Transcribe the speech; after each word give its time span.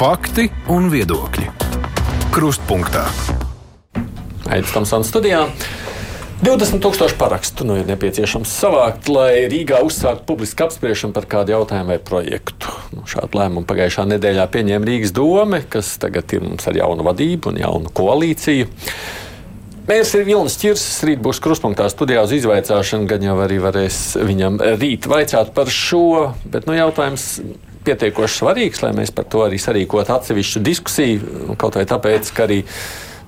Fakti 0.00 0.46
un 0.72 0.86
viedokļi. 0.88 1.42
Krustpunktā. 2.32 3.02
Aizsmeļamies 4.48 4.72
Tamsānas 4.72 5.10
studijā. 5.12 5.42
20,000 6.40 7.18
parakstu 7.20 7.66
nu 7.68 7.76
ir 7.76 7.84
nepieciešams 7.90 8.48
savākt, 8.62 9.10
lai 9.12 9.44
Rīgā 9.52 9.82
uzsāktu 9.84 10.24
publisku 10.24 10.64
apspriešanu 10.64 11.12
par 11.12 11.28
kādu 11.28 11.52
jautājumu 11.52 11.92
vai 11.92 12.00
projektu. 12.00 12.72
Nu, 12.96 13.04
šādu 13.04 13.42
lēmumu 13.42 13.68
pagājušā 13.68 14.08
nedēļā 14.14 14.48
pieņēma 14.56 14.88
Rīgas 14.88 15.12
dome, 15.20 15.60
kas 15.68 15.92
tagad 16.00 16.32
ir 16.32 16.48
mums 16.48 16.64
ar 16.64 16.80
jaunu 16.80 17.04
vadību 17.04 17.52
un 17.52 17.60
jaunu 17.60 17.92
koalīciju. 17.92 18.72
Mērs 19.84 20.16
ir 20.16 20.24
Vilnis 20.24 20.56
Čirsis, 20.64 21.02
rīt 21.04 21.20
būs 21.20 21.44
kruspunktā 21.44 21.92
studijā 21.92 22.24
uz 22.24 22.32
izvaicāšanu, 22.40 23.04
gan 23.10 23.28
jau 23.28 23.36
arī 23.44 23.60
varēs 23.60 24.14
viņam 24.16 24.62
rīt 24.80 25.12
vaicāt 25.12 25.52
par 25.52 25.68
šo, 25.68 26.30
bet 26.48 26.64
nu, 26.64 26.80
jautājums 26.86 27.34
pietiekoši 27.90 28.40
svarīgs, 28.40 28.82
lai 28.84 28.94
mēs 28.96 29.12
par 29.14 29.26
to 29.30 29.44
arī 29.44 29.58
sarīkotu 29.60 30.14
atsevišķu 30.14 30.62
diskusiju, 30.64 31.54
kaut 31.60 31.78
vai 31.78 31.86
tāpēc, 31.90 32.30
ka 32.36 32.46
arī 32.46 32.62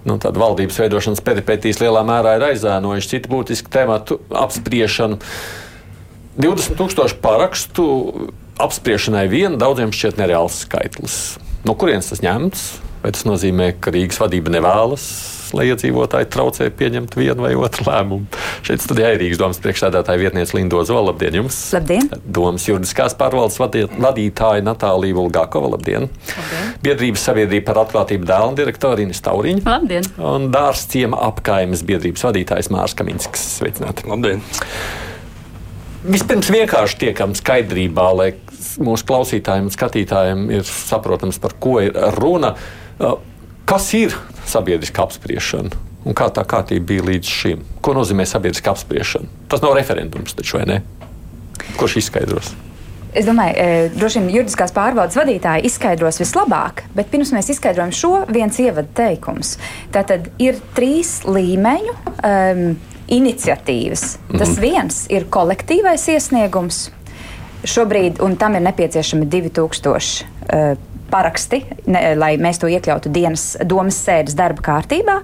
nu, 0.09 0.17
tāda 0.23 0.41
valdības 0.43 0.81
veidošanas 0.83 1.23
peripētīs 1.27 1.83
lielā 1.83 2.05
mērā 2.07 2.37
ir 2.39 2.47
aizēnojuši 2.53 3.13
citu 3.17 3.33
būtisku 3.33 3.73
tematu 3.73 4.21
apspriešanu. 4.31 5.19
20,000 6.41 7.21
parakstu 7.23 7.85
apspriešanai 8.63 9.27
vien 9.29 9.59
daudziem 9.61 9.93
šķiet 9.93 10.21
nereāls 10.23 10.63
skaitlis. 10.65 11.19
No 11.67 11.77
kurienes 11.79 12.09
tas 12.11 12.23
ņemts? 12.25 12.65
Vai 13.03 13.11
tas 13.15 13.27
nozīmē, 13.27 13.73
ka 13.83 13.91
Rīgas 13.95 14.21
vadība 14.23 14.53
nevēlas 14.55 15.05
lai 15.57 15.69
iedzīvotāji 15.71 16.29
traucē 16.33 16.69
pieņemt 16.79 17.17
vienu 17.19 17.45
vai 17.45 17.53
otru 17.59 17.87
lēmumu. 17.89 18.27
Šeit 18.67 18.85
studijā 18.85 19.13
ir 19.15 19.23
Rīgas 19.23 19.41
domas 19.41 19.61
priekšsēdētāja 19.63 20.23
vietniece 20.23 20.57
Lindo 20.57 20.83
Zola. 20.89 21.11
Labdien! 21.11 21.41
Jums. 21.43 21.59
Labdien! 21.77 22.09
Domas 22.25 22.67
juridiskās 22.69 23.17
pārvaldes 23.19 23.59
vadītāja 23.61 24.65
Natālija 24.67 25.19
Vulgākova. 25.19 25.75
Labdien! 25.77 26.09
Labdien. 26.09 26.75
Biedrības 26.83 27.27
sabiedrība 27.29 27.69
par 27.71 27.83
atklātību 27.85 28.29
dēlna 28.29 28.59
direktora 28.59 29.05
Ines 29.05 29.23
Tauriņa. 29.25 29.65
Labdien! 29.69 30.09
Un 30.19 30.51
dārs 30.55 30.87
ciema 30.93 31.21
apkaimes 31.29 31.85
biedrības 31.87 32.27
vadītājs 32.29 32.73
Mārs 32.75 32.97
Kaminsks. 32.99 33.45
Sveicināti! 33.59 34.09
Labdien! 34.11 34.45
Vispirms 36.03 36.49
vienkārši 36.51 36.99
tiekam 36.99 37.37
skaidrībā, 37.39 38.09
lai 38.19 38.33
mūsu 38.83 39.07
klausītājiem 39.07 39.69
un 39.69 39.75
skatītājiem 39.75 40.49
ir 40.51 40.65
saprotams, 40.67 41.39
par 41.43 41.55
ko 41.63 41.77
ir 41.85 41.95
runa. 42.17 42.57
Kas 43.69 43.87
ir 43.95 44.17
sabiedriska 44.47 45.03
apspriešana? 45.07 45.71
Un 46.03 46.19
kā 46.19 46.27
tā 46.35 46.43
kārtība 46.49 46.89
bija 46.89 47.07
līdz 47.07 47.31
šim? 47.31 47.63
Ko 47.81 47.95
nozīmē 47.95 48.27
sabiedriska 48.27 48.75
apspriešana? 48.75 49.31
Tas 49.49 49.63
nav 49.63 49.77
referendums, 49.79 50.35
taču 50.35 50.59
vai 50.59 50.67
ne? 50.67 50.83
Kurš 51.79 52.01
izskaidros? 52.03 52.53
Es 53.13 53.27
domāju, 53.29 53.55
ka 53.59 53.99
droši 53.99 54.23
vien 54.23 54.31
juridiskās 54.39 54.73
pārvaldes 54.73 55.19
vadītāji 55.21 55.67
izskaidros 55.69 56.19
vislabāk, 56.23 56.87
bet 56.97 57.11
pirms 57.13 57.35
mēs 57.37 57.51
izskaidrojam 57.53 57.93
šo, 57.93 58.13
viens 58.33 58.57
ievada 58.63 58.89
teikums. 58.97 59.59
Tātad 59.93 60.31
ir 60.41 60.57
trīs 60.73 61.19
līmeņu 61.29 61.93
um, 61.93 62.65
iniciatīvas. 63.13 64.07
Tas 64.31 64.49
mm 64.49 64.55
-hmm. 64.55 64.61
viens 64.61 65.07
ir 65.13 65.29
kolektīvais 65.29 66.09
iesniegums. 66.09 66.87
Šobrīd, 67.65 68.23
un 68.25 68.37
tam 68.37 68.57
ir 68.57 68.65
nepieciešami 68.65 69.27
2000 69.27 70.25
uh, 70.25 70.79
paraksti, 71.13 71.63
ne, 71.93 72.05
lai 72.19 72.35
mēs 72.41 72.63
to 72.63 72.71
iekļautu 72.73 73.13
dienas 73.13 73.53
domas 73.69 73.99
sēdes 74.05 74.37
darba 74.39 74.65
kārtībā. 74.65 75.19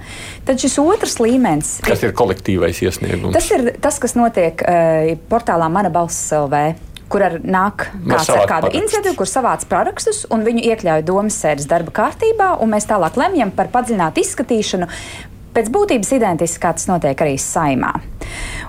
Tad 0.49 0.61
šis 0.61 0.77
otrs 0.83 1.19
līmenis. 1.23 1.79
Kas 1.87 2.05
ir 2.05 2.15
kolektīvais 2.19 2.83
iesniegums? 2.85 3.35
Tas 3.37 3.49
ir 3.55 3.73
tas, 3.83 4.01
kas 4.03 4.17
notiek 4.19 4.63
uh, 4.65 5.15
portālā 5.31 5.71
Mana 5.73 5.93
balss 5.93 6.29
LV 6.37 6.89
kur 7.09 7.25
ar 7.25 7.39
nāk 7.41 7.87
kāds 8.05 8.29
ar 8.33 8.45
kādu 8.49 8.73
iniciatīvu, 8.77 9.17
kur 9.19 9.31
savāc 9.31 9.65
parakstus 9.71 10.25
un 10.33 10.45
viņu 10.47 10.65
iekļauj 10.73 11.07
domas 11.09 11.39
sēdes 11.41 11.69
darba 11.71 11.95
kārtībā, 12.03 12.51
un 12.63 12.73
mēs 12.75 12.89
tālāk 12.89 13.17
lemjam 13.17 13.53
par 13.55 13.71
padziļinātu 13.73 14.25
izskatīšanu. 14.25 14.89
Pēc 15.57 15.71
būtības 15.75 16.13
identiski 16.15 16.61
kā 16.63 16.75
tas 16.77 16.87
notiek 16.91 17.19
arī 17.25 17.39
saimā. 17.41 17.95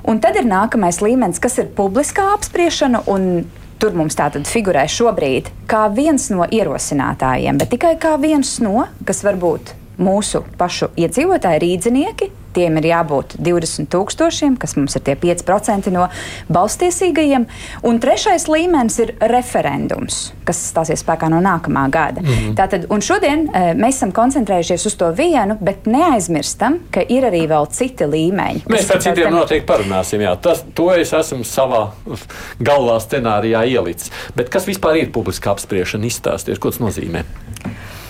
Un 0.10 0.22
tad 0.24 0.40
ir 0.40 0.48
nākamais 0.48 1.02
līmenis, 1.04 1.42
kas 1.44 1.60
ir 1.60 1.68
publiskā 1.76 2.32
apspriešana, 2.38 3.04
un 3.12 3.44
Tur 3.80 3.94
mums 3.96 4.18
tātad 4.20 4.44
figurē 4.44 4.82
šobrīd 4.92 5.48
kā 5.72 5.86
viens 5.96 6.26
no 6.34 6.44
ierosinātājiem, 6.44 7.60
bet 7.62 7.70
tikai 7.72 7.94
kā 8.02 8.18
viens 8.20 8.58
no, 8.60 8.90
kas 9.08 9.24
var 9.24 9.40
būt 9.40 9.72
mūsu 10.04 10.42
pašu 10.60 10.90
iedzīvotāji, 11.00 11.62
rīznieki, 11.64 12.28
tiem 12.54 12.78
ir 12.82 12.90
jābūt 12.90 13.36
20 13.40 13.90
tūkstošiem, 13.94 14.58
kas 14.60 14.76
mums 14.80 14.96
ir 14.98 15.04
tie 15.06 15.16
5% 15.20 15.92
no 15.94 16.08
balstiesīgajiem. 16.54 17.48
Un 17.88 18.00
trešais 18.04 18.48
līmenis 18.52 19.00
ir 19.04 19.14
referendums, 19.32 20.30
kas 20.48 20.62
stāsies 20.72 21.04
spēkā 21.04 21.30
no 21.32 21.42
nākamā 21.44 21.86
gada. 21.94 22.22
Mm 22.22 22.28
-hmm. 22.28 22.56
Tātad, 22.58 22.88
šodien 23.02 23.48
e, 23.54 23.74
mēs 23.74 24.00
esam 24.00 24.12
koncentrējušies 24.12 24.86
uz 24.86 24.96
to 24.96 25.12
vienu, 25.12 25.58
bet 25.62 25.86
neaizmirstam, 25.86 26.80
ka 26.92 27.02
ir 27.02 27.24
arī 27.24 27.48
vēl 27.48 27.70
citi 27.72 28.06
līmeņi. 28.06 28.66
Mēs 28.70 28.88
par 28.88 29.02
citiem 29.02 29.30
ten... 29.30 29.34
noteikti 29.34 29.68
parunāsim. 29.68 30.22
Jā. 30.22 30.36
Tas, 30.42 30.64
to 30.74 30.92
es 30.94 31.14
esmu 31.14 31.44
savā 31.44 31.92
galvā 32.60 33.00
scenārijā 33.00 33.64
ielicis. 33.66 34.12
Bet 34.36 34.50
kas 34.50 34.68
vispār 34.68 34.96
ir 34.96 35.12
publiska 35.12 35.52
apspriešana? 35.52 36.06
Izstāstiet, 36.06 36.60
ko 36.60 36.72
tas 36.72 36.80
nozīmē. 36.80 37.24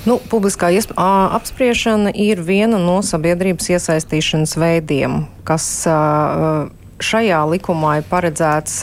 Nu, 0.08 0.16
publiskā 0.32 0.70
apspriešana 0.96 2.14
ir 2.16 2.40
viena 2.46 2.80
no 2.80 3.02
sabiedrības 3.04 3.68
iesaistīšanas 3.76 4.56
veidiem, 4.60 5.26
kas 5.44 5.66
šajā 7.04 7.42
likumā 7.52 7.98
ir 8.00 8.08
paredzēts 8.08 8.78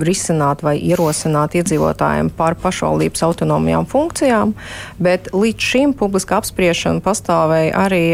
risināt 0.00 0.62
vai 0.64 0.76
ierosināt 0.78 1.56
iedzīvotājiem 1.58 2.30
par 2.38 2.56
pašvaldības 2.62 3.24
autonomijām 3.26 3.88
funkcijām, 3.90 4.54
bet 5.02 5.28
līdz 5.34 5.68
šim 5.72 5.92
publiska 5.98 6.38
apspriešana 6.40 7.02
pastāvēja 7.04 7.74
arī 7.84 8.04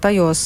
tajos 0.00 0.42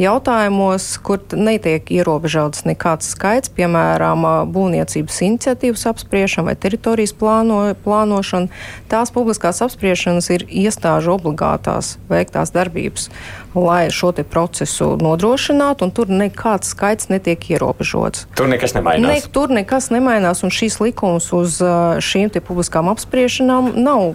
jautājumos, 0.00 0.86
kur 1.04 1.20
netiek 1.36 1.90
ierobežots 1.94 2.64
nekāds 2.66 3.12
skaits, 3.14 3.52
piemēram, 3.54 4.26
būvniecības 4.54 5.20
iniciatīvas 5.28 5.86
apspriešana 5.92 6.50
vai 6.50 6.56
teritorijas 6.58 7.14
plāno, 7.18 7.60
plānošana. 7.84 8.50
Tās 8.90 9.14
publiskās 9.14 9.62
apspriešanas 9.64 10.30
ir 10.34 10.46
iestāžu 10.48 11.14
obligātās 11.14 11.96
veiktās 12.10 12.54
darbības, 12.54 13.10
lai 13.54 13.86
šo 13.94 14.12
procesu 14.30 14.94
nodrošinātu, 15.00 15.86
un 15.86 15.94
tur 15.94 16.10
nekāds 16.10 16.70
skaits 16.74 17.10
netiek 17.10 17.50
ierobežots. 17.54 18.26
Tur 18.38 18.50
nekas 18.50 18.74
nemainās. 18.76 19.24
Ne, 19.24 19.32
tur 19.34 19.52
nekas 19.54 19.90
nemainās, 19.94 20.42
un 20.46 20.54
šīs 20.54 20.80
likums 20.82 21.30
uz 21.34 21.60
šīm 22.04 22.32
publiskām 22.44 22.88
apspriešanām 22.90 23.74
nav 23.78 24.14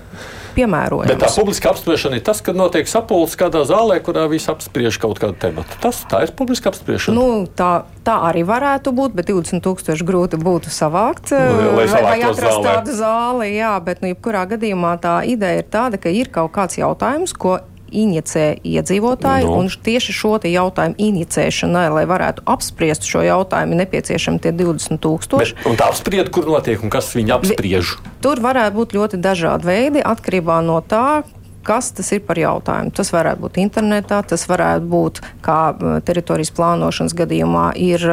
piemērojams. 0.56 1.12
Bet 1.12 1.22
tā 1.24 1.30
publiska 1.36 1.72
apspriešana 1.74 2.20
ir 2.20 2.26
tas, 2.26 2.42
kad 2.46 2.58
notiek 2.58 2.90
sapulcs 2.90 3.38
kādā 3.40 3.64
zālē, 3.70 4.00
kurā 4.04 4.26
visi 4.32 4.50
apspriež 4.52 5.00
kaut 5.02 5.22
kādu 5.22 5.38
tematu. 5.40 5.69
Tas 5.80 6.02
tā 6.10 6.24
ir 6.26 6.34
publiska 6.36 6.74
apspriešana. 6.74 7.16
Nu, 7.16 7.46
tā, 7.48 7.86
tā 8.06 8.18
arī 8.30 8.44
varētu 8.48 8.94
būt, 8.96 9.16
bet 9.16 9.30
20,000 9.32 10.06
grūti 10.08 10.40
būtu 10.42 10.74
savākt 10.74 11.34
nu, 11.36 11.74
vai, 11.78 11.88
vai 11.88 12.20
atrast 12.20 12.58
zālē. 12.58 12.66
tādu 12.68 12.96
zāli. 12.98 13.52
Jā, 13.56 13.74
bet 13.84 14.04
nu, 14.04 14.12
jebkurā 14.14 14.46
gadījumā 14.50 14.98
tā 15.04 15.20
ideja 15.30 15.64
ir 15.64 15.70
tāda, 15.72 16.02
ka 16.02 16.12
ir 16.12 16.32
kaut 16.34 16.52
kāds 16.58 16.82
jautājums, 16.82 17.36
ko 17.38 17.60
inicē 17.92 18.60
iedzīvotāji. 18.66 19.48
No. 19.48 19.58
Un 19.60 19.70
tieši 19.70 20.14
šo 20.16 20.38
jautājumu 20.46 20.98
inicēšanai, 21.02 21.88
lai 21.94 22.06
varētu 22.10 22.46
apspriest 22.50 23.08
šo 23.10 23.24
jautājumu, 23.26 23.76
ir 23.76 23.82
nepieciešami 23.84 24.42
tie 24.44 24.54
20 24.56 25.02
tūkstoši. 25.04 25.58
Bet, 25.58 25.68
un 25.70 25.80
tā 25.80 25.90
apspried, 25.92 26.30
kur 26.34 26.48
notiek 26.50 26.84
un 26.86 26.94
kas 26.94 27.12
viņu 27.18 27.36
apspriež? 27.40 27.98
Tur 28.24 28.42
varētu 28.44 28.78
būt 28.78 28.96
ļoti 28.98 29.22
dažādi 29.24 29.70
veidi 29.70 30.06
atkarībā 30.06 30.62
no 30.66 30.80
tā, 30.86 31.24
kas 31.64 31.92
tas 31.96 32.12
ir 32.16 32.24
par 32.28 32.40
jautājumu. 32.40 32.94
Tas 32.96 33.12
varētu 33.14 33.44
būt 33.46 33.60
internetā, 33.62 34.22
tas 34.28 34.46
varētu 34.50 34.88
būt, 34.90 35.22
kā 35.46 35.60
teritorijas 36.08 36.54
plānošanas 36.56 37.16
gadījumā, 37.20 37.66
ir 37.80 38.06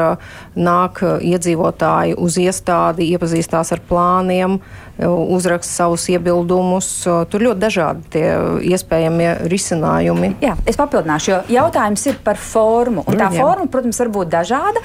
nāk 0.57 1.03
iedzīvotāji 1.05 2.17
uz 2.19 2.41
iestādi, 2.43 3.11
iepazīstās 3.15 3.73
ar 3.77 3.85
plāniem, 3.89 4.59
uzraksta 5.05 5.73
savus 5.83 6.07
iebildumus. 6.13 6.89
Tur 7.31 7.45
ļoti 7.49 7.61
dažādi 7.61 8.13
tie 8.17 8.25
iespējamie 8.73 9.33
risinājumi. 9.53 10.33
Jā, 10.45 10.57
es 10.69 10.79
papildināšu, 10.81 11.33
jo 11.33 11.41
jautājums 11.59 12.07
ir 12.09 12.19
par 12.25 12.41
formu. 12.41 13.05
Un 13.07 13.21
tā 13.21 13.29
Jā. 13.29 13.45
forma, 13.45 13.69
protams, 13.73 14.01
var 14.01 14.13
būt 14.15 14.33
dažāda 14.33 14.83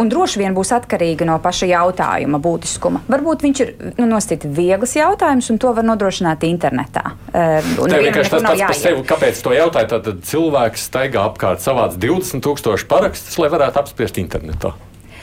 un 0.00 0.10
droši 0.10 0.40
vien 0.42 0.54
būs 0.56 0.72
atkarīga 0.74 1.26
no 1.28 1.36
paša 1.42 1.68
jautājuma 1.70 2.40
būtiskuma. 2.42 3.04
Varbūt 3.10 3.44
viņš 3.46 3.62
ir 3.64 3.74
nu, 3.98 4.08
nostīt 4.10 4.46
viegls 4.46 4.96
jautājums, 4.98 5.50
un 5.52 5.60
to 5.62 5.72
var 5.76 5.86
nodrošināt 5.86 6.46
internetā. 6.48 7.14
Uh, 7.30 7.60
Tev 7.84 8.02
vienkārši 8.08 8.34
tas 8.34 8.48
pats 8.48 8.64
par 8.66 8.78
sevi, 8.78 9.04
kāpēc 9.08 9.44
to 9.44 9.54
jautāju, 9.54 9.92
tad 9.94 10.24
cilvēks 10.30 10.88
staigā 10.90 11.28
apkārt 11.30 11.64
savāds 11.64 12.00
20 12.00 12.44
tūkstoši 12.44 12.90
parakstus, 12.90 13.38
lai 13.40 13.52
varētu 13.54 13.84
apspriest 13.84 14.20
internetā. 14.22 14.74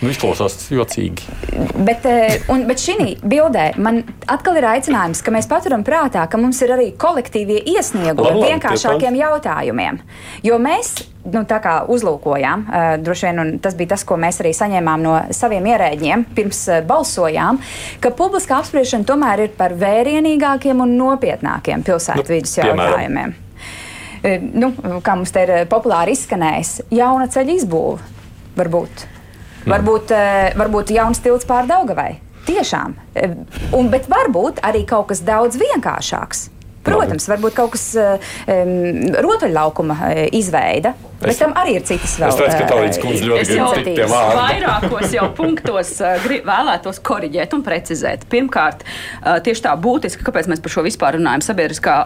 Nu, 0.01 0.09
izklausās 0.09 0.55
jocīgi. 0.73 1.27
Bet, 1.85 2.07
un, 2.49 2.63
bet 2.65 2.81
šī 2.81 3.11
bildē 3.21 3.67
man 3.77 3.99
atkal 4.25 4.57
ir 4.57 4.65
aicinājums, 4.71 5.21
ka 5.21 5.33
mēs 5.33 5.45
paturam 5.49 5.83
prātā, 5.85 6.23
ka 6.25 6.39
mums 6.41 6.57
ir 6.65 6.73
arī 6.73 6.87
kolektīvie 6.97 7.59
iesniegumi 7.75 8.47
vienkāršākiem 8.49 9.19
jautājumiem. 9.19 9.99
Jo 10.47 10.57
mēs 10.61 10.95
nu, 11.29 11.43
tā 11.45 11.59
kā 11.61 11.75
uzlūkojām, 11.93 12.65
uh, 12.65 12.87
droši 13.03 13.27
vien, 13.27 13.43
un 13.43 13.53
tas 13.61 13.77
bija 13.77 13.93
tas, 13.93 14.05
ko 14.07 14.17
mēs 14.21 14.41
arī 14.41 14.55
saņēmām 14.57 15.05
no 15.05 15.13
saviem 15.37 15.69
ierēģiem 15.69 16.25
pirms 16.33 16.63
uh, 16.71 16.81
balsojām, 16.87 17.61
ka 18.01 18.13
publiskā 18.17 18.57
apspriešana 18.57 19.05
tomēr 19.05 19.45
ir 19.45 19.55
par 19.57 19.77
vērienīgākiem 19.77 20.81
un 20.81 20.97
nopietnākiem 20.97 21.85
pilsētvidas 21.85 22.57
nu, 22.57 22.71
jautājumiem. 22.71 23.37
Uh, 24.25 24.49
nu, 24.65 24.73
kā 25.05 25.13
mums 25.13 25.37
te 25.37 25.45
ir 25.45 25.55
populāri 25.69 26.17
izskanējis, 26.17 26.77
jauna 26.97 27.29
ceļa 27.29 27.59
izbūve 27.61 28.13
varbūt. 28.57 29.10
Mm. 29.61 29.75
Varbūt, 29.75 30.13
uh, 30.15 30.47
varbūt 30.57 30.95
jauns 30.95 31.21
tilts 31.21 31.45
pār 31.49 31.69
Daugavai. 31.69 32.15
Tiešām. 32.47 32.97
Uh, 33.13 33.37
un, 33.77 33.91
bet 33.93 34.09
varbūt 34.11 34.63
arī 34.65 34.85
kaut 34.89 35.11
kas 35.11 35.21
daudz 35.25 35.59
vienkāršāks. 35.61 36.49
Protams, 36.81 37.27
varbūt 37.29 37.53
kaut 37.53 37.75
kas 37.75 37.83
um, 37.93 38.71
rotaļlaukuma 39.21 39.97
izveida, 40.33 40.95
bet 41.21 41.37
tam 41.37 41.53
arī 41.61 41.75
ir 41.77 41.83
citas 41.85 42.15
vēl. 42.17 42.31
Es 42.31 42.39
redzu, 42.41 42.55
ka 42.57 42.69
Taurīns 42.71 42.97
kundze 43.03 43.27
ļoti 43.29 43.57
grib 43.59 43.89
tie 43.99 44.07
vārdi. 44.09 44.39
Vairākos 44.39 45.13
jau 45.13 45.27
punktos 45.37 45.93
grib, 46.25 46.47
vēlētos 46.49 47.01
koriģēt 47.05 47.53
un 47.53 47.61
precizēt. 47.67 48.25
Pirmkārt, 48.33 48.81
tieši 49.45 49.67
tā 49.67 49.75
būtiski, 49.77 50.25
kāpēc 50.25 50.49
mēs 50.49 50.63
par 50.65 50.73
šo 50.73 50.85
vispār 50.87 51.19
runājam, 51.19 51.45
sabiedriskā, 51.51 51.99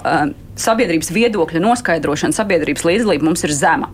sabiedrības 0.60 1.14
viedokļa 1.16 1.64
noskaidrošana, 1.64 2.36
sabiedrības 2.36 2.84
līdzdalība 2.90 3.32
mums 3.32 3.48
ir 3.48 3.56
zema. 3.56 3.94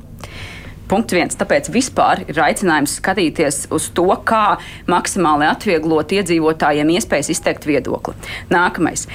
Punkts 0.91 1.15
viens. 1.15 1.37
Tāpēc 1.39 1.69
vispār 1.71 2.25
ir 2.27 2.39
aicinājums 2.43 2.97
skatīties 2.99 3.69
uz 3.71 3.85
to, 3.95 4.09
kā 4.27 4.57
maksimāli 4.91 5.47
atvieglot 5.47 6.11
iedzīvotājiem 6.17 6.91
iespējas 6.97 7.31
izteikt 7.31 7.69
viedokli. 7.69 8.17
Nākamais. 8.51 9.05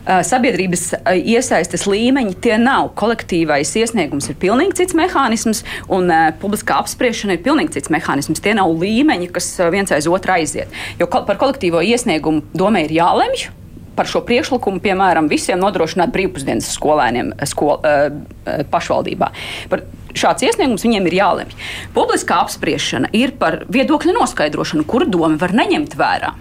Sabiedrības 0.00 0.88
iesaistes 1.12 1.84
līmeņi 1.86 2.34
tie 2.42 2.56
nav. 2.58 2.88
Kolektīvais 2.98 3.70
iesniegums 3.78 4.26
ir 4.32 4.38
pilnīgi 4.42 4.80
cits 4.80 4.96
mehānisms, 4.98 5.60
un 5.92 6.10
publiskā 6.40 6.80
apspriešana 6.80 7.36
ir 7.36 7.44
pilnīgi 7.44 7.76
cits 7.76 7.92
mehānisms. 7.94 8.42
Tie 8.42 8.56
nav 8.58 8.72
līmeņi, 8.80 9.30
kas 9.36 9.52
viens 9.70 9.92
aiz 9.94 10.10
otru 10.10 10.34
aiziet. 10.40 10.72
Jo 10.98 11.06
par 11.12 11.38
kolektīvo 11.38 11.84
iesniegumu 11.84 12.42
domē 12.56 12.88
ir 12.88 12.96
jālemj. 12.96 13.50
Par 13.96 14.08
šo 14.08 14.22
priekšlikumu, 14.26 14.82
piemēram, 14.84 15.28
visiem 15.30 15.60
nodrošināt 15.60 16.12
brīvpusdienas 16.14 16.68
skolēniem 16.76 17.32
skol, 17.50 17.80
uh, 17.80 18.62
pašvaldībā. 18.70 19.30
Par 19.72 19.84
šāds 20.16 20.46
iesniegums 20.46 20.84
viņiem 20.86 21.08
ir 21.10 21.18
jālemj. 21.20 21.56
Publiskā 21.96 22.40
apspriešana 22.44 23.12
ir 23.16 23.34
par 23.40 23.62
viedokļu 23.70 24.16
noskaidrošanu, 24.16 24.86
kuru 24.88 25.10
doma 25.10 25.36
var 25.40 25.54
neņemt 25.56 25.98
vērā. 25.98 26.34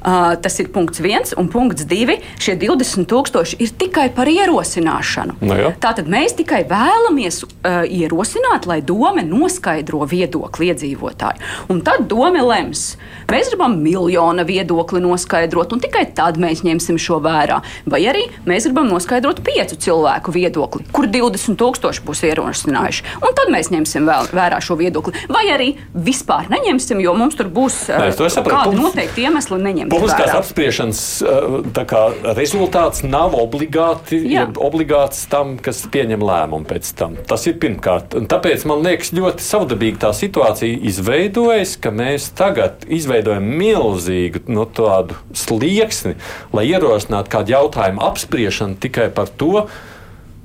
Uh, 0.00 0.32
tas 0.40 0.56
ir 0.62 0.70
punkts 0.72 1.02
viens, 1.04 1.34
un 1.36 1.50
punkts 1.52 1.84
divi. 1.88 2.16
Šie 2.40 2.54
20 2.60 3.04
tūkstoši 3.10 3.58
ir 3.60 3.72
tikai 3.80 4.08
par 4.16 4.30
ierosināšanu. 4.32 5.36
No 5.42 5.52
nu 5.52 5.58
jā. 5.58 5.72
Tātad 5.82 6.08
mēs 6.10 6.36
tikai 6.38 6.62
vēlamies 6.68 7.42
uh, 7.44 7.82
ierosināt, 7.84 8.68
lai 8.70 8.80
doma 8.86 9.24
noskaidro 9.26 10.06
viedokli 10.08 10.70
iedzīvotāju. 10.72 11.44
Un 11.72 11.82
tad 11.84 12.06
doma 12.08 12.40
lems. 12.46 12.94
Mēs 13.30 13.52
gribam 13.52 13.76
miljona 13.82 14.42
viedokli 14.48 15.02
noskaidrot, 15.04 15.74
un 15.76 15.82
tikai 15.84 16.06
tad 16.16 16.40
mēs 16.40 16.64
ņemsim 16.66 16.96
šo 17.00 17.20
vērā. 17.22 17.60
Vai 17.90 18.00
arī 18.10 18.24
mēs 18.48 18.66
gribam 18.66 18.88
noskaidrot 18.90 19.42
piecu 19.46 19.76
cilvēku 19.84 20.32
viedokli, 20.34 20.86
kur 20.96 21.06
20 21.12 21.60
tūkstoši 21.60 22.04
būs 22.06 22.24
ierosinājuši. 22.30 23.06
Un 23.20 23.36
tad 23.38 23.52
mēs 23.52 23.70
ņemsim 23.70 24.08
vēl, 24.08 24.32
vērā 24.34 24.58
šo 24.64 24.78
viedokli. 24.80 25.14
Vai 25.30 25.44
arī 25.52 25.74
vispār 25.94 26.48
neņemsim, 26.50 27.04
jo 27.04 27.14
mums 27.18 27.36
tur 27.38 27.52
būs 27.52 27.82
uh, 27.92 28.08
Nē, 28.08 28.30
kādi 28.48 28.80
noteikti 28.80 29.28
iemesli 29.28 29.60
neņemt. 29.62 29.89
Publiskās 29.90 30.32
apspriešanas 30.38 31.02
eh, 31.26 31.82
kā, 31.90 32.02
rezultāts 32.38 33.04
nav 33.06 33.34
obligāti, 33.38 34.20
obligāts 34.60 35.24
tam, 35.30 35.56
kas 35.62 35.82
pieņem 35.90 36.24
lēmumu 36.24 36.68
pēc 36.70 36.92
tam. 36.98 37.16
Tas 37.28 37.46
ir 37.50 37.58
pirmkārt. 37.62 38.16
Un 38.18 38.28
tāpēc 38.30 38.66
man 38.70 38.84
liekas 38.86 39.12
ļoti 39.16 39.44
savdabīgi 39.44 40.00
tā 40.04 40.12
situācija 40.16 40.80
izveidojas, 40.90 41.76
ka 41.82 41.92
mēs 41.94 42.30
tagad 42.38 42.86
izveidojam 42.88 43.46
milzīgu 43.60 44.46
no 44.48 44.62
nu, 44.62 44.66
tādu 44.76 45.16
slieksni, 45.36 46.16
lai 46.56 46.66
ierosinātu 46.70 47.32
kādu 47.32 47.56
jautājumu 47.56 48.04
apspriešanu 48.10 48.78
tikai 48.82 49.08
par 49.14 49.30
to, 49.40 49.64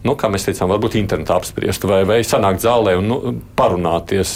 nu, 0.05 0.15
kā 0.19 0.29
mēs 0.31 0.47
teicām, 0.47 0.71
varbūt 0.71 0.97
internetā 0.99 1.37
apspriest 1.39 1.85
vai, 1.89 2.03
vai 2.07 2.21
sanākt 2.25 2.63
zālē 2.65 2.95
un 2.99 3.11
nu, 3.11 3.19
parunāties. 3.57 4.35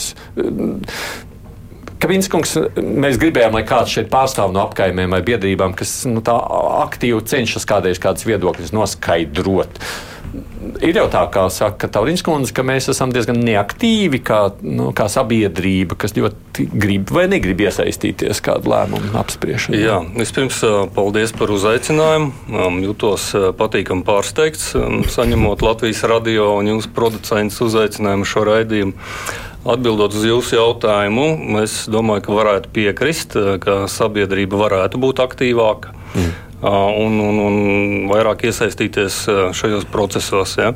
Kavinskungs, 2.00 2.54
mēs 2.80 3.18
gribējām, 3.20 3.58
lai 3.58 3.66
kāds 3.68 3.92
šeit 3.92 4.08
pārstāv 4.12 4.54
no 4.56 4.62
apkaimēm 4.64 5.12
vai 5.18 5.20
biedrībām, 5.26 5.74
kas 5.76 6.06
nu, 6.08 6.24
aktīvi 6.24 7.26
cenšas 7.28 7.68
kādreiz 7.68 8.00
kādas 8.00 8.24
viedokļas 8.30 8.72
noskaidrot. 8.76 9.82
Ir 10.86 10.98
jau 11.00 11.08
tā, 11.12 11.24
kā 11.34 11.48
saka 11.52 11.88
Taurīns 11.92 12.22
kundze, 12.26 12.54
ka 12.56 12.64
mēs 12.66 12.90
esam 12.92 13.10
diezgan 13.14 13.40
neaktīvi 13.42 14.20
kā, 14.26 14.40
nu, 14.62 14.92
kā 14.96 15.08
sabiedrība, 15.10 15.98
kas 16.00 16.14
ļoti 16.18 16.68
grib 16.70 17.10
vai 17.16 17.26
negrib 17.32 17.64
iesaistīties 17.66 18.42
kādu 18.46 18.70
lēmumu 18.70 19.12
apspriešanā. 19.18 19.80
Jā, 19.82 19.98
vispirms 20.14 20.62
paldies 20.96 21.34
par 21.36 21.54
uzaicinājumu. 21.56 22.32
Jūtos 22.86 23.32
patīkami 23.58 24.06
pārsteigts, 24.08 24.72
saņemot 25.16 25.66
Latvijas 25.66 26.04
radio 26.10 26.52
un 26.60 26.74
jūsu 26.76 26.94
producentus 26.96 27.62
uzaicinājumu 27.66 28.28
šo 28.30 28.46
raidījumu. 28.52 28.98
Atbildot 29.70 30.14
uz 30.16 30.24
jūsu 30.24 30.56
jautājumu, 30.56 31.26
es 31.66 31.82
domāju, 31.92 32.30
ka 32.30 32.38
varētu 32.38 32.70
piekrist, 32.78 33.36
ka 33.64 33.82
sabiedrība 33.92 34.62
varētu 34.62 35.02
būt 35.02 35.20
aktīvāka. 35.26 35.92
Mm. 36.14 36.38
Un, 36.60 37.14
un, 37.24 37.38
un 37.40 37.58
vairāk 38.12 38.44
iesaistīties 38.50 39.22
šajos 39.56 39.86
procesos. 39.94 40.58
Ja. 40.60 40.74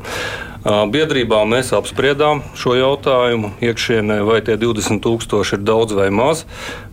Biedrībā 0.64 1.42
mēs 1.44 1.74
apspriedām 1.76 2.40
šo 2.56 2.78
jautājumu 2.78 3.50
iekšienē, 3.60 4.22
vai 4.24 4.38
tie 4.48 4.56
20,000 4.56 5.58
ir 5.58 5.66
daudz 5.68 5.92
vai 5.98 6.08
maz. 6.08 6.46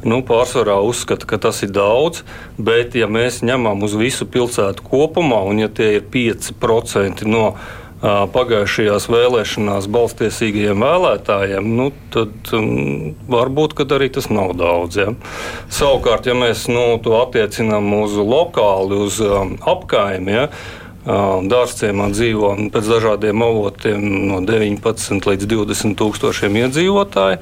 Nu, 0.03 0.25
pārsvarā 0.27 0.81
uzskata, 0.83 1.29
ka 1.31 1.39
tas 1.39 1.63
ir 1.63 1.71
daudz, 1.71 2.25
bet 2.59 2.99
ja 2.99 3.07
mēs 3.07 3.45
ņemam 3.47 3.87
uz 3.87 3.95
visu 3.95 4.27
pilsētu 4.27 4.83
kopumā, 4.83 5.45
un 5.47 5.63
ja 5.63 5.71
tie 5.71 6.01
ir 6.01 6.09
5% 6.11 7.23
no 7.31 7.53
pagājušajās 8.01 9.07
vēlēšanās 9.13 9.89
balstiesīgajiem 9.93 10.85
vēlētājiem, 10.85 11.67
nu, 11.77 11.91
tad 12.15 12.53
um, 12.57 13.13
varbūt 13.29 13.77
arī 13.93 14.09
tas 14.13 14.31
nav 14.33 14.55
daudz. 14.57 14.97
Ja. 15.03 15.13
Savukārt, 15.69 16.29
ja 16.31 16.37
mēs 16.39 16.65
nu, 16.73 16.97
to 17.05 17.19
attiecinām 17.21 17.93
uz 18.01 18.17
lokāli, 18.17 19.03
uz 19.05 19.21
um, 19.25 19.57
apkaimiem, 19.61 20.33
ja, 20.33 20.47
Dārzciemā 21.05 22.11
dzīvo 22.13 22.51
pēc 22.75 22.89
dažādiem 22.91 23.45
avotiem 23.45 24.03
no 24.29 24.41
19 24.45 25.29
līdz 25.31 25.47
20 25.49 25.97
tūkstošiem 25.97 26.59
iedzīvotāju. 26.67 27.39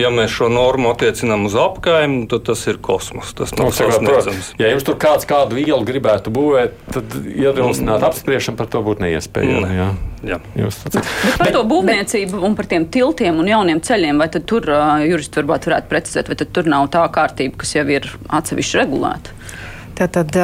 Ja 0.00 0.12
mēs 0.14 0.32
šo 0.32 0.48
normu 0.52 0.94
attiecinām 0.94 1.44
uz 1.48 1.56
apkaimi, 1.60 2.24
tad 2.32 2.46
tas 2.48 2.64
ir 2.72 2.80
kosmos. 2.80 3.34
Tas 3.36 3.52
nav 3.58 3.74
sasniedzams. 3.76 4.54
Ja 4.60 4.72
jums 4.72 4.86
tur 4.88 4.96
kāds 5.00 5.28
kādu 5.28 5.60
vielu 5.60 5.82
gribētu 5.84 6.32
būvēt, 6.32 6.78
tad 6.94 7.18
ierosināt 7.20 8.06
apspriešanu 8.08 8.56
par 8.60 8.72
to 8.72 8.80
būtu 8.86 9.04
neiespējami. 9.04 9.60
Ne. 9.66 9.76
Jā. 9.76 9.90
Jā. 10.22 10.38
Jūs, 10.54 10.78
par 11.40 11.50
to 11.50 11.64
būvniecību 11.66 12.40
un 12.46 12.54
par 12.54 12.68
tiem 12.70 12.86
tiltiem 12.94 13.40
un 13.42 13.48
jauniem 13.50 13.80
ceļiem, 13.82 14.22
vai 14.22 14.28
tur 14.32 14.68
uh, 14.70 15.02
juristi 15.02 15.40
varbūt 15.40 15.66
varētu 15.66 15.90
precizēt, 15.90 16.30
vai 16.30 16.38
tur 16.46 16.70
nav 16.70 16.86
tā 16.94 17.02
kārtība, 17.12 17.58
kas 17.58 17.74
jau 17.74 17.84
ir 17.90 18.06
atsevišķi 18.30 18.78
regulēta? 18.78 19.34
Tātad 20.02 20.34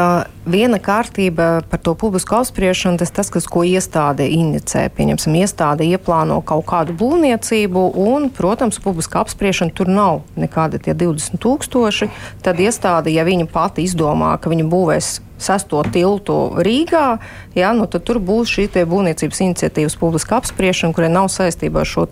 viena 0.47 0.79
kārtība 0.79 1.65
par 1.67 1.81
to 1.83 1.97
publisku 1.99 2.37
apspriešanu, 2.39 3.01
tas 3.01 3.11
tas, 3.11 3.31
kas, 3.35 3.49
ko 3.51 3.65
iestāde 3.67 4.29
inicē. 4.31 4.85
Pieņemsim, 4.95 5.35
iestāde 5.41 5.89
ieplāno 5.89 6.37
kaut 6.47 6.63
kādu 6.69 6.95
būvniecību, 7.01 7.83
un, 7.99 8.29
protams, 8.31 8.79
publiska 8.85 9.25
apspriešana 9.25 9.75
tur 9.75 9.91
nav 9.91 10.21
nekādi 10.39 10.79
tie 10.85 10.95
20 10.95 11.43
tūkstoši. 11.43 12.11
Tad 12.47 12.63
iestāde, 12.63 13.11
ja 13.11 13.27
viņa 13.27 13.49
pati 13.51 13.83
izdomā, 13.89 14.37
ka 14.39 14.53
viņa 14.53 14.69
būvēs 14.71 15.11
sesto 15.43 15.83
tiltu 15.93 16.37
Rīgā, 16.65 17.19
ja, 17.59 17.73
nu, 17.77 17.89
tad 17.91 18.05
tur 18.09 18.21
būs 18.23 18.53
šī 18.55 18.69
būvniecības 18.89 19.43
iniciatīvas 19.47 19.97
publiska 19.99 20.39
apspriešana, 20.39 20.95
kurai 20.97 21.11
nav 21.13 21.31
saistība 21.33 21.83
ar 21.83 21.89
šo 21.89 22.07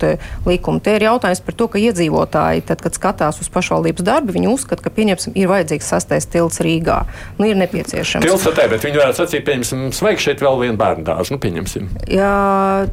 likumu. 0.46 0.80
Te 0.82 0.96
ir 0.96 1.06
jautājums 1.06 1.42
par 1.44 1.56
to, 1.56 1.68
ka 1.72 1.80
iedzīvotāji, 1.80 2.64
tad, 2.68 2.82
kad 2.84 2.96
skatās 2.96 3.40
uz 3.40 3.48
pašvaldības 3.52 4.04
darbu, 4.06 4.34
viņi 4.36 4.50
uzskata, 4.50 4.82
ka 4.84 4.92
pieņemsim, 4.92 5.36
ir 5.38 5.50
vajadzīgs 5.50 5.92
sastais 5.92 6.26
tilts 6.30 6.60
Rīgā. 6.64 7.02
Nu, 7.38 7.48
ir 7.48 7.58
nepieciešams. 7.60 8.26
Tilts 8.26 8.48
tā, 8.50 8.66
bet 8.70 8.84
viņi 8.84 9.00
varētu 9.00 9.22
sacīt, 9.22 9.46
pieņemsim, 9.46 9.86
sveik 9.96 10.22
šeit 10.22 10.42
vēl 10.44 10.60
vienu 10.64 10.80
bērnu 10.80 11.06
dārzu. 11.06 11.36
Nu, 11.36 11.40
pieņemsim. 11.42 11.88
Jā, 12.10 12.34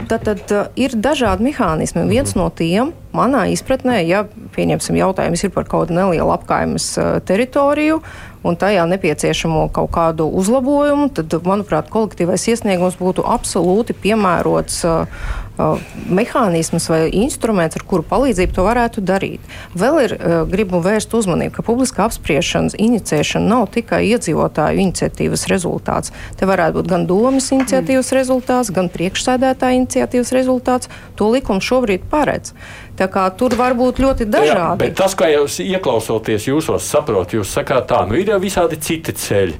tad, 0.07 0.29
tad 0.29 0.53
ir 0.79 0.95
dažādi 0.95 1.49
mehānismi. 1.49 2.05
Viens 2.09 2.35
mm 2.35 2.43
no 2.43 2.49
tiem 2.53 2.91
manā 3.13 3.45
izpratnē, 3.53 4.01
ja 4.07 4.23
pieņemsim 4.55 4.97
jautājums 4.97 5.45
ir 5.45 5.53
par 5.53 5.67
kaut 5.69 5.87
kādu 5.87 5.99
nelielu 5.99 6.33
apkaimes 6.33 6.93
teritoriju, 7.27 8.01
un 8.43 8.57
tajā 8.59 8.83
nepieciešamo 8.91 9.67
kaut 9.73 9.91
kādu 9.95 10.27
uzlabojumu, 10.41 11.09
tad, 11.15 11.33
manuprāt, 11.47 11.89
kolektīvais 11.93 12.47
iesniegums 12.51 13.00
būtu 13.00 13.25
absolūti 13.27 13.95
piemērots 14.03 14.83
uh, 14.88 15.21
mehānisms 15.57 16.88
vai 16.89 17.03
instruments, 17.13 17.77
ar 17.77 17.86
kuru 17.86 18.05
palīdzību 18.10 18.55
to 18.55 18.65
varētu 18.65 19.03
darīt. 19.05 19.43
Vēl 19.77 20.00
ir 20.03 20.15
gribu 20.50 20.81
vērst 20.83 21.13
uzmanību, 21.13 21.53
ka 21.57 21.65
publiska 21.65 22.07
apspriešanas 22.07 22.77
inicēšana 22.81 23.51
nav 23.51 23.67
tikai 23.75 24.01
iedzīvotāju 24.10 24.81
iniciatīvas 24.88 25.45
rezultāts. 25.51 26.13
Te 26.39 26.50
varētu 26.50 26.79
būt 26.79 26.89
gan 26.89 27.05
domas 27.10 27.51
iniciatīvas 27.53 28.10
rezultāts, 28.17 28.74
gan 28.74 28.89
priekšsēdētāja 28.93 29.77
iniciatīvas 29.83 30.33
rezultāts. 30.33 30.89
To 31.22 31.29
likums 31.33 31.69
šobrīd 31.69 32.10
paredz. 32.10 32.55
Tā 32.98 33.07
kā 33.10 33.27
tur 33.38 33.53
var 33.57 33.77
būt 33.77 34.01
ļoti 34.01 34.29
dažādi. 34.29 34.89
Jā, 34.89 34.98
tas, 34.98 35.13
kā 35.17 35.29
jūs 35.31 35.60
ieklausoties 35.63 36.50
jūsos, 36.50 36.86
saprotat, 36.86 37.38
jūs 37.38 37.53
sakāt, 37.53 37.88
tā 37.89 38.03
nu 38.10 38.17
ir 38.17 38.33
jau 38.33 38.41
visādi 38.41 38.77
citi 38.81 39.13
ceļi. 39.17 39.57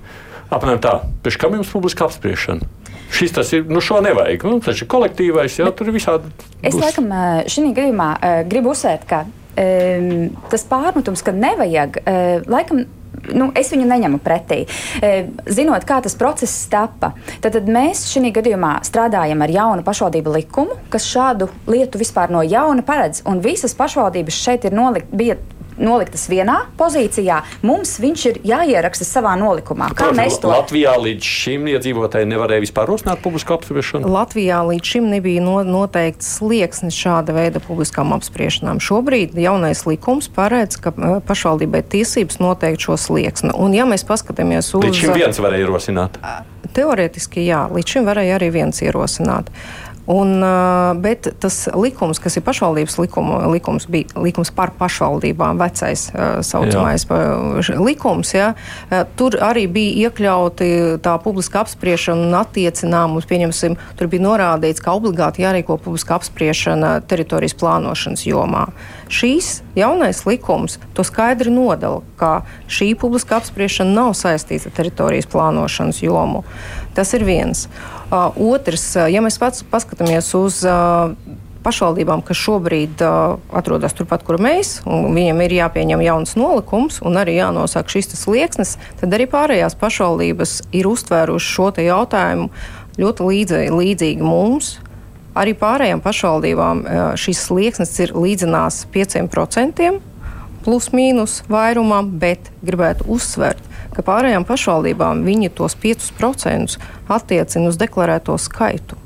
Apmēram 0.54 0.82
tā, 0.82 1.00
pēc 1.26 1.38
kam 1.42 1.56
jums 1.58 1.72
publiska 1.74 2.06
apspriešana? 2.06 2.83
Šis 3.14 3.36
tas 3.36 3.54
ir, 3.54 3.68
nu 3.70 3.82
šo 3.84 4.02
nevajag. 4.04 4.48
Nu, 4.50 4.58
tas 4.64 4.82
ir 4.82 4.90
kolektīvais, 4.90 5.60
jau 5.62 5.70
tur 5.78 5.92
ir 5.92 5.98
visādi. 6.00 6.34
Es 6.64 6.74
būs. 6.74 6.82
laikam 6.82 7.14
šī 7.52 7.70
gadījumā 7.70 8.10
gribu 8.50 8.74
uzsvērt, 8.74 9.06
ka 9.10 9.24
um, 9.28 10.28
tas 10.52 10.68
pārmetums, 10.70 11.22
ka 11.26 11.36
nevajag, 11.36 12.02
laikam 12.50 12.86
nu, 13.32 13.50
es 13.58 13.72
viņu 13.74 13.88
neņemu 13.88 14.20
pretī. 14.24 14.64
Zinot, 15.46 15.86
kā 15.88 16.00
tas 16.04 16.16
process 16.20 16.66
tapa, 16.72 17.14
tad, 17.44 17.54
tad 17.56 17.70
mēs 17.72 18.06
šī 18.12 18.34
gadījumā 18.36 18.76
strādājam 18.88 19.44
ar 19.46 19.54
jaunu 19.54 19.86
pašvaldību 19.86 20.36
likumu, 20.38 20.78
kas 20.94 21.08
šādu 21.10 21.50
lietu 21.70 22.02
vispār 22.02 22.34
no 22.34 22.44
jauna 22.46 22.86
paredz. 22.86 23.24
Un 23.30 23.44
visas 23.44 23.76
pašvaldības 23.78 24.40
šeit 24.46 24.68
ir 24.68 24.76
nolikt, 24.76 25.14
bija 25.14 25.38
noliktas 25.84 26.26
vienā 26.32 26.58
pozīcijā, 26.80 27.42
mums 27.66 27.96
viņš 28.02 28.26
ir 28.32 28.40
jāieraksta 28.48 29.08
savā 29.08 29.36
nolikumā. 29.40 29.92
Kā 29.94 30.10
Protams, 30.10 30.20
mēs 30.20 30.40
to 30.42 30.52
Latvijā 30.52 30.96
līdz 31.00 31.30
šim 31.44 31.68
iedzīvotāji 31.74 32.30
nevarēja 32.32 32.64
vispār 32.64 32.90
rosināt 32.90 33.24
publisku 33.24 33.56
apspriešanu? 33.58 34.10
Latvijā 34.14 34.62
līdz 34.70 34.94
šim 34.96 35.10
nebija 35.12 35.44
no, 35.44 35.60
noteikts 35.68 36.32
slieksnis 36.40 36.98
šāda 36.98 37.36
veida 37.36 37.62
publiskām 37.64 38.16
apspriešanām. 38.16 38.82
Šobrīd 38.84 39.38
jaunais 39.40 39.86
likums 39.90 40.30
paredz, 40.34 40.80
ka 40.82 40.96
eh, 40.96 41.20
pašvaldībai 41.28 41.84
tiesības 41.94 42.40
noteikt 42.44 42.88
šo 42.88 42.98
slieksni. 43.00 43.54
Un 43.54 43.76
ja 43.78 43.88
mēs 43.90 44.06
paskatāmies 44.08 44.74
uz... 44.74 44.84
Līdz 44.88 45.04
šim 45.04 45.16
viens 45.18 45.42
varēja 45.44 45.68
ierosināt? 45.68 46.20
Teorētiski 46.74 47.44
jā, 47.46 47.66
līdz 47.74 47.98
šim 47.98 48.08
varēja 48.08 48.38
arī 48.40 48.50
viens 48.56 48.80
ierosināt. 48.82 49.52
Un, 50.06 50.44
bet 51.00 51.30
tas 51.40 51.70
likums, 51.80 52.20
kas 52.20 52.36
ir 52.36 52.44
pašvaldības 52.44 52.98
likuma, 53.00 53.38
likums, 53.48 53.86
bija 53.88 54.20
likums 54.20 54.50
par 54.52 54.74
pašvaldībām, 54.76 55.62
vecais 55.62 56.10
saucamais 56.44 57.06
jā. 57.08 57.78
likums, 57.80 58.34
ja, 58.36 58.50
tur 59.16 59.38
arī 59.40 59.64
bija 59.72 60.10
iekļauti 60.10 60.68
tā 61.06 61.16
publiska 61.24 61.62
apspriešana 61.64 62.28
un 62.28 62.36
attiecinām 62.42 63.16
uz, 63.16 63.30
pieņemsim, 63.32 63.80
tur 63.96 64.12
bija 64.12 64.26
norādīts, 64.28 64.84
ka 64.84 64.98
obligāti 65.00 65.46
jārīko 65.46 65.80
publiska 65.80 66.20
apspriešana 66.20 66.98
teritorijas 67.08 67.56
plānošanas 67.64 68.28
jomā. 68.28 68.68
Šīs 69.08 69.62
jaunais 69.80 70.26
likums 70.28 70.82
to 70.98 71.08
skaidri 71.08 71.54
nodala, 71.54 72.04
ka 72.20 72.42
šī 72.68 72.92
publiska 73.00 73.40
apspriešana 73.40 73.96
nav 73.96 74.18
saistīta 74.20 74.68
ar 74.68 74.80
teritorijas 74.82 75.32
plānošanas 75.32 76.04
jomu. 76.04 76.44
Tas 76.94 77.16
ir 77.16 77.24
viens. 77.26 77.70
Uh, 77.72 77.93
otrs, 78.14 78.94
ja 79.10 79.24
mēs 79.26 79.40
pats 79.42 79.66
paskatāmies 79.72 80.30
uz 80.38 80.62
pašvaldībām, 81.64 82.22
kas 82.28 82.40
šobrīd 82.44 83.02
uh, 83.04 83.38
atrodas 83.56 83.96
turpat, 83.96 84.26
kur 84.28 84.40
mēs, 84.42 84.82
un 84.90 85.14
viņiem 85.16 85.42
ir 85.46 85.58
jāpieņem 85.62 86.04
jauns 86.06 86.36
nolikums 86.40 87.00
un 87.06 87.20
arī 87.22 87.38
jānosaka 87.40 87.96
šis 87.96 88.14
slieksnis, 88.20 88.76
tad 89.00 89.16
arī 89.16 89.28
pārējās 89.32 89.78
pašvaldības 89.80 90.58
ir 90.76 90.90
uztvērušas 90.92 91.54
šo 91.56 91.70
jautājumu 91.84 92.50
ļoti 93.00 93.30
līdzi, 93.30 93.62
līdzīgi 93.74 94.26
mums. 94.26 94.76
Arī 95.40 95.56
pārējām 95.58 96.04
pašvaldībām 96.04 96.84
uh, 96.84 97.04
šis 97.18 97.48
slieksnis 97.48 97.96
ir 98.04 98.14
līdzinās 98.18 98.84
5% 98.94 100.13
plus 100.66 100.90
mīnus 100.96 101.42
vairumam, 101.52 102.10
bet 102.20 102.52
gribētu 102.66 103.08
uzsvērt, 103.16 103.64
ka 103.96 104.06
pārējām 104.06 104.46
pašvaldībām 104.48 105.26
viņi 105.28 105.52
tos 105.58 105.76
5% 105.80 106.80
attiecina 107.12 107.72
uz 107.72 107.80
deklarēto 107.82 108.38
skaitu. 108.42 109.00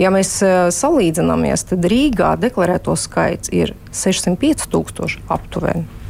Ja 0.00 0.12
mēs 0.14 0.38
uh, 0.44 0.68
salīdzināmies, 0.72 1.66
tad 1.68 1.88
Rīgā 1.88 2.34
deklarēto 2.40 2.94
skaits 2.96 3.52
ir 3.52 3.74
605 3.92 4.70
tūkstoši 4.72 5.26
aptuveni 5.32 6.01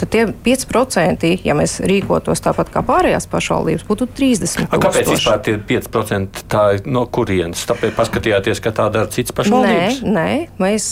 tad 0.00 0.08
tie 0.12 0.24
5%, 0.46 1.30
ja 1.44 1.56
mēs 1.56 1.78
rīkotos 1.84 2.42
tāpat 2.44 2.70
kā 2.74 2.82
pārējās 2.86 3.28
pašvaldības, 3.30 3.86
būtu 3.88 4.08
30%. 4.16 4.68
A, 4.70 4.80
kāpēc 4.82 5.10
vispār 5.12 5.40
tie 5.44 5.56
5% 5.70 6.44
tā 6.50 6.64
no 6.86 7.04
kurienes? 7.06 7.64
Tāpēc 7.68 7.94
paskatījāties, 7.98 8.62
ka 8.64 8.74
tā 8.74 8.88
dara 8.94 9.10
citas 9.12 9.36
pašvaldības? 9.36 10.02
Nē, 10.04 10.12
nē, 10.18 10.28
mēs 10.62 10.88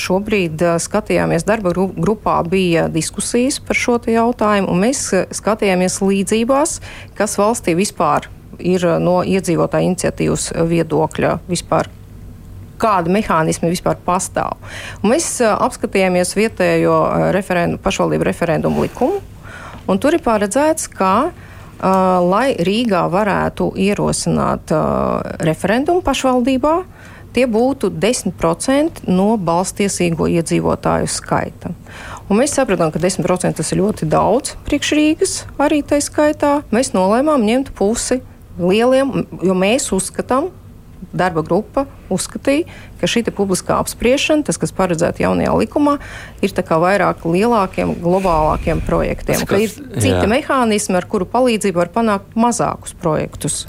šobrīd 0.00 0.64
skatījāmies 0.84 1.46
darba 1.48 1.74
grupā, 1.74 2.38
bija 2.48 2.88
diskusijas 2.92 3.60
par 3.64 3.78
šo 3.78 3.98
jautājumu, 4.08 4.70
un 4.70 4.82
mēs 4.86 5.08
skatījāmies 5.34 6.00
līdzībās, 6.04 6.78
kas 7.18 7.38
valstī 7.40 7.74
vispār 7.78 8.28
ir 8.58 8.84
no 9.02 9.20
iedzīvotāja 9.26 9.86
iniciatīvas 9.90 10.50
viedokļa 10.68 11.38
vispār 11.48 11.90
kādi 12.80 13.12
mehānismi 13.14 13.72
vispār 13.72 13.98
pastāv. 14.06 14.56
Un 15.02 15.12
mēs 15.14 15.36
apskatījāmies 15.48 16.36
vietējo 16.38 16.96
referendu, 17.34 17.80
pašvaldību 17.82 18.30
referendumu 18.30 18.86
likumu, 18.86 19.20
un 19.88 20.00
tur 20.02 20.16
ir 20.16 20.24
paredzēts, 20.24 20.90
ka 20.94 21.12
Uh, 21.78 22.18
lai 22.26 22.56
Rīgā 22.58 23.04
varētu 23.06 23.68
ierosināt 23.78 24.72
uh, 24.74 25.20
referendumu 25.46 26.02
pašvaldībā, 26.02 26.72
tie 27.36 27.44
būtu 27.46 27.92
10% 27.94 29.04
no 29.06 29.36
balstiesīgo 29.38 30.26
iedzīvotāju 30.26 31.06
skaita. 31.06 31.70
Un 32.26 32.40
mēs 32.40 32.56
sapratām, 32.58 32.90
ka 32.90 32.98
10% 32.98 33.60
tas 33.60 33.70
ir 33.70 33.78
ļoti 33.78 34.08
daudz 34.10 34.56
priekš 34.66 34.90
Rīgas, 34.98 35.36
arī 35.62 35.84
tā 35.86 36.00
skaitā. 36.02 36.64
Mēs 36.74 36.90
nolēmām 36.96 37.46
ņemt 37.46 37.70
pusi 37.78 38.18
lieliem, 38.58 39.14
jo 39.46 39.54
mēs 39.54 39.92
uzskatām, 39.94 40.50
darba 41.12 41.42
grupa 41.46 41.86
uzskatīja, 42.12 42.66
ka 43.00 43.08
šī 43.10 43.24
publiskā 43.34 43.78
apspriešana, 43.80 44.44
tas, 44.48 44.58
kas 44.60 44.72
paredzēts 44.76 45.22
jaunajā 45.22 45.54
likumā, 45.62 45.98
ir 46.44 46.54
vairāk 46.82 47.24
lielākiem, 47.28 47.94
globālākiem 48.02 48.82
projektiem. 48.86 49.40
Tas, 49.40 49.48
kas, 49.48 49.64
ir 49.66 50.00
citi 50.00 50.14
jā. 50.14 50.28
mehānismi, 50.30 50.98
ar 50.98 51.08
kuru 51.08 51.28
palīdzību 51.28 51.82
var 51.82 51.92
panākt 51.94 52.36
mazākus 52.38 52.96
projektus. 52.98 53.66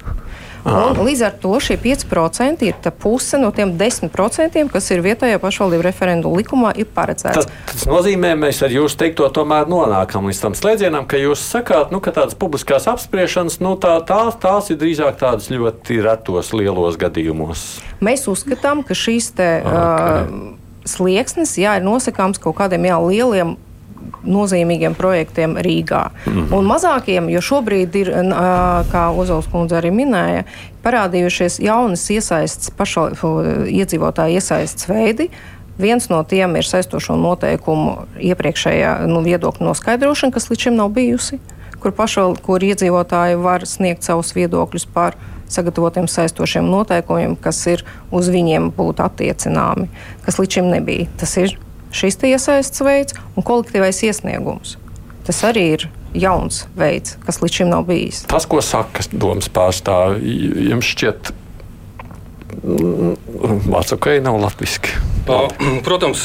Un, 0.68 1.00
līdz 1.08 1.22
ar 1.24 1.36
to 1.40 1.54
šie 1.64 1.78
5% 1.80 2.66
ir 2.68 2.92
puse 3.00 3.40
no 3.40 3.52
tiem 3.56 3.72
10%, 3.80 4.66
kas 4.74 4.90
ir 4.92 5.04
vietējā 5.06 5.40
pašvaldību 5.40 5.86
referendumu 5.86 6.40
likumā, 6.42 6.74
ir 6.80 6.90
paredzēts. 6.96 7.48
Tas, 7.48 7.72
tas 7.72 7.86
nozīmē, 7.90 8.34
mēs 8.40 8.60
ar 8.66 8.74
jūsu 8.74 9.00
teikto 9.00 9.30
tomēr 9.36 9.70
nonākam 9.72 10.28
līdz 10.30 10.42
tam 10.44 10.58
slēdzienam, 10.60 11.08
ka 11.10 11.20
jūs 11.22 11.44
sakāt, 11.56 11.94
nu, 11.96 12.02
ka 12.04 12.14
tādas 12.16 12.36
publiskās 12.40 12.90
apspriešanas, 12.92 13.60
nu, 13.64 13.76
tā, 13.80 13.96
tās, 14.08 14.36
tās 14.42 14.72
ir 14.74 14.82
drīzāk 14.82 15.20
tādas 15.22 15.48
ļoti 15.54 16.02
retos 16.04 16.52
lielos 16.56 17.00
gadījumos. 17.00 17.70
Mēs 18.04 18.28
uzskatām, 18.32 18.84
ka 18.88 18.98
šīs 18.98 19.32
te, 19.40 19.50
okay. 19.64 20.28
uh, 20.28 20.60
slieksnis 20.90 21.56
jā, 21.62 21.78
ir 21.80 21.88
nosakāms 21.88 22.42
kaut 22.42 22.60
kādiem 22.60 22.90
jā, 22.90 23.00
lieliem 23.04 23.56
nozīmīgiem 24.24 24.96
projektiem 24.98 25.58
Rīgā. 25.58 26.10
Mm 26.26 26.34
-hmm. 26.34 26.58
Un 26.58 26.66
mazākiem, 26.66 27.30
jo 27.30 27.42
šobrīd 27.42 27.96
ir, 27.96 28.12
kā 28.92 29.10
Ozols 29.16 29.48
kundze 29.52 29.76
arī 29.76 29.92
minēja, 29.92 30.44
parādījušies 30.84 31.60
jaunas 31.60 32.10
iesaistas, 32.10 32.70
pašo 32.70 33.10
iedzīvotāju 33.68 34.34
iesaistas 34.34 34.88
veidi. 34.88 35.30
Viens 35.80 36.10
no 36.10 36.24
tiem 36.24 36.56
ir 36.56 36.66
saistošo 36.68 37.16
noteikumu 37.16 37.98
iepriekšējā 38.20 39.08
nu, 39.08 39.22
viedokļa 39.24 39.66
noskaidrošana, 39.66 40.34
kas 40.34 40.50
līdz 40.50 40.60
šim 40.60 40.76
nav 40.76 40.90
bijusi, 40.90 41.40
kur, 41.80 41.92
pašval, 41.92 42.36
kur 42.44 42.60
iedzīvotāji 42.60 43.40
var 43.40 43.66
sniegt 43.66 44.04
savus 44.04 44.36
viedokļus 44.36 44.86
par 44.94 45.16
sagatavotiem 45.50 46.08
saistošiem 46.08 46.68
noteikumiem, 46.70 47.36
kas 47.36 47.62
ir 47.68 47.86
uz 48.12 48.30
viņiem 48.30 48.72
būtu 48.76 49.06
attiecināmi, 49.06 49.88
kas 50.26 50.40
līdz 50.40 50.60
šim 50.60 50.70
nebija. 50.70 51.08
Tas 51.18 51.38
ir 51.38 51.58
šis 51.92 52.20
iesaistas 52.30 52.84
veids 52.86 53.18
un 53.36 53.46
kolektīvais 53.46 54.04
iesniegums. 54.08 54.78
Tas 55.28 55.42
arī 55.46 55.66
ir 55.76 55.88
jauns 56.18 56.64
veids, 56.78 57.18
kas 57.26 57.42
līdz 57.44 57.60
šim 57.60 57.70
nav 57.74 57.86
bijis. 57.90 58.24
Tas, 58.30 58.48
ko 58.50 58.62
saka 58.66 59.04
domas 59.12 59.50
pārstāvji, 59.54 60.70
jums 60.72 60.90
šķiet, 60.94 61.32
ok, 63.96 64.12
nav 64.24 64.40
latviski. 64.42 64.96
Protams, 65.86 66.24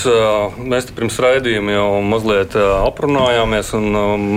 mēs 0.64 0.86
pirms 0.96 1.18
raidījuma 1.20 1.74
jau 1.74 1.88
mazliet 2.06 2.54
aprunājāmies, 2.56 3.74
un 3.76 3.90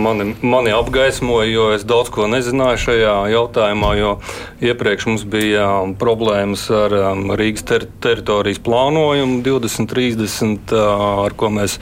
mani, 0.03 0.33
mani 0.43 0.73
apgaismoja, 0.75 1.47
jo 1.47 1.69
es 1.77 1.85
daudz 1.87 2.11
ko 2.11 2.27
nezināju 2.31 2.81
šajā 2.83 3.15
jautājumā. 3.31 3.93
Iepriekš 4.67 5.07
mums 5.07 5.23
bija 5.29 5.69
problēmas 6.01 6.67
ar 6.73 6.97
Rīgas 7.39 7.63
ter 7.69 7.87
teritorijas 8.03 8.59
plānojumu 8.65 9.39
2030, 9.45 10.75
ar 10.75 11.37
ko 11.39 11.53
mēs 11.61 11.79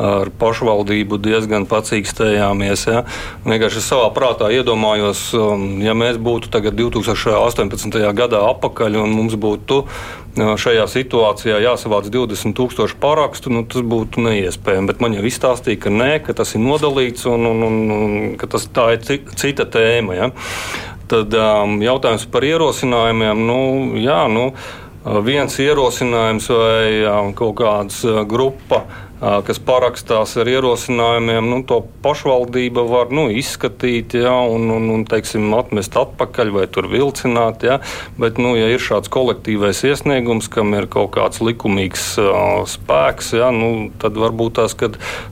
ar 0.00 0.30
pašvaldību 0.38 1.18
diezgan 1.22 1.68
pacīkstējāmies. 1.70 2.86
Ja. 2.90 3.04
Vienkārši 3.46 3.82
savā 3.84 4.08
prātā 4.14 4.50
iedomājos, 4.54 5.28
um, 5.38 5.66
ja 5.84 5.94
mēs 5.94 6.18
būtu 6.18 6.50
tagad 6.54 6.76
2018. 6.78 8.00
gadā 8.16 8.42
apakaļ 8.50 8.98
un 9.04 9.14
mums 9.14 9.36
būtu 9.38 9.80
uh, 9.84 10.54
šajā 10.58 10.86
situācijā 10.90 11.60
jāsavāc 11.62 12.10
20,000 12.10 12.98
parakstu, 13.02 13.52
nu, 13.54 13.62
tas 13.70 13.86
būtu 13.86 14.24
neiespējami. 14.26 14.90
Bet 14.90 15.04
man 15.04 15.14
jau 15.14 15.26
izstāstīja, 15.28 15.84
ka 15.86 15.94
nē, 15.94 16.10
ka 16.26 16.34
tas 16.34 16.56
ir 16.56 16.64
nodalīts 16.64 17.28
un, 17.30 17.46
un, 17.52 17.62
un, 17.68 17.78
un 17.94 18.16
ka 18.40 18.50
tas, 18.50 18.66
tā 18.74 18.90
ir 18.96 19.22
cita 19.38 19.68
tēma. 19.68 20.18
Ja. 20.18 20.32
Tad 21.10 21.34
um, 21.36 21.78
jautājums 21.84 22.24
par 22.32 22.46
ierosinājumiem. 22.48 23.46
Nu, 23.46 23.60
jā, 24.00 24.24
nu, 24.32 24.48
viens 25.22 25.58
ierosinājums 25.60 26.48
vai 26.50 26.84
um, 27.04 27.34
kaut 27.36 27.58
kāda 27.60 27.92
uh, 28.08 28.22
grupa 28.26 28.82
kas 29.46 29.60
parakstās 29.62 30.34
ar 30.40 30.48
ierosinājumiem, 30.50 31.46
nu, 31.48 31.60
to 31.66 31.80
pašvaldība 32.04 32.84
var 32.88 33.12
nu, 33.14 33.26
izskatīt 33.32 34.16
ja, 34.18 34.34
un, 34.50 34.68
un, 34.74 34.88
un 34.92 35.04
teiksim, 35.08 35.46
atmest 35.56 35.96
atpakaļ 35.96 36.52
vai 36.54 36.66
tur 36.70 36.88
vilcināt. 36.92 37.64
Ja. 37.64 37.78
Bet, 38.20 38.40
nu, 38.42 38.54
ja 38.58 38.68
ir 38.72 38.82
šāds 38.82 39.10
kolektīvais 39.12 39.80
iesniegums, 39.88 40.50
kam 40.52 40.74
ir 40.76 40.88
kaut 40.92 41.14
kāds 41.16 41.40
likumīgs 41.44 42.06
uh, 42.20 42.64
spēks, 42.68 43.32
ja, 43.38 43.50
nu, 43.54 43.90
tad 44.02 44.18
varbūt 44.20 44.58
tās, 44.60 44.76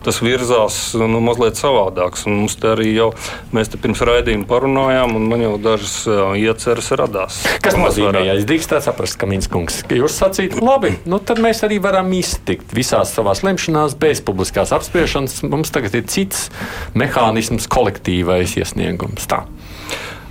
tas 0.04 0.22
virzās 0.24 0.80
nu, 0.98 1.20
mazliet 1.24 1.60
savādāks. 1.60 2.26
Un 2.30 2.40
mums 2.42 2.56
te 2.60 2.72
arī 2.72 2.92
jau 2.94 3.10
mēs 3.52 3.72
te 3.72 3.80
pirms 3.82 4.02
raidījuma 4.08 4.48
parunājām, 4.50 5.16
un 5.18 5.28
man 5.30 5.44
jau 5.44 5.54
dažas 5.62 5.96
uh, 6.08 6.32
ieceras 6.38 6.92
radās. 6.98 7.42
Kas 7.62 7.76
nozīmē, 7.78 8.24
ja 8.28 8.38
es 8.38 8.48
drīkstu 8.48 8.80
saprast, 8.82 9.18
ka 9.20 9.28
Minskungs, 9.28 9.82
ka 9.88 9.98
jūs 9.98 10.16
sacīt, 10.16 10.56
labi, 10.62 10.94
nu, 11.08 11.20
tad 11.20 11.42
mēs 11.42 11.60
arī 11.66 11.76
varam 11.82 12.08
iztikt 12.16 12.72
visās 12.76 13.12
savās 13.12 13.42
lemšanās 13.44 13.81
vienošanās 13.82 13.98
bez 13.98 14.20
publiskās 14.22 14.72
apspriešanas. 14.72 15.42
Mums 15.42 15.72
tagad 15.72 15.94
ir 15.94 16.06
cits 16.06 16.50
mehānisms, 16.94 17.68
kolektīvais 17.68 18.56
iesniegums. 18.56 19.26
Tā. 19.26 19.44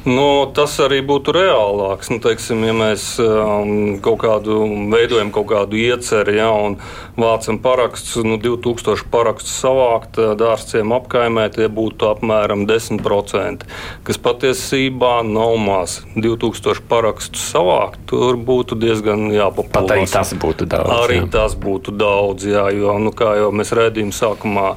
Nu, 0.01 0.49
tas 0.49 0.79
arī 0.81 0.97
būtu 1.05 1.33
reālāks. 1.35 2.09
Nu, 2.09 2.17
teiksim, 2.23 2.63
ja 2.65 2.73
mēs 2.73 3.03
um, 3.21 3.99
kaut 4.01 4.23
kādu 4.23 4.63
veidojam 4.89 5.29
kaut 5.33 5.51
kādu 5.51 5.77
ieceri 5.77 6.39
ja, 6.39 6.49
un 6.49 6.79
vācam 7.21 7.59
parakstus, 7.61 8.23
nu, 8.25 8.39
2000 8.41 9.05
parakstus 9.13 9.53
savākt 9.61 10.17
dārstiem 10.39 10.89
apkaimē, 10.97 11.45
tie 11.53 11.69
būtu 11.69 12.09
apmēram 12.09 12.65
10%, 12.69 13.67
kas 14.07 14.21
patiesībā 14.25 15.13
nav 15.27 15.53
maz. 15.61 15.99
2000 16.17 16.81
parakstus 16.89 17.45
savākt, 17.53 18.01
tur 18.09 18.41
būtu 18.41 18.79
diezgan 18.81 19.29
jāpapildina. 19.29 19.85
Pat 19.85 19.97
arī 19.99 20.09
tas 20.09 20.33
būtu 20.33 20.65
daudz. 20.71 20.95
Arī 20.97 21.21
jā. 21.21 21.29
tas 21.37 21.53
būtu 21.53 21.93
daudz, 21.93 22.49
jā, 22.49 22.65
jo, 22.73 22.97
nu, 22.97 23.13
kā 23.13 23.35
jau 23.37 23.53
mēs 23.53 23.75
redzējām, 23.77 24.09
sākumā 24.17 24.71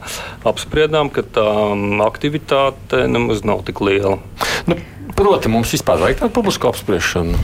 apspriedām, 0.45 1.09
ka 1.09 1.25
tā 1.25 1.49
aktivitāte 2.05 3.07
nemaz 3.09 3.41
nav 3.49 3.65
tik 3.65 3.81
liela. 3.85 4.19
Nu, 4.69 4.77
Proti, 5.15 5.51
mums 5.53 5.71
vispār 5.75 6.01
vajag 6.03 6.25
tādu 6.25 6.35
publisku 6.35 6.71
apspriešanu. 6.71 7.39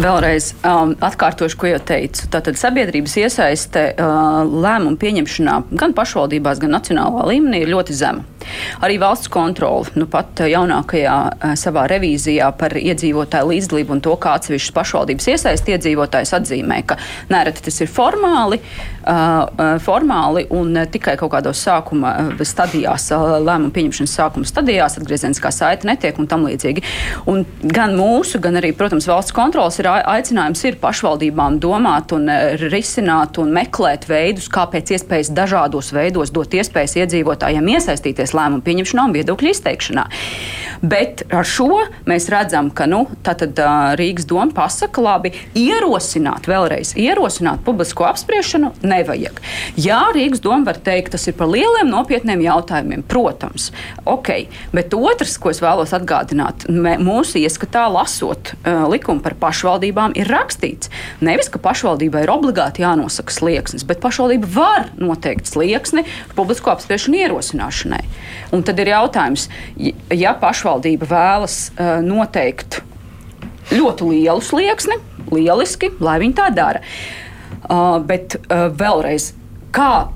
Vēlreiz 0.00 0.48
um, 0.66 0.94
atkārtošu, 1.04 1.58
ko 1.60 1.68
jau 1.68 1.78
teicu. 1.90 2.24
Tātad 2.32 2.56
sabiedrības 2.58 3.14
iesaiste 3.20 3.82
uh, 3.92 4.40
lēmumu 4.48 4.98
pieņemšanā 4.98 5.58
gan 5.78 5.94
pašvaldībās, 5.94 6.58
gan 6.62 6.74
nacionālā 6.74 7.26
līmenī 7.28 7.62
ir 7.62 7.70
ļoti 7.74 7.94
zema. 8.00 8.24
Arī 8.84 8.98
valsts 9.02 9.30
kontrole 9.32 9.92
nu, 9.98 10.08
pat 10.10 10.42
jaunākajā 10.48 11.16
uh, 11.28 11.54
savā 11.58 11.86
revīzijā 11.90 12.50
par 12.58 12.76
iedzīvotāju 12.78 13.52
līdzdalību 13.52 13.96
un 13.96 14.04
to, 14.04 14.14
kā 14.20 14.36
atsevišķas 14.38 14.76
pašvaldības 14.76 15.30
iesaist 15.34 15.72
iedzīvotājus 15.74 16.34
atzīmē, 16.40 16.82
ka 16.88 16.98
nereti 17.32 17.66
tas 17.68 17.82
ir 17.84 17.92
formāli, 17.92 18.60
uh 19.08 19.76
formāli 19.82 20.44
un 20.54 20.76
tikai 20.92 21.14
kaut 21.20 21.32
kādos 21.32 21.60
sākuma 21.64 22.12
stadijās, 22.46 23.08
lēmumu 23.12 23.72
pieņemšanas 23.74 24.14
sākuma 24.18 24.48
stadijās, 24.48 24.98
atgriezeniskā 25.00 25.50
saita 25.54 25.88
netiek 25.88 26.18
un 26.20 26.28
tam 26.30 26.46
līdzīgi. 26.48 26.84
Un 27.30 27.44
gan 27.62 27.96
mūsu, 27.98 28.40
gan 28.42 28.58
arī, 28.60 28.72
protams, 28.76 29.08
valsts 29.08 29.34
kontrolas 29.36 29.78
ir 29.80 29.88
aicinājums 29.90 30.64
ir 30.68 30.78
pašvaldībām 30.82 31.58
domāt 31.62 32.14
un 32.16 32.28
risināt 32.68 33.40
un 33.42 33.52
meklēt 33.54 34.08
veidus, 34.10 34.50
kā 34.52 34.66
pēc 34.70 34.94
iespējas 34.96 35.32
dažādos 35.36 35.92
veidos 35.96 36.32
dot 36.34 36.54
iespējas 36.58 36.98
iedzīvotājiem 37.02 37.72
iesaistīties 37.76 38.34
lēmumu 38.38 38.64
pieņemšanā 38.66 39.08
un 39.08 39.18
viedokļu 39.18 39.52
izteikšanā. 39.54 40.08
Bet 40.82 41.24
ar 41.34 41.46
šo 41.48 41.82
mēs 42.06 42.28
redzam, 42.30 42.70
ka 42.70 42.86
nu, 42.86 43.04
tātad, 43.26 43.58
Rīgas 43.98 44.28
doma 44.30 44.54
pasaka, 44.54 45.02
labi, 45.02 45.32
ierosināt 45.58 46.46
vēlreiz, 46.50 46.92
ierosināt 46.98 47.64
publisko 47.66 48.06
apspriešanu 48.06 48.70
nevajag. 48.86 49.40
Jā, 49.80 50.00
Rīgas 50.14 50.42
doma 50.44 50.70
var 50.70 50.78
teikt, 50.84 51.12
tas 51.16 51.26
ir 51.30 51.34
par 51.38 51.50
lieliem 51.50 51.90
nopietniem 51.90 52.44
jautājumiem, 52.46 53.02
protams. 53.10 53.72
Ok, 54.08 54.30
bet 54.74 54.94
otrs, 54.94 55.34
ko 55.42 55.50
es 55.50 55.62
vēlos 55.64 55.94
atgādināt, 55.96 56.68
mūsu 57.02 57.42
ieskatā 57.42 57.88
lasot 57.90 58.54
uh, 58.54 58.86
likumu 58.92 59.24
par 59.24 59.34
pašvaldībām 59.40 60.14
ir 60.18 60.30
rakstīts. 60.30 60.92
Nevis, 61.24 61.50
ka 61.50 61.62
pašvaldībai 61.62 62.22
ir 62.26 62.34
obligāti 62.34 62.86
jānosaka 62.86 63.34
slieksnis, 63.34 63.86
bet 63.88 64.02
pašvaldība 64.04 64.54
var 64.54 64.90
noteikt 65.00 65.50
slieksni 65.50 66.06
publisko 66.38 66.76
apspriešanu 66.76 67.24
ierosināšanai. 67.24 68.04
Un 68.54 68.64
tad 68.66 68.80
ir 68.80 68.92
jautājums, 68.94 69.48
ja 70.14 70.34
pašvaldība 70.40 71.08
vēlas 71.10 71.56
noteikt 72.04 72.80
ļoti 73.72 74.12
lielu 74.12 74.44
slieksni, 74.44 74.96
lieliski, 75.32 75.92
lai 76.00 76.18
viņi 76.22 76.38
tā 76.38 76.48
dara. 76.56 76.80
Bet 78.08 78.38
vēlreiz, 78.48 79.32
kā 79.74 80.08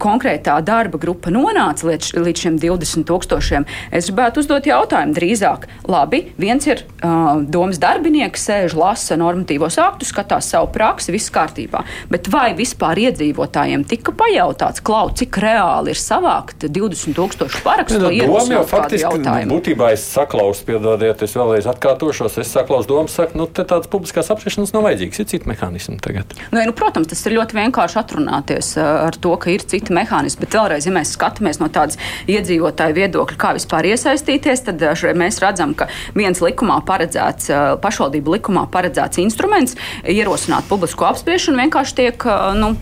konkrētā 0.00 0.58
darba 0.64 0.98
grupa 1.00 1.32
nonāca 1.32 1.88
līdz, 1.90 2.14
līdz 2.18 2.44
šiem 2.44 2.58
20 2.62 3.06
tūkstošiem, 3.08 3.66
es 3.92 4.08
gribētu 4.08 4.42
uzdot 4.42 4.66
jautājumu 4.68 5.16
drīzāk. 5.16 5.66
Labi, 5.88 6.22
viens 6.40 6.64
ir 6.68 6.82
uh, 6.84 7.42
domas 7.44 7.80
darbinieks, 7.82 8.46
sēž, 8.48 8.76
lasa 8.78 9.18
normatīvos 9.20 9.78
aktus, 9.82 10.12
skatās 10.12 10.48
savu 10.52 10.70
praksi, 10.74 11.12
viss 11.14 11.32
kārtībā. 11.34 11.84
Bet 12.12 12.30
vai 12.32 12.50
vispār 12.58 13.00
iedzīvotājiem 13.08 13.84
tika 13.88 14.14
pajautāts, 14.16 14.82
klau, 14.84 15.08
cik 15.16 15.40
reāli 15.42 15.92
ir 15.94 16.00
savākt 16.00 16.68
20 16.68 17.16
tūkstošu 17.18 17.62
parakstu? 17.66 18.00
Ja, 18.14 18.28
nu, 18.28 18.38
doma 18.38 18.58
jau 18.58 18.64
faktiski, 18.68 19.20
nu, 19.24 19.36
būtībā 19.52 19.92
es 19.96 20.04
saklausu, 20.08 20.64
piedodiet, 20.68 21.22
es 21.24 21.36
vēlreiz 21.36 21.68
atkārtošos, 21.70 22.40
es 22.40 22.52
saklausu 22.56 22.90
domu, 22.90 23.12
saku, 23.12 23.36
nu, 23.38 23.48
te 23.50 23.66
tādas 23.68 23.90
publiskās 23.92 24.30
apspriešanas 24.32 24.74
nav 24.76 24.86
vajadzīgas, 24.88 25.22
ir 25.22 25.30
citi 25.34 25.50
mehānismi 25.50 25.98
tagad. 26.04 26.36
Nu, 26.54 26.62
nu, 26.62 26.74
protams, 26.76 27.10
tas 27.12 27.24
ir 27.26 27.36
ļoti 27.38 27.58
vienkārši 27.58 28.00
atrunāties 28.00 28.74
ar 28.80 29.18
to, 29.18 29.34
ka 29.40 29.52
ir 29.52 29.57
citi 29.66 29.94
mehānismi. 29.96 30.44
Bet 30.44 30.54
vēlreiz, 30.54 30.86
ja 30.86 30.94
mēs 30.94 31.14
skatāmies 31.16 31.60
no 31.62 31.68
tādas 31.72 31.98
iedzīvotāju 32.30 32.96
viedokļa, 32.98 33.38
kā 33.40 33.52
vispār 33.56 33.88
iesaistīties, 33.92 34.64
tad 34.68 34.82
eh, 34.84 35.04
mēs 35.18 35.40
redzam, 35.42 35.74
ka 35.78 35.88
viens 36.16 36.40
likumā 36.44 36.80
paredzēts, 36.88 37.50
eh, 37.50 37.64
pašvaldību 37.82 38.36
likumā 38.38 38.66
paredzēts 38.72 39.20
instruments 39.22 39.76
ierosināt 40.08 40.68
publisko 40.70 41.08
apspriešanu 41.10 41.62
vienkārši 41.64 41.96
tiek 42.02 42.28
eh, 42.28 42.46
nu, 42.58 42.72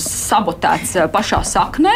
sabotēts 0.00 0.96
pašā 1.14 1.42
saknē. 1.46 1.94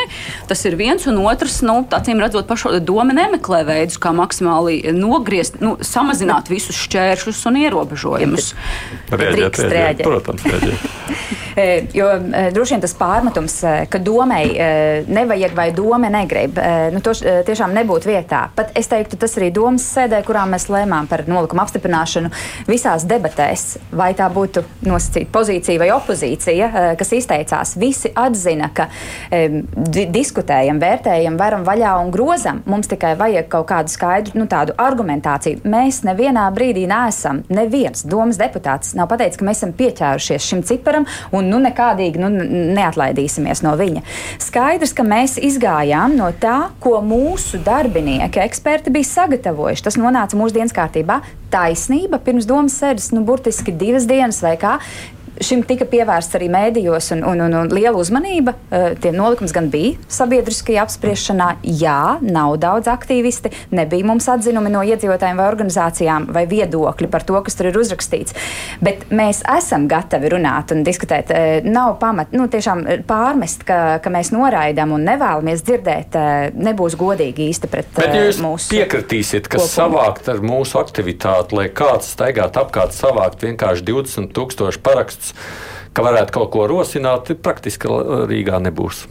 Tas 0.50 0.64
ir 0.68 0.78
viens 0.80 1.06
un 1.10 1.20
otrs, 1.24 1.60
nu, 1.66 1.80
acīm 1.94 2.22
redzot, 2.22 2.48
pašo 2.50 2.74
doma 2.80 3.16
nemeklē 3.16 3.64
veidus, 3.68 4.00
kā 4.00 4.14
maksimāli 4.16 4.80
nogriezt, 4.94 5.60
nu, 5.64 5.76
samazināt 5.84 6.50
visus 6.52 6.78
šķēršļus 6.86 7.44
un 7.50 7.60
ierobežojumus. 7.64 8.52
Rēģēt, 9.14 9.60
rēģēt. 9.74 10.06
Protams, 10.06 10.46
rēģēt. 10.48 10.88
jo 11.98 12.08
droši 12.54 12.74
vien 12.74 12.82
tas 12.82 12.94
pārmetums, 12.98 13.56
ka 13.90 14.00
domai 14.14 14.42
nevajag 15.10 15.54
vai 15.56 15.68
doma 15.74 16.10
negrib, 16.12 16.58
nu, 16.94 17.00
to 17.04 17.14
tiešām 17.18 17.74
nebūtu 17.74 18.10
vietā. 18.12 18.46
Pat 18.54 18.70
es 18.78 18.86
teiktu, 18.90 19.18
tas 19.20 19.34
arī 19.40 19.50
domas 19.54 19.86
sēdē, 19.94 20.20
kurā 20.26 20.44
mēs 20.50 20.68
lēmām 20.70 21.08
par 21.10 21.24
nolikumu 21.30 21.64
apstiprināšanu 21.64 22.30
visās 22.68 23.06
debatēs, 23.10 23.64
vai 23.94 24.12
tā 24.14 24.28
būtu 24.32 24.62
nosacīta 24.86 25.32
pozīcija 25.34 25.82
vai 25.82 25.90
opozīcija, 25.94 26.68
kas 27.00 27.12
izteicās. 27.18 27.74
Visi 27.80 28.12
atzina, 28.14 28.70
ka 28.74 28.86
di 29.30 30.06
diskutējam, 30.14 30.78
vērtējam, 30.82 31.38
varam 31.40 31.66
vaļā 31.66 31.96
un 32.04 32.12
grozam. 32.14 32.62
Mums 32.70 32.90
tikai 32.92 33.14
vajag 33.18 33.50
kaut 33.52 33.68
kādu 33.72 33.92
skaidru 33.92 34.44
nu, 34.44 34.48
argumentāciju. 34.48 35.64
Mēs 35.66 36.02
nevienā 36.06 36.46
brīdī 36.54 36.86
neesam, 36.90 37.42
neviens 37.50 38.06
domas 38.06 38.38
deputāts 38.40 38.94
nav 38.98 39.10
pateicis, 39.10 39.40
ka 39.40 39.48
mēs 39.48 39.62
esam 39.62 39.74
pieķērušies 39.76 40.50
šim 40.52 40.62
ciparam 40.66 41.08
un 41.34 41.50
nu, 41.50 41.58
nekādīgi 41.64 42.22
nu, 42.22 42.30
neatlaidīsimies 42.76 43.64
no 43.66 43.74
viņa. 43.80 44.03
Skaidrs, 44.42 44.94
ka 44.96 45.04
mēs 45.06 45.36
izgājām 45.42 46.16
no 46.18 46.30
tā, 46.40 46.70
ko 46.82 46.98
mūsu 47.04 47.60
darbinieki, 47.64 48.42
eksperti 48.44 48.92
bija 48.94 49.10
sagatavojuši. 49.10 49.86
Tas 49.88 49.98
nonāca 50.00 50.38
mūsu 50.38 50.58
dienas 50.58 50.74
kārtībā. 50.76 51.20
Taisnība 51.54 52.18
pirms 52.22 52.48
domas 52.50 52.76
sēdes, 52.80 53.12
nu, 53.14 53.22
burtiski 53.26 53.74
divas 53.78 54.08
dienas 54.10 54.40
vai 54.42 54.56
kā 54.60 54.78
šim 55.42 55.64
tika 55.66 55.86
pievērsta 55.88 56.38
arī 56.38 56.48
mēdījos 56.52 57.10
un, 57.16 57.24
un, 57.26 57.42
un, 57.46 57.56
un 57.62 57.72
liela 57.74 57.98
uzmanība. 57.98 58.54
Uh, 58.68 58.86
tiem 59.00 59.16
nolikums 59.18 59.54
gan 59.54 59.70
bija 59.72 59.96
sabiedriskajā 60.12 60.84
apspriešanā. 60.84 61.48
Jā, 61.80 62.18
nav 62.24 62.56
daudz 62.62 62.90
aktīvisti, 62.92 63.52
nebija 63.74 64.06
mums 64.06 64.28
atzinumi 64.30 64.72
no 64.72 64.84
iedzīvotājiem 64.86 65.40
vai 65.40 65.48
organizācijām 65.50 66.28
vai 66.34 66.44
viedokļi 66.50 67.10
par 67.10 67.26
to, 67.26 67.38
kas 67.46 67.58
tur 67.58 67.70
ir 67.70 67.78
uzrakstīts. 67.80 68.36
Bet 68.84 69.08
mēs 69.14 69.42
esam 69.56 69.88
gatavi 69.90 70.32
runāt 70.36 70.74
un 70.74 70.84
diskutēt. 70.86 71.32
Uh, 71.34 71.66
nav 71.66 71.96
pamat, 72.02 72.34
nu, 72.36 72.46
tiešām 72.50 72.84
pārmest, 73.08 73.66
ka, 73.68 73.98
ka 74.04 74.12
mēs 74.12 74.32
noraidām 74.34 74.94
un 74.94 75.04
nevēlamies 75.08 75.64
dzirdēt, 75.64 76.16
nebūs 76.54 76.96
godīgi 76.98 77.48
īsti 77.50 77.70
pret 77.70 77.90
Bet, 77.96 78.14
ja 78.14 78.26
mūsu. 78.42 78.70
Piekritīsiet, 78.74 79.48
ka 79.48 79.58
kopumu. 79.58 79.70
savākt 79.70 80.28
ar 80.30 80.42
mūsu 80.44 80.78
aktivitāti, 80.80 81.56
lai 81.58 81.66
kāds 81.74 82.12
staigātu 82.14 82.62
apkārt, 82.62 82.94
savākt 82.96 83.44
vienkārši 83.44 83.86
20,000 83.88 85.23
parakstus 85.32 85.72
ka 85.94 86.02
varētu 86.02 86.34
kaut 86.34 86.50
ko 86.54 86.66
rosināt, 86.70 87.30
praktiski 87.42 87.90
Rīgā 88.28 88.58
nebūs. 88.64 89.04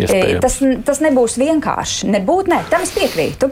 Iespējams. 0.00 0.40
Tas, 0.42 0.56
tas 0.86 1.02
nebūs 1.04 1.36
vienkārši. 1.40 2.08
Nebūt, 2.14 2.48
ne, 2.50 2.60
tam 2.70 2.84
es 2.86 2.94
piekrītu. 2.96 3.50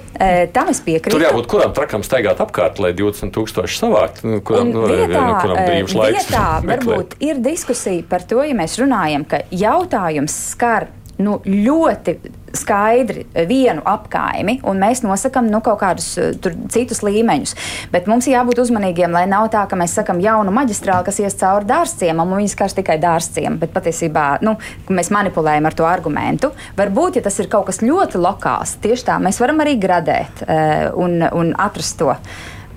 Tam 0.54 0.72
es 0.72 0.80
piekrītu. 0.84 1.12
Tur 1.12 1.26
jābūt 1.26 1.50
kuram 1.52 1.74
trakam 1.76 2.04
staigāt 2.06 2.40
apkārt, 2.42 2.80
lai 2.82 2.94
20,000 2.96 3.68
savākt. 3.76 4.24
Nu, 4.26 4.40
kuram, 4.44 4.72
nu, 4.72 4.86
vietā, 4.88 5.20
nu, 5.20 5.36
kuram 5.44 5.60
brīvs 5.60 5.96
laiks. 5.98 6.30
Vietā 6.30 6.46
varbūt 6.72 7.18
ir 7.28 7.44
diskusija 7.44 8.08
par 8.08 8.24
to, 8.28 8.40
ja 8.48 8.56
mēs 8.56 8.78
runājam, 8.80 9.28
ka 9.28 9.44
jautājums 9.52 10.38
skar 10.54 10.88
nu, 11.20 11.40
ļoti 11.44 12.16
skaidri 12.52 13.24
vienu 13.48 13.82
apkaimi, 13.88 14.58
un 14.68 14.80
mēs 14.82 15.02
nosakām 15.04 15.48
nu, 15.48 15.62
kaut 15.64 15.80
kādus 15.80 16.08
eh, 16.20 16.32
tur, 16.42 16.54
citus 16.72 17.02
līmeņus. 17.04 17.54
Bet 17.92 18.08
mums 18.10 18.28
jābūt 18.28 18.60
uzmanīgiem, 18.62 19.12
lai 19.14 19.24
nav 19.30 19.48
tā, 19.54 19.64
ka 19.68 19.78
mēs 19.78 19.96
sakām 19.96 20.20
jaunu 20.22 20.52
maģistrāli, 20.54 21.06
kas 21.08 21.20
ies 21.22 21.38
cauri 21.40 21.68
dārzciem, 21.68 22.20
un 22.20 22.36
viņi 22.36 22.52
skars 22.52 22.76
tikai 22.78 22.98
dārzciem. 23.02 23.58
Bet 23.62 23.72
patiesībā 23.74 24.26
nu, 24.44 24.56
mēs 24.92 25.12
manipulējam 25.14 25.68
ar 25.68 25.78
to 25.78 25.88
argumentu. 25.88 26.52
Varbūt, 26.78 27.18
ja 27.18 27.26
tas 27.26 27.40
ir 27.40 27.50
kaut 27.52 27.70
kas 27.70 27.82
ļoti 27.84 28.20
lokāls, 28.20 28.76
tieši 28.84 29.08
tā 29.08 29.18
mēs 29.22 29.40
varam 29.42 29.62
arī 29.64 29.78
gradēt 29.80 30.44
uh, 30.44 30.90
un, 31.00 31.22
un 31.32 31.54
atrast 31.60 31.98
to 32.00 32.12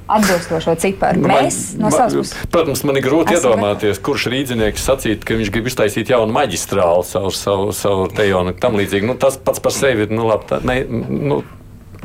atbilstošo 0.07 0.75
ciparu. 0.81 1.21
Nu, 1.21 1.31
Mēs 1.31 1.59
no 1.79 1.91
savas 1.93 2.15
puses. 2.15 2.37
Protams, 2.53 2.83
man 2.87 2.99
ir 2.99 3.05
grūti 3.05 3.35
iedomāties, 3.37 3.99
kurš 4.05 4.29
rīznieks 4.33 4.85
sacītu, 4.85 5.25
ka 5.27 5.37
viņš 5.39 5.51
grib 5.53 5.69
iztaisīt 5.71 6.13
jaunu 6.13 6.35
maģistrāli 6.35 7.05
savu, 7.09 7.33
savu, 7.35 7.69
savu 7.75 8.07
tejonu 8.13 8.53
un 8.53 8.59
tam 8.61 8.77
līdzīgi. 8.79 9.09
Nu, 9.09 9.17
tas 9.19 9.39
pats 9.41 9.63
par 9.63 9.75
sevi 9.75 10.05
ir, 10.05 10.13
nu, 10.13 10.27
labi, 10.29 10.49
tā, 10.51 10.61
ne, 10.67 10.81
nu, 10.85 11.41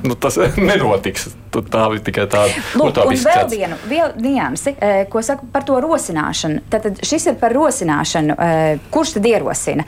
nu, 0.02 0.16
tas 0.16 0.38
nenotiks. 0.70 1.30
Tā 1.50 1.86
ir 1.90 2.00
tikai 2.06 2.28
tāda 2.30 2.54
līnija. 2.78 3.04
Un 3.10 3.20
vēl 3.26 3.50
viena 3.50 3.78
vēl 3.90 4.16
nianse, 4.22 4.74
eh, 4.78 5.02
ko 5.10 5.22
saku 5.24 5.48
par 5.52 5.66
to 5.68 5.80
rosināšanu. 5.82 6.64
Tad, 6.70 7.02
šis 7.06 7.32
ir 7.32 7.38
par 7.40 7.54
rosināšanu. 7.56 8.36
Eh, 8.38 8.90
kurš 8.94 9.18
tad 9.18 9.28
ierosina? 9.32 9.86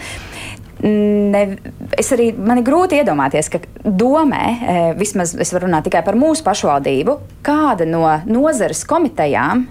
Ne, 0.81 1.43
es 1.99 2.11
arī 2.15 2.31
man 2.37 2.61
ir 2.61 2.67
grūti 2.67 2.99
iedomāties, 3.01 3.51
ka 3.53 3.61
domē, 3.85 4.43
e, 4.47 4.79
vismaz 4.99 5.35
es 5.41 5.53
varu 5.55 5.69
runāt 5.69 5.87
tikai 5.89 6.03
par 6.07 6.19
mūsu 6.19 6.45
pašvaldību, 6.47 7.19
kāda 7.47 7.87
no 7.89 8.07
nozares 8.27 8.85
komitejām. 8.89 9.69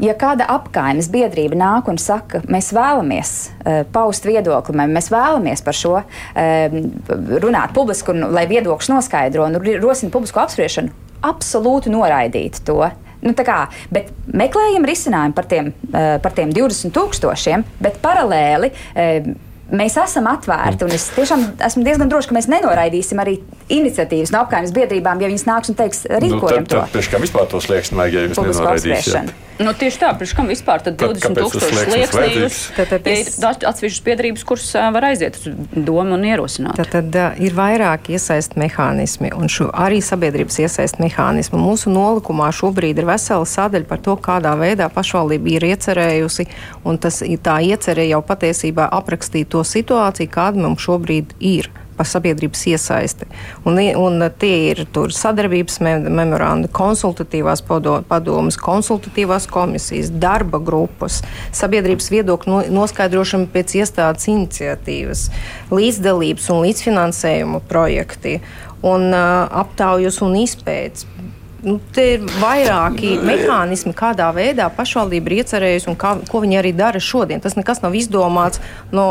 Ja 0.00 0.14
kāda 0.16 0.46
apgājuma 0.48 1.02
biedrība 1.12 1.58
nāk 1.58 1.88
un 1.90 1.98
saka, 2.00 2.40
mēs 2.48 2.70
vēlamies 2.72 3.32
uh, 3.50 3.80
paust 3.92 4.24
viedokli, 4.24 4.76
mēs 4.78 5.10
vēlamies 5.12 5.64
par 5.66 5.76
šo 5.76 5.92
uh, 5.98 6.76
runāt 7.42 7.74
publiski, 7.76 8.14
un, 8.14 8.30
lai 8.32 8.46
viedoklis 8.48 8.88
noskaidro 8.92 9.48
un 9.48 9.58
rosina 9.82 10.12
publisko 10.14 10.40
apspriešanu, 10.44 10.94
absolūti 11.26 11.92
noraidīt 11.92 12.62
to. 12.64 12.78
Nu, 13.20 13.34
kā, 13.36 13.58
bet 13.92 14.08
meklējam 14.32 14.88
risinājumu 14.88 15.36
par 15.36 15.50
tiem, 15.50 15.74
uh, 15.90 16.16
par 16.24 16.32
tiem 16.38 16.54
20 16.56 16.96
tūkstošiem, 16.96 17.66
bet 17.84 18.00
paralēli. 18.04 18.72
Uh, 18.94 19.32
mēs 19.74 19.98
esam 20.00 20.28
atvērti. 20.30 20.88
Es 20.94 21.10
tiešām 21.16 21.46
esmu 21.66 21.84
diezgan 21.86 22.10
drošs, 22.12 22.30
ka 22.30 22.38
mēs 22.38 22.48
nenoraidīsim 22.50 23.22
arī 23.22 23.38
iniciatīvas 23.70 24.34
no 24.34 24.44
apgājumas 24.44 24.74
biedrībām, 24.76 25.22
ja 25.22 25.30
viņas 25.30 25.46
nāks 25.48 25.72
un 25.72 25.78
teiks, 25.78 26.04
rīkojam 26.10 26.66
nu, 26.66 26.70
tad, 26.70 26.88
tad, 26.88 26.96
to. 26.96 27.04
Tad, 27.10 27.22
vispār 27.26 27.46
to 27.50 27.62
slieksni 27.62 28.00
vajag, 28.00 28.18
ja 28.18 28.26
jūs 28.28 28.42
nenoraidīsiet. 28.42 29.38
Nu, 29.60 29.74
tieši 29.76 29.98
tā, 30.00 30.08
pirms 30.16 30.30
kam 30.32 30.46
vispār 30.48 30.80
20 30.86 31.36
tūkstoši 31.36 31.82
slieksnījus. 31.84 32.58
Tad, 32.78 32.92
tad 32.94 33.08
es... 33.12 33.34
ir 33.36 33.66
atsevišķas 33.68 34.04
biedrības, 34.06 34.44
kuras 34.48 34.70
var 34.94 35.06
aiziet 35.10 35.36
uz 35.36 35.50
domu 35.74 36.16
un 36.16 36.24
ierosināt. 36.24 36.80
Tad, 36.80 36.94
tad 36.94 37.40
ir 37.44 37.52
vairāk 37.56 38.08
iesaist 38.14 38.56
mehānismi 38.60 39.34
un 39.36 39.52
šo, 39.52 39.68
arī 39.68 40.00
sabiedrības 40.04 40.62
iesaist 40.64 40.96
mehānismu. 41.02 41.60
Mūsu 41.60 41.92
nolikumā 41.92 42.48
šobrīd 42.56 43.02
ir 43.02 43.08
vesela 43.10 43.44
sadaļa 43.44 43.88
par 43.90 44.00
to, 44.06 44.16
kādā 44.16 44.54
veidā 44.56 44.88
pašvaldība 44.94 45.52
ir 45.58 45.68
iecerējusi, 45.74 46.48
un 46.88 46.96
tas, 47.02 47.20
tā 47.20 47.58
iecerē 47.68 48.08
jau 48.08 48.22
patiesībā 48.24 48.88
aprakstīt 48.96 49.52
to 49.52 49.59
situāciju, 49.66 50.30
kāda 50.32 50.62
mums 50.64 50.82
šobrīd 50.86 51.36
ir 51.38 51.70
par 52.00 52.08
sabiedrības 52.08 52.62
iesaisti. 52.70 53.26
Un, 53.68 53.76
un 54.00 54.22
tie 54.40 54.70
ir 54.70 54.86
sadarbības 55.12 55.76
memorandi, 55.84 56.70
konsultatīvās 56.72 57.60
padomas, 57.68 58.56
konsultatīvās 58.56 59.44
komisijas, 59.52 60.08
darba 60.22 60.62
grupas, 60.64 61.20
sabiedrības 61.52 62.08
viedokļu 62.14 62.62
noskaidrošana 62.72 63.50
pēc 63.52 63.76
iestādes 63.82 64.30
iniciatīvas, 64.32 65.26
līdzdalības 65.76 66.48
un 66.54 66.64
līdzfinansējuma 66.64 67.60
projekti 67.68 68.38
un 68.80 69.10
uh, 69.12 69.44
aptaujas 69.60 70.22
un 70.24 70.38
izpētes 70.40 71.04
nu, 71.64 71.76
te 71.94 72.04
ir 72.14 72.26
vairāki 72.40 73.16
mehānismi, 73.24 73.92
kādā 73.96 74.30
veidā 74.36 74.68
pašvaldība 74.74 75.30
ir 75.30 75.36
iecerējusi 75.42 75.90
un 75.92 75.98
kā, 76.00 76.14
ko 76.30 76.42
viņi 76.44 76.60
arī 76.60 76.72
dara 76.76 77.00
šodien. 77.02 77.42
Tas 77.42 77.56
nekas 77.58 77.82
nav 77.84 77.96
izdomāts 77.98 78.62
no, 78.94 79.06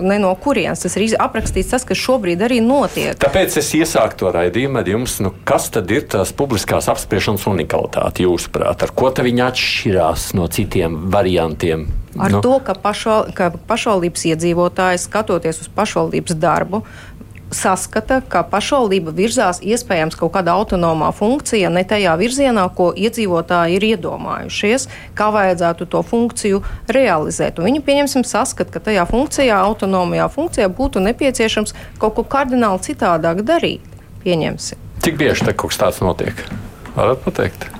ne 0.00 0.18
no 0.22 0.32
kurienes. 0.42 0.84
Tas 0.84 0.96
ir 0.98 1.16
aprakstīts 1.20 1.72
tas, 1.74 1.86
kas 1.88 2.00
šobrīd 2.00 2.44
arī 2.44 2.60
notiek. 2.64 3.16
Tāpēc 3.22 3.58
es 3.60 3.72
iesāku 3.78 4.22
to 4.22 4.34
raidījumu 4.34 4.82
ar 4.82 4.92
jums. 4.94 5.18
Nu, 5.24 5.34
kas 5.48 5.70
tad 5.74 5.90
ir 5.94 6.06
tās 6.12 6.34
publiskās 6.36 6.90
apspriešanas 6.92 7.48
unikalitāte 7.50 8.26
jūsuprāt? 8.26 8.86
Ar 8.86 8.94
ko 8.96 9.12
viņi 9.22 9.44
atšķirās 9.48 10.30
no 10.38 10.48
citiem 10.52 11.04
variantiem? 11.12 11.90
Ar 12.18 12.30
nu. 12.30 12.40
to, 12.44 12.58
ka, 12.60 12.74
pašval, 12.76 13.30
ka 13.32 13.48
pašvaldības 13.68 14.26
iedzīvotājs 14.28 15.06
skatoties 15.08 15.62
uz 15.64 15.70
pašvaldības 15.72 16.36
darbu, 16.36 16.82
saskata, 17.52 18.20
ka 18.28 18.42
pašvaldība 18.48 19.12
virzās 19.16 19.60
iespējams 19.62 20.16
kaut 20.18 20.32
kādā 20.36 20.54
autonomā 20.56 21.12
funkcijā, 21.16 21.70
ne 21.72 21.84
tajā 21.88 22.14
virzienā, 22.20 22.64
ko 22.76 22.90
iedzīvotāji 22.96 23.78
ir 23.78 23.86
iedomājušies, 23.92 24.88
kā 25.18 25.30
vajadzētu 25.34 25.88
to 25.92 26.02
funkciju 26.06 26.62
realizēt. 26.92 27.60
Un 27.60 27.70
viņi, 27.70 27.84
pieņemsim, 27.86 28.26
saskata, 28.28 28.72
ka 28.74 28.84
tajā 28.90 29.06
funkcijā, 29.10 29.60
autonomajā 29.68 30.28
funkcijā 30.32 30.70
būtu 30.72 31.04
nepieciešams 31.04 31.76
kaut 32.02 32.16
ko 32.18 32.26
kardināli 32.26 32.82
citādāk 32.88 33.44
darīt. 33.46 33.84
Pieņemsim. 34.24 34.80
Cik 35.02 35.16
bieži 35.18 35.48
tā 35.48 35.54
kaut 35.54 35.72
kas 35.72 35.80
tāds 35.82 36.02
notiek? 36.04 36.44
Varat 36.94 37.24
pateikt? 37.24 37.70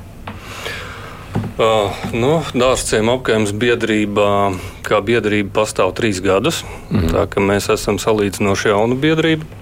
Uh, 1.53 1.93
nu, 2.17 2.41
Dārzciem 2.57 3.09
apgājums 3.13 3.53
biedrībā, 3.57 4.53
kā 4.85 4.99
biedrība 5.05 5.53
pastāv 5.61 5.93
trīs 5.97 6.21
gadus. 6.25 6.63
Mm. 6.91 7.11
Tā 7.13 7.25
kā 7.31 7.45
mēs 7.45 7.69
esam 7.73 8.01
salīdzinoši 8.03 8.73
jauna 8.73 8.97
biedrība. 8.99 9.62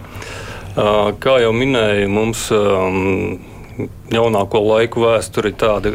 Kā 0.74 1.32
jau 1.42 1.50
minēju, 1.56 2.10
mums 2.12 2.44
jaunāko 4.12 4.60
laiku 4.64 5.02
vēsture 5.04 5.50
ir 5.50 5.58
tāda, 5.58 5.92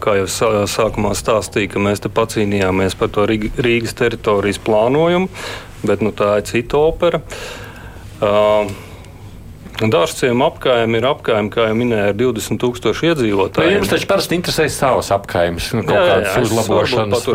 kā 0.00 0.16
jau 0.20 0.26
sākumā 0.70 1.12
stāstīja, 1.18 1.72
ka 1.74 1.82
mēs 1.82 2.04
te 2.04 2.12
pacīnījāmies 2.12 2.96
par 2.98 3.12
to 3.12 3.26
Rīgas 3.28 3.96
teritorijas 3.98 4.60
plānojumu, 4.64 5.28
bet 5.84 6.04
nu, 6.04 6.12
tā 6.16 6.38
ir 6.40 6.46
cita 6.48 6.80
opera. 6.80 7.22
Dārzciem 9.78 10.40
apgājumi 10.42 10.98
ir 10.98 11.04
apgājumi, 11.06 11.50
kā 11.54 11.68
jau 11.68 11.74
minēju, 11.78 12.10
ar 12.10 12.16
20,000 12.18 13.10
iedzīvotājiem. 13.12 13.76
Jums 13.76 13.92
taču 13.92 14.08
parasti 14.10 14.34
interesē 14.34 14.64
savas 14.74 15.12
apgājumus, 15.14 15.68
nu, 15.78 15.84
kaut 15.86 15.94
jā, 15.94 16.06
kādas 16.08 16.32
jā, 16.32 16.42
uzlabošanas. 16.48 17.28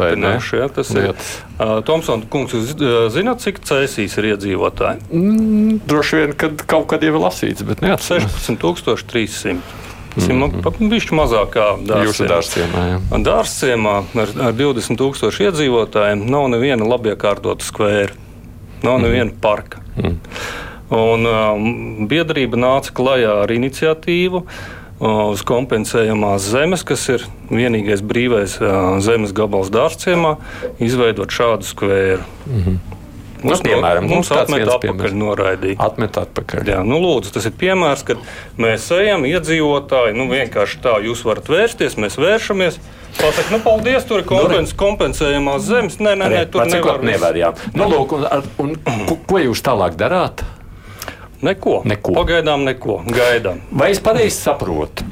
Jā, 0.52 0.68
tas 0.76 0.92
ir. 0.92 1.14
Uh, 1.54 1.78
Tomsons, 1.88 2.28
kungs, 2.34 2.56
jūs 2.58 2.74
zināt, 3.16 3.40
cik 3.46 3.62
cēsīs 3.64 4.18
ir 4.20 4.28
iedzīvotāji? 4.34 5.06
Mm, 5.14 5.78
droši 5.88 6.20
vien, 6.20 6.36
kad 6.44 6.66
kaut 6.68 6.90
kad 6.92 7.06
jau 7.06 7.14
ir 7.14 7.24
lasīts, 7.24 7.64
bet 7.68 7.86
neatceros. 7.86 8.36
16,300. 8.50 9.80
Tas 10.14 10.28
ir 10.28 10.36
mm 10.36 10.44
-hmm. 10.44 10.90
bišķi 10.90 11.16
mazākā 11.18 11.68
dārzciemā. 11.88 12.84
Dārzciemā 13.24 13.96
ar, 14.14 14.36
ar 14.50 14.54
20,000 14.54 15.48
iedzīvotājiem 15.48 16.28
nav 16.30 16.50
neviena 16.54 16.86
labiekārtota 16.86 17.66
skvēra, 17.66 18.14
nav 18.84 19.00
neviena 19.02 19.32
mm 19.32 19.32
-hmm. 19.32 19.42
parka. 19.42 19.80
Mm. 19.98 20.20
Un, 20.94 21.26
um, 21.26 22.08
biedrība 22.10 22.60
nāca 22.60 22.94
klajā 22.94 23.38
ar 23.44 23.54
iniciatīvu 23.54 24.44
uh, 24.44 25.22
uz 25.32 25.42
kompensējamās 25.48 26.50
zemes, 26.54 26.84
kas 26.86 27.08
ir 27.10 27.26
vienīgais 27.50 28.04
brīvais 28.06 28.60
uh, 28.62 29.00
zemes 29.04 29.34
gabals 29.34 29.74
dārciemā, 29.74 30.36
izveidot 30.84 31.34
šādu 31.34 31.70
skvēru. 31.70 32.28
Mm 32.46 32.66
-hmm. 32.66 33.00
Mums, 33.44 33.60
nu, 33.60 33.68
piemēram, 33.68 34.06
mums 34.08 34.30
atmet 34.32 34.70
atpakaļ 34.72 35.16
noraidīja. 35.20 35.76
Atmet 35.84 36.16
atpakaļ. 36.22 36.70
Jā, 36.70 36.80
nu, 36.88 37.00
lūdzu, 37.04 37.34
tas 37.36 37.48
ir 37.50 37.56
piemērs, 37.60 38.06
kad 38.08 38.22
mēs 38.62 38.88
ejam, 38.96 39.26
iedzīvotāji, 39.28 40.16
nu, 40.16 40.30
vienkārši 40.32 40.80
tā, 40.86 40.96
jūs 41.04 41.26
varat 41.28 41.52
vērsties, 41.52 41.98
mēs 42.00 42.16
vēršamies. 42.22 42.80
Pasaka, 43.20 43.50
nu, 43.52 43.60
paldies, 43.66 44.08
tur 44.08 44.24
ir 44.24 44.28
kompens, 44.30 44.72
nu, 44.72 44.80
kompensējamās 44.80 45.68
zemes. 45.68 46.00
Nē, 46.00 46.16
nē, 46.22 46.32
nē 46.38 46.46
tur 46.54 46.72
nevar. 46.72 47.04
nevar 47.04 47.38
jā. 47.38 47.52
nu, 47.76 47.90
lūk, 47.92 48.16
un, 48.16 48.48
un, 48.64 48.76
ko, 49.10 49.20
ko 49.28 49.44
jūs 49.44 49.66
tālāk 49.66 50.00
darāt? 50.00 50.46
Neko. 51.44 51.82
neko. 51.90 52.16
Pagaidām 52.16 52.64
neko. 52.68 53.02
Gaidām. 53.12 53.62
Vai 53.72 53.92
es 53.94 54.02
pareizi 54.04 54.38
saprotu? 54.38 55.06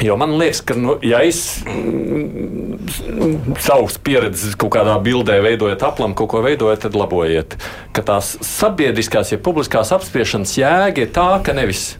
Jo 0.00 0.14
man 0.16 0.32
liekas, 0.40 0.62
ka, 0.64 0.74
nu, 0.80 0.94
ja 1.04 1.18
es 1.28 1.60
mm, 1.68 3.56
savus 3.60 3.98
pieredzes 4.00 4.56
kaut 4.60 4.72
kādā 4.78 4.94
bildē 5.04 5.36
veidojot 5.44 5.82
aplam, 5.84 6.14
kaut 6.16 6.30
ko 6.32 6.40
veidojot, 6.44 6.80
tad 6.86 6.96
labojiet. 6.96 7.58
Ka 7.96 8.04
tās 8.08 8.32
sabiedriskās, 8.44 9.34
ja 9.34 9.40
publiskās 9.44 9.92
apspriešanas 9.96 10.56
jēga 10.56 11.04
ir 11.04 11.12
tā, 11.12 11.28
ka 11.44 11.52
nevis 11.56 11.94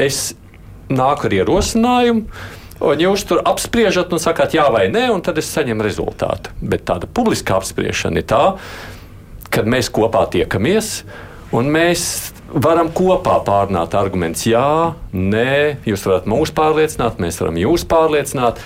es 0.00 0.30
nāku 0.92 1.28
ar 1.28 1.38
ierosinājumu, 1.42 2.24
Un 2.82 2.98
jūs 2.98 3.22
tur 3.28 3.38
apspriežat 3.46 4.10
un 4.10 4.18
sakāt, 4.18 4.56
jā 4.56 4.64
vai 4.74 4.88
nē, 4.90 5.04
un 5.14 5.20
tad 5.22 5.36
es 5.38 5.50
saņemu 5.54 5.84
rezultātu. 5.86 6.50
Bet 6.58 6.82
tāda 6.88 7.06
publiska 7.06 7.54
apspriešana 7.60 8.18
ir 8.18 8.26
tā, 8.26 8.40
kad 9.54 9.68
mēs 9.70 9.90
kopā 9.94 10.24
tiekamies 10.32 11.04
un 11.52 11.72
mēs 11.72 12.04
varam 12.52 12.90
kopā 12.92 13.38
pārnāt 13.46 13.96
argumentus. 13.98 14.46
Jā, 14.48 14.94
nē, 15.12 15.82
jūs 15.88 16.06
varat 16.08 16.28
mūs 16.30 16.52
pārliecināt, 16.56 17.20
mēs 17.22 17.40
varam 17.42 17.60
jūs 17.60 17.86
pārliecināt. 17.88 18.62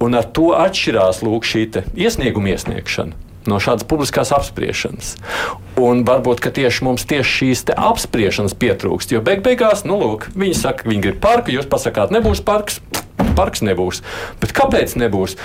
Un 0.00 0.16
ar 0.16 0.24
to 0.32 0.54
atšķirās 0.56 1.20
lūk, 1.26 1.44
šī 1.44 1.66
iesnieguma 1.92 2.54
iesniegšana 2.54 3.26
no 3.48 3.56
šādas 3.62 3.86
publiskās 3.88 4.32
apspriešanas. 4.36 5.14
Un 5.80 6.02
varbūt 6.08 6.44
tieši 6.56 6.84
mums 6.84 7.06
tieši 7.08 7.30
šīs 7.38 7.64
apspriešanas 7.72 8.56
pietrūkst. 8.60 9.14
Jo 9.14 9.22
beig 9.24 9.40
beigās, 9.46 9.86
nu, 9.88 9.96
lūk, 10.00 10.28
viņi 10.36 10.58
saka, 10.58 10.88
viņi 10.88 11.06
grib 11.06 11.20
parku, 11.24 11.54
jūs 11.54 11.68
pasakāt, 11.70 12.12
nebūs 12.14 12.44
parks. 12.44 12.80
Parks 13.36 13.64
nebūs. 13.64 14.02
Bet 14.42 14.52
kāpēc 14.56 14.96
nebūs? 15.00 15.36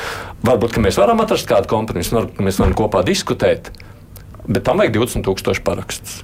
Varbūt 0.46 0.80
mēs 0.84 1.00
varam 1.00 1.24
atrast 1.24 1.48
kādu 1.48 1.70
kompromisu, 1.72 2.18
varbūt 2.18 2.44
mēs 2.44 2.60
varam 2.60 2.76
kopā 2.76 3.04
diskutēt. 3.08 3.72
Bet 4.46 4.66
tam 4.68 4.82
vajag 4.82 4.98
20,000 5.00 5.64
parakstus. 5.66 6.24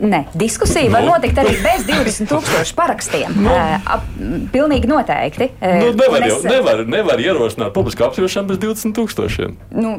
Nē, 0.00 0.24
diskusija 0.34 0.90
var 0.90 1.04
nu. 1.04 1.12
notikt 1.14 1.38
arī 1.38 1.54
bez 1.62 1.84
20,000 1.86 2.74
parakstiem. 2.76 3.34
Nu. 3.44 3.52
Uh, 3.54 4.00
pilnīgi 4.52 4.88
noteikti. 4.90 5.48
Nu, 5.60 5.92
nevar, 5.96 6.24
es, 6.26 6.32
jau, 6.32 6.40
nevar, 6.48 6.82
nevar 6.88 7.20
ierosināt 7.22 7.74
publisku 7.76 8.06
apspriešanu 8.06 8.52
bez 8.52 8.60
20,000. 8.62 9.54
Nu, 9.74 9.94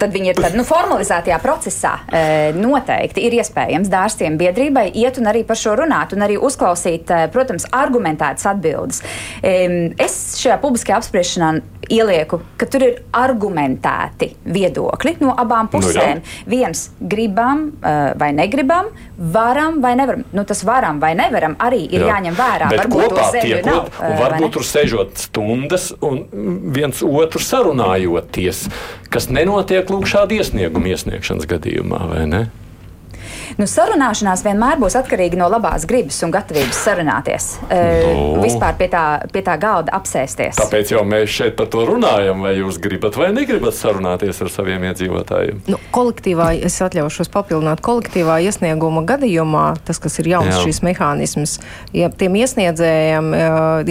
tad 0.00 0.14
viņi 0.14 0.32
ir 0.32 0.40
tad, 0.40 0.56
nu, 0.58 0.64
formalizētajā 0.66 1.38
procesā. 1.42 1.94
Noteikti 2.58 3.26
ir 3.26 3.36
iespējams 3.40 3.90
dārstiem 3.92 4.38
biedrībai 4.40 4.88
iet 5.02 5.20
un 5.20 5.30
arī 5.30 5.44
par 5.48 5.60
šo 5.60 5.76
runāt 5.82 6.14
un 6.16 6.26
arī 6.26 6.38
uzklausīt, 6.40 7.10
protams, 7.34 7.68
argumentētas 7.76 8.48
atbildes. 8.54 9.02
Es 9.42 10.18
šajā 10.40 10.58
publiskajā 10.62 11.00
apspriešanā 11.02 11.52
ielieku, 11.92 12.40
ka 12.58 12.66
tur 12.70 12.84
ir 12.86 13.00
argumentēti 13.16 14.32
viedokļi 14.48 15.16
no 15.22 15.34
abām 15.38 15.68
pusēm. 15.72 16.22
Nu, 16.22 16.22
jā. 16.22 16.46
Viens 16.52 16.86
gribam 17.00 17.68
vai 17.82 18.30
negribam, 18.36 18.81
varam 19.32 19.80
vai 19.82 19.94
nevaram. 19.98 20.24
Nu, 20.32 20.44
tas 20.48 20.62
varam 20.66 21.00
vai 21.02 21.12
nevaram 21.18 21.56
arī 21.62 21.84
ir 21.88 22.04
jā. 22.04 22.12
jāņem 22.14 22.38
vērā. 22.38 22.70
Bet 22.72 22.84
varbūt 22.84 23.04
kopā 23.12 23.28
tiekot, 23.36 23.68
nav, 23.68 23.92
un 24.08 24.16
varbūt 24.20 24.56
tur 24.56 24.66
sežot 24.66 25.22
stundas 25.22 25.90
un 26.00 26.24
viens 26.74 27.04
otru 27.06 27.42
sarunājoties, 27.42 28.66
kas 29.12 29.30
nenotiek 29.32 29.88
lūk 29.92 30.08
šādu 30.10 30.40
iesniegumu 30.40 30.92
iesniegšanas 30.94 31.48
gadījumā, 31.50 32.02
vai 32.12 32.26
ne? 32.30 32.42
Nu, 33.60 33.66
sarunāšanās 33.68 34.44
vienmēr 34.46 34.78
būs 34.80 34.96
atkarīga 34.98 35.38
no 35.40 35.48
labās 35.52 35.84
gribas 35.88 36.20
un 36.24 36.32
gatavības 36.34 36.78
sarunāties. 36.86 37.48
No. 37.68 38.42
Vispār 38.42 38.76
pie 38.78 38.88
tā, 38.92 39.04
pie 39.32 39.42
tā 39.44 39.56
galda 39.60 39.92
apsēsties. 39.98 40.56
Tāpēc 40.60 40.94
jau 40.94 41.02
mēs 41.08 41.32
šeit 41.32 41.56
par 41.58 41.68
to 41.72 41.84
runājam, 41.88 42.42
vai 42.44 42.54
jūs 42.56 42.78
gribat 42.82 43.16
vai 43.20 43.30
negribat 43.34 43.76
sarunāties 43.76 44.40
ar 44.44 44.50
saviem 44.52 44.86
iedzīvotājiem. 44.90 45.62
Nu, 45.70 45.80
kolektīvā, 45.94 46.52
es 46.64 46.78
atļaušos 46.84 47.30
papildināt, 47.32 47.82
kolektīvā 47.84 48.38
iesnieguma 48.46 49.04
gadījumā, 49.08 49.66
tas, 49.86 50.00
kas 50.02 50.18
ir 50.22 50.32
jauns 50.34 50.54
Jā. 50.54 50.62
šīs 50.66 50.82
mehānisms, 50.86 51.58
ja 51.96 52.08
tiem 52.08 52.38
iesniedzējiem 52.40 53.32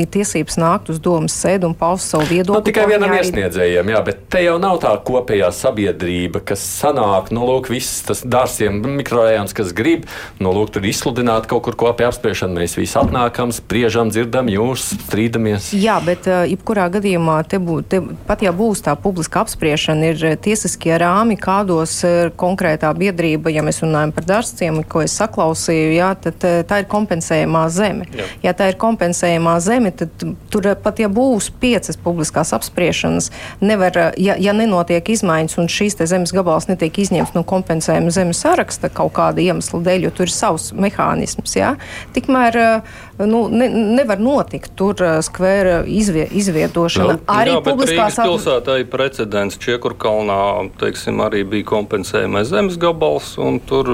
ir 0.02 0.12
tiesības 0.12 0.60
nākt 0.62 0.92
uz 0.94 1.02
domas 1.04 1.36
sēdu 1.38 1.70
un 1.72 1.78
paust 1.78 2.12
savu 2.12 2.28
viedokli. 2.30 2.60
Nu, 2.60 2.66
tikai 2.66 2.88
vienam 2.90 3.14
iesniedzējiem, 3.18 3.94
jā, 3.94 4.04
bet 4.08 4.26
te 4.32 4.44
jau 4.46 4.58
nav 4.62 4.82
tā 4.84 4.94
kopējā 5.06 5.52
sabiedrība, 5.56 6.44
kas 6.52 6.64
sanāk, 6.82 7.32
nu, 7.36 7.46
lūk, 7.48 7.72
viss 7.72 8.02
tas 8.08 8.24
dārsiem 8.26 8.82
mikrorajons 9.00 9.51
viens, 9.52 9.54
kas 9.54 9.74
grib, 9.74 10.06
nu, 10.40 10.52
lūk, 10.52 10.72
tur 10.72 10.86
izsludināt 10.86 11.48
kaut 11.48 11.64
kur 11.66 11.76
kopējā 11.76 12.12
apspriešana. 12.12 12.60
Mēs 12.62 12.78
visi 12.78 12.98
atnākam, 12.98 13.52
spriežam, 13.52 14.10
dzirdam, 14.10 14.50
jūs 14.50 14.94
strīdamies. 15.08 15.74
Jā, 15.74 16.00
bet 16.04 16.28
uh, 16.28 16.46
jebkurā 16.48 16.90
gadījumā, 16.92 17.44
te 17.48 17.60
bū, 17.60 17.82
te, 17.84 18.02
pat 18.28 18.42
ja 18.42 18.52
būs 18.52 18.84
tā 18.86 18.96
publiska 18.96 19.44
apspriešana, 19.44 20.12
ir 20.12 20.38
tiesiskie 20.42 20.96
rāmi, 20.98 21.38
kādos 21.38 22.04
ir 22.04 22.32
konkrētā 22.36 22.92
biedrība, 22.96 23.52
ja 23.52 23.64
mēs 23.64 23.82
runājam 23.84 24.14
par 24.16 24.28
dārstiem, 24.28 24.84
ko 24.88 25.04
es 25.04 25.16
saklausīju, 25.20 25.94
jā, 25.96 26.14
tad 26.22 26.42
tā 26.68 26.82
ir 26.82 26.90
kompensējumā 26.92 27.66
zeme. 27.72 28.08
Jā. 28.16 28.28
Ja 28.44 28.56
tā 28.58 28.72
ir 28.72 28.80
kompensējumā 28.82 29.58
zeme, 29.64 29.92
tad 29.96 30.26
tur 30.52 30.70
pat 30.82 31.02
ja 31.02 31.10
būs 31.12 31.52
piecas 31.62 32.00
publiskās 32.00 32.54
apspriešanas, 32.56 33.32
nevar, 33.62 34.14
ja, 34.18 34.38
ja 34.40 34.56
nenotiek 34.56 35.14
izmaiņas 35.16 35.60
un 35.62 35.72
šīs 35.72 36.00
zemes 36.02 36.34
gabals 36.36 36.68
netiek 36.70 36.96
izņemts 37.04 37.36
no 37.36 37.44
kompensējuma 37.48 38.14
zemes 38.14 38.42
saraksta 38.42 38.90
kaut 38.94 39.14
kāda 39.18 39.41
kāda 39.42 39.50
iemesla 39.50 39.82
dēļ, 39.86 40.06
jo 40.06 40.12
tur 40.16 40.28
ir 40.28 40.34
savs 40.34 40.72
mehānisms. 40.74 41.56
Ja? 41.56 41.76
Tikmēr 42.14 42.82
nu, 43.26 43.48
ne, 43.50 43.68
nevar 43.70 44.20
notikt 44.20 44.74
tur 44.76 44.96
skvēra 45.22 45.84
izvie, 45.86 46.28
izvietošana. 46.32 47.18
Jā, 47.18 47.20
arī 47.28 47.56
jā, 47.56 47.62
publiskās 47.66 48.20
pilsētā 48.22 48.80
ir 48.82 48.90
precedents. 48.92 49.60
Čiekurkalnā 49.62 50.70
teiksim, 50.82 51.22
arī 51.22 51.44
bija 51.46 51.68
kompensējumais 51.70 52.50
zemes 52.50 52.78
gabals, 52.82 53.36
un 53.42 53.60
tur 53.60 53.90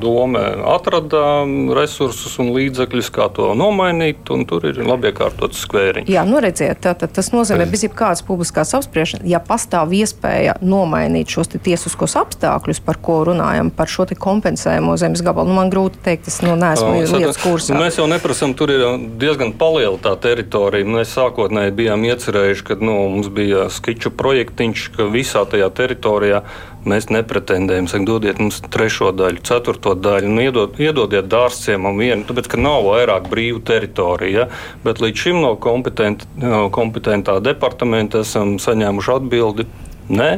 doma 0.00 0.44
atrada 0.74 1.44
resursus 1.76 2.38
un 2.42 2.52
līdzekļus, 2.56 3.10
kā 3.14 3.28
to 3.36 3.52
nomainīt, 3.58 4.26
un 4.34 4.46
tur 4.48 4.66
ir 4.66 4.80
labi 4.86 5.12
iekārtots 5.12 5.62
skvēriņš. 5.66 6.10
Jā, 6.10 6.26
nu 6.26 6.40
redziet, 6.42 6.80
tā, 6.84 6.96
tā, 6.98 7.08
tas 7.10 7.30
nozīmē, 7.34 7.68
bez 7.70 7.86
jebkādas 7.86 8.24
publiskās 8.26 8.74
apspriešanas, 8.78 9.26
ja 9.30 9.40
pastāv 9.42 9.94
iespēja 9.96 10.58
nomainīt 10.64 11.30
šos 11.32 11.52
tiesiskos 11.54 12.16
apstākļus, 12.18 12.82
par 12.86 12.98
ko 13.02 13.20
runājam, 13.30 13.70
par 13.74 13.90
šo 13.90 14.06
kompensējumu 14.20 14.75
finansējumu 14.76 14.96
zemes 14.96 15.22
gabalu. 15.24 15.48
Nu, 15.48 15.56
man 15.56 15.70
grūti 15.70 16.00
teikt, 16.04 16.28
es 16.28 16.40
nu, 16.44 16.54
neesmu 16.56 16.92
uh, 16.92 17.16
lietas 17.18 17.40
kursā. 17.40 17.76
Mēs 17.78 17.98
jau 17.98 18.06
neprasām, 18.10 18.54
tur 18.56 18.70
ir 18.70 18.84
diezgan 19.20 19.52
paliela 19.56 19.98
tā 19.98 20.16
teritorija. 20.20 20.86
Mēs 20.86 21.14
sākotnēji 21.16 21.74
bijām 21.76 22.04
iecerējuši, 22.06 22.64
ka 22.66 22.78
nu, 22.80 22.96
mums 23.16 23.28
bija 23.32 23.68
skiču 23.72 24.12
projektiņš, 24.16 24.88
ka 24.96 25.08
visā 25.12 25.44
tajā 25.48 25.70
teritorijā 25.70 26.42
mēs 26.86 27.08
nepretendējam, 27.10 27.88
saka, 27.90 28.06
dodiet 28.06 28.38
mums 28.38 28.60
trešo 28.70 29.10
daļu, 29.16 29.42
ceturto 29.46 29.96
daļu, 29.98 30.28
nu, 30.30 30.44
iedod, 30.44 30.76
iedodiet 30.78 31.26
dārstciemam 31.26 31.98
vienu, 31.98 32.22
tāpēc, 32.28 32.52
ka 32.52 32.60
nav 32.60 32.86
vairāk 32.86 33.26
brīvu 33.32 33.64
teritoriju. 33.66 34.44
Ja? 34.44 34.46
Bet 34.84 35.02
līdz 35.02 35.24
šim 35.24 35.40
no, 35.42 35.56
kompetent, 35.58 36.28
kompetentā 36.76 37.40
departamenta 37.42 38.22
esam 38.22 38.54
saņēmuši 38.62 39.12
atbildi, 39.16 39.66
nē, 40.14 40.30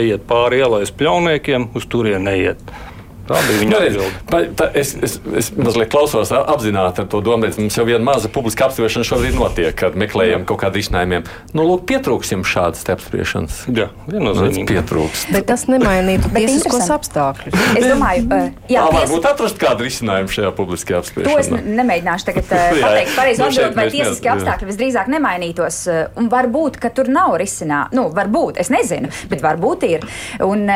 ejiet 0.00 0.24
pāri 0.30 0.64
ielai 0.64 0.86
uz 0.86 0.94
pļauniekiem, 0.96 1.68
uz 1.76 1.84
turieni 1.92 2.30
neiet. 2.30 2.76
Tā 3.24 3.38
bija 3.46 3.60
viņa 3.62 3.72
nu, 3.72 3.78
atbilde. 3.80 4.66
Es, 4.76 4.90
es, 5.00 5.14
es 5.40 5.48
mazliet 5.56 5.88
klausos 5.92 6.32
apzināti 6.34 7.04
ar 7.04 7.08
to 7.08 7.22
domu. 7.24 7.48
Mums 7.56 7.78
jau 7.78 7.86
viena 7.88 8.04
maza 8.04 8.28
publiska 8.32 8.66
apspriešana 8.68 9.06
šobrīd 9.08 9.38
notiek, 9.38 9.70
kad 9.78 9.96
meklējam 9.96 10.44
kaut 10.48 10.60
kādu 10.60 10.80
risinājumu. 10.80 11.22
Nu, 11.56 11.64
lūk, 11.64 11.86
pietrūks 11.88 12.34
jums 12.34 12.50
šādas 12.50 12.84
apspriešanas. 12.92 13.62
Jā, 13.72 13.88
viennozīmīgi. 14.10 14.66
Pietrūks. 14.68 15.24
Bet 15.32 15.48
tas 15.48 15.64
nemainītu 15.70 16.28
tiesiskos 16.36 16.90
apstākļus. 16.98 17.56
Es 17.78 17.88
domāju, 17.88 18.26
uh, 18.28 18.50
jā, 18.68 18.84
tā 18.84 18.98
varbūt 18.98 19.28
atrast 19.30 19.60
kādu 19.62 19.88
risinājumu 19.88 20.34
šajā 20.36 20.52
publiskajā 20.58 21.00
apspriešanā. 21.00 21.32
To 21.32 21.40
es 21.40 21.66
nemēģināšu 21.80 22.28
tagad 22.28 22.52
uh, 22.52 22.76
pateikt 22.84 23.16
pareizi 23.16 23.40
nu, 23.40 23.48
atbildēt, 23.48 23.78
vai 23.80 23.88
tiesiskie 23.94 24.32
apstākļi 24.34 24.70
visdrīzāk 24.72 25.10
nemainītos. 25.16 25.80
Uh, 25.88 26.04
un 26.20 26.28
varbūt, 26.32 26.78
ka 26.82 26.92
tur 26.92 27.08
nav 27.12 27.38
risinājumu. 27.40 27.96
Nu, 27.96 28.06
varbūt, 28.14 28.60
es 28.60 28.68
nezinu, 28.72 29.08
bet 29.30 29.40
varbūt 29.44 29.88
ir. 29.88 30.04
Un 30.44 30.66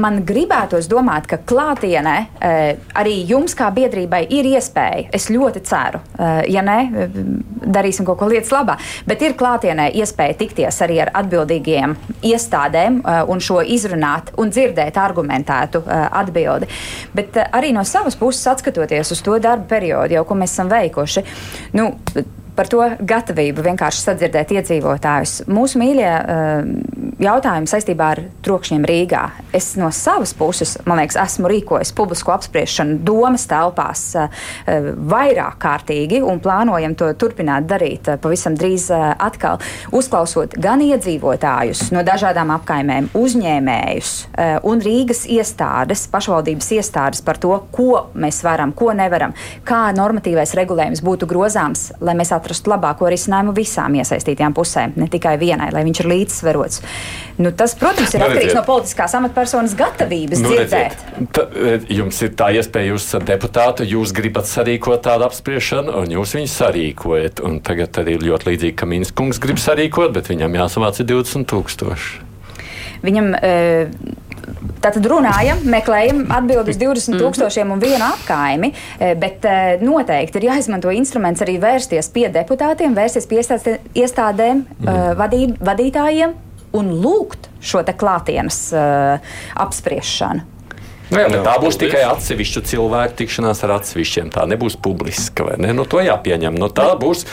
man 0.00 0.20
gribētos 0.26 0.88
domāt, 0.90 1.26
ka 1.30 1.38
klātī 1.50 1.89
klātienē 1.90 2.16
eh, 2.40 2.76
arī 2.94 3.24
jums, 3.28 3.54
kā 3.54 3.70
biedrībai, 3.74 4.26
ir 4.30 4.44
iespēja. 4.44 5.10
Es 5.12 5.28
ļoti 5.30 5.62
ceru, 5.64 6.00
eh, 6.18 6.44
ja 6.50 6.62
nē, 6.62 7.08
darīsim 7.66 8.06
kaut 8.06 8.18
ko 8.18 8.28
lietas 8.28 8.50
labā, 8.50 8.78
bet 9.06 9.22
ir 9.22 9.34
klātienē 9.34 9.92
iespēja 9.94 10.36
tikties 10.38 10.80
arī 10.82 11.00
ar 11.02 11.10
atbildīgiem 11.14 11.96
iestādēm 12.22 13.00
eh, 13.04 13.22
un 13.28 13.40
šo 13.40 13.60
izrunāt 13.62 14.32
un 14.38 14.50
dzirdēt 14.50 14.96
argumentētu 14.96 15.82
atbildi. 15.90 16.68
Bet 17.14 17.36
arī 17.52 17.72
no 17.72 17.84
savas 17.84 18.16
puses, 18.16 18.46
skatoties 18.60 19.10
uz 19.12 19.22
to 19.22 19.38
darbu 19.38 19.66
periodu, 19.68 20.14
jau 20.14 20.24
ko 20.24 20.34
mēs 20.34 20.52
esam 20.52 20.68
veikuši, 20.70 21.22
nu, 21.72 21.92
par 22.60 22.68
to 22.68 22.82
gatavību 23.08 23.62
vienkārši 23.64 24.02
sadzirdēt 24.04 24.50
iedzīvotājus. 24.52 25.46
Mūsu 25.48 25.80
mīļie 25.80 26.10
jautājumi 27.20 27.68
saistībā 27.70 28.08
ar 28.14 28.20
trokšņiem 28.44 28.84
Rīgā. 28.88 29.22
Es 29.56 29.70
no 29.80 29.88
savas 29.94 30.34
puses, 30.36 30.74
man 30.88 31.00
liekas, 31.00 31.16
esmu 31.22 31.48
rīkojis 31.48 31.94
publisko 31.96 32.34
apspriešanu 32.34 32.98
domas 33.06 33.46
telpās 33.48 34.02
vairāk 34.66 35.56
kārtīgi 35.62 36.20
un 36.20 36.42
plānojam 36.44 36.96
to 37.00 37.08
turpināt 37.20 37.64
darīt 37.70 38.10
pavisam 38.20 38.58
drīz 38.60 38.90
atkal, 38.92 39.60
uzklausot 39.96 40.58
gan 40.60 40.84
iedzīvotājus 40.84 41.86
no 41.96 42.04
dažādām 42.04 42.52
apkaimēm, 42.58 43.08
uzņēmējus 43.16 44.12
un 44.68 44.84
Rīgas 44.84 45.24
iestādes, 45.32 46.04
pašvaldības 46.12 46.70
iestādes 46.76 47.24
par 47.24 47.40
to, 47.40 47.56
ko 47.72 48.04
mēs 48.20 48.42
varam, 48.44 48.76
ko 48.76 48.92
nevaram, 48.96 49.32
kā 49.64 49.86
normatīvais 49.96 50.52
regulējums 50.60 51.04
būtu 51.08 51.28
grozāms, 51.30 51.88
lai 52.04 52.18
mēs 52.20 52.32
atrastu 52.36 52.49
labāko 52.70 53.08
risinājumu 53.10 53.54
visām 53.56 53.94
iesaistītajām 54.00 54.54
pusēm, 54.56 54.94
ne 55.00 55.08
tikai 55.10 55.36
vienai, 55.40 55.70
lai 55.74 55.84
viņš 55.86 56.02
ir 56.02 56.08
līdzsvarots. 56.10 56.80
Nu, 57.40 57.52
tas, 57.56 57.74
protams, 57.78 58.12
ir 58.14 58.20
nu, 58.20 58.28
atkarīgs 58.28 58.56
no 58.58 58.64
politiskās 58.66 59.14
amatpersonas 59.16 59.76
gatavības 59.78 60.42
nu, 60.44 60.52
dzirdēt. 60.52 60.96
Redziet, 60.96 61.30
ta, 61.36 61.46
e, 61.56 61.76
jums 61.96 62.20
ir 62.26 62.34
tā 62.36 62.50
iespēja, 62.58 62.92
jūs 62.92 63.06
esat 63.08 63.28
deputāti, 63.30 63.88
jūs 63.88 64.14
gribat 64.16 64.50
sarīkot 64.50 65.06
tādu 65.06 65.28
apspriešanu, 65.28 65.94
un 66.02 66.16
jūs 66.18 66.34
viņu 66.36 66.50
sarīkojat. 66.52 67.44
Un 67.46 67.60
tagad 67.64 68.02
arī 68.02 68.18
ir 68.18 68.26
ļoti 68.30 68.50
līdzīgi, 68.50 68.76
ka 68.76 68.90
Minskungs 68.90 69.40
grib 69.42 69.62
sarīkot, 69.62 70.12
bet 70.16 70.28
viņam 70.32 70.58
jāsavāc 70.60 71.00
20 71.00 71.48
tūkstoši. 71.50 72.26
Viņam, 73.00 73.32
e, 73.32 73.88
Tātad 74.80 75.06
runājam, 75.08 75.62
meklējam 75.72 76.24
atbildus 76.32 76.78
20 76.80 77.16
mhm. 77.16 77.72
un 77.72 77.82
vienu 77.82 78.04
apkaimi, 78.04 78.72
e, 78.98 79.14
bet 79.20 79.46
e, 79.48 79.56
noteikti 79.84 80.40
ir 80.40 80.50
jāizmanto 80.50 80.92
instruments 80.94 81.42
arī 81.44 81.58
vērsties 81.62 82.12
pie 82.14 82.28
deputātiem, 82.32 82.94
vērsties 82.96 83.28
pie 83.30 83.40
iestādēm, 83.40 84.64
mm. 84.78 85.18
vadīb, 85.18 85.56
vadītājiem 85.64 86.36
un 86.76 86.94
lūgt 87.02 87.48
šo 87.64 87.82
klātienes 87.98 88.68
apspriešanu. 89.58 90.59
Nu 91.10 91.18
jā, 91.18 91.28
jā, 91.32 91.40
tā 91.46 91.56
būs 91.62 91.74
bet... 91.74 91.88
tikai 91.88 92.02
atsevišķu 92.06 92.62
cilvēku 92.70 93.16
tikšanās 93.18 93.62
ar 93.66 93.74
atsevišķiem. 93.80 94.30
Tā 94.34 94.44
nebūs 94.50 94.76
publiska. 94.82 95.56
Ne? 95.60 95.72
Nu, 95.76 95.86
to 95.88 96.02
jāpieņem. 96.04 96.54
Nu, 96.60 96.68
tā 96.72 96.92
būs 97.00 97.24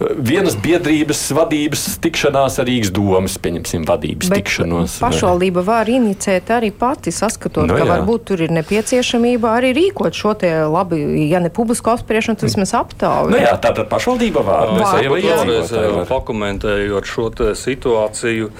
vienas 0.00 0.56
biedrības 0.58 1.20
vadības 1.36 1.84
tikšanās 2.04 2.58
ar 2.62 2.68
Rīgas 2.68 2.92
domas, 2.94 3.36
pieņemsim, 3.42 3.84
vadības 3.88 4.32
bet 4.32 4.42
tikšanos. 4.42 4.98
Pašvaldība 5.04 5.64
var 5.66 5.90
inicēt 5.92 6.52
arī 6.56 6.70
pati, 6.72 7.12
saskatot, 7.14 7.68
nu, 7.68 7.76
ka 7.76 7.84
jā. 7.84 7.90
varbūt 7.92 8.26
tur 8.32 8.44
ir 8.46 8.54
nepieciešamība 8.56 9.52
arī 9.58 9.74
rīkot 9.76 10.16
šo 10.16 10.34
te 10.40 10.52
labi, 10.68 11.02
ja 11.28 11.42
ne 11.44 11.52
publisku 11.52 11.92
apspriešanu, 11.94 12.40
tad 12.40 12.50
vismaz 12.50 12.74
aptauju. 12.80 13.34
Nu, 13.34 13.40
jā, 13.42 13.54
tātad 13.60 13.90
pašvaldība 13.92 14.44
var. 14.46 14.74
Mēs 14.78 15.04
jau 15.04 15.14
vēlamies 15.14 16.08
pakomentējot 16.08 17.08
šo 17.08 17.30
situāciju 17.58 18.52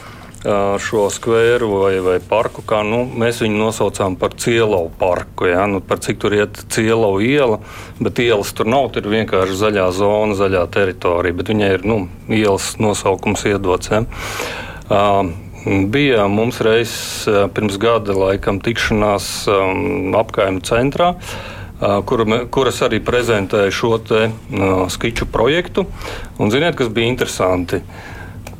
šo 0.44 1.08
skvēru 1.10 1.68
vai, 1.72 1.94
vai 2.04 2.18
parku, 2.22 2.62
kā 2.62 2.84
nu, 2.86 3.00
mēs 3.18 3.40
viņu 3.42 3.58
nosaucām 3.58 4.14
par 4.20 4.36
Cielovu 4.38 4.92
parku. 4.98 5.48
Ja? 5.50 5.66
Nu, 5.66 5.80
par 5.82 5.98
cik 6.04 6.20
tur 6.22 6.36
iet 6.36 6.60
Cielovu 6.70 7.20
iela, 7.26 7.58
bet 7.98 8.22
ielas 8.22 8.52
tur 8.54 8.70
nav, 8.70 8.92
tur 8.94 9.08
ir 9.08 9.16
vienkārši 9.16 9.58
zaļā 9.58 9.88
zona, 9.96 10.38
zaļā 10.38 10.62
teritorija, 10.70 11.34
bet 11.34 11.50
viņai 11.50 11.72
ir 11.74 11.84
nu, 11.88 11.98
ielas 12.30 12.76
nosaukums 12.78 13.44
iedots. 13.50 13.90
Ja? 13.90 14.04
Uh, 14.88 15.34
Bija 15.68 16.22
mums 16.30 16.60
reizes 16.62 17.26
pirms 17.52 17.76
gada 17.82 18.14
laikam, 18.14 18.60
tikšanās 18.62 19.26
um, 19.50 20.14
apgājuma 20.16 20.62
centrā, 20.64 21.08
uh, 21.18 21.98
kur, 22.08 22.22
kuras 22.54 22.78
arī 22.86 23.02
prezentēja 23.04 23.74
šo 23.74 23.90
te, 23.98 24.22
uh, 24.30 24.86
skiču 24.88 25.26
projektu. 25.28 25.84
Un, 26.38 26.54
ziniet, 26.54 26.78
kas 26.78 26.88
bija 26.94 27.10
interesanti? 27.10 27.82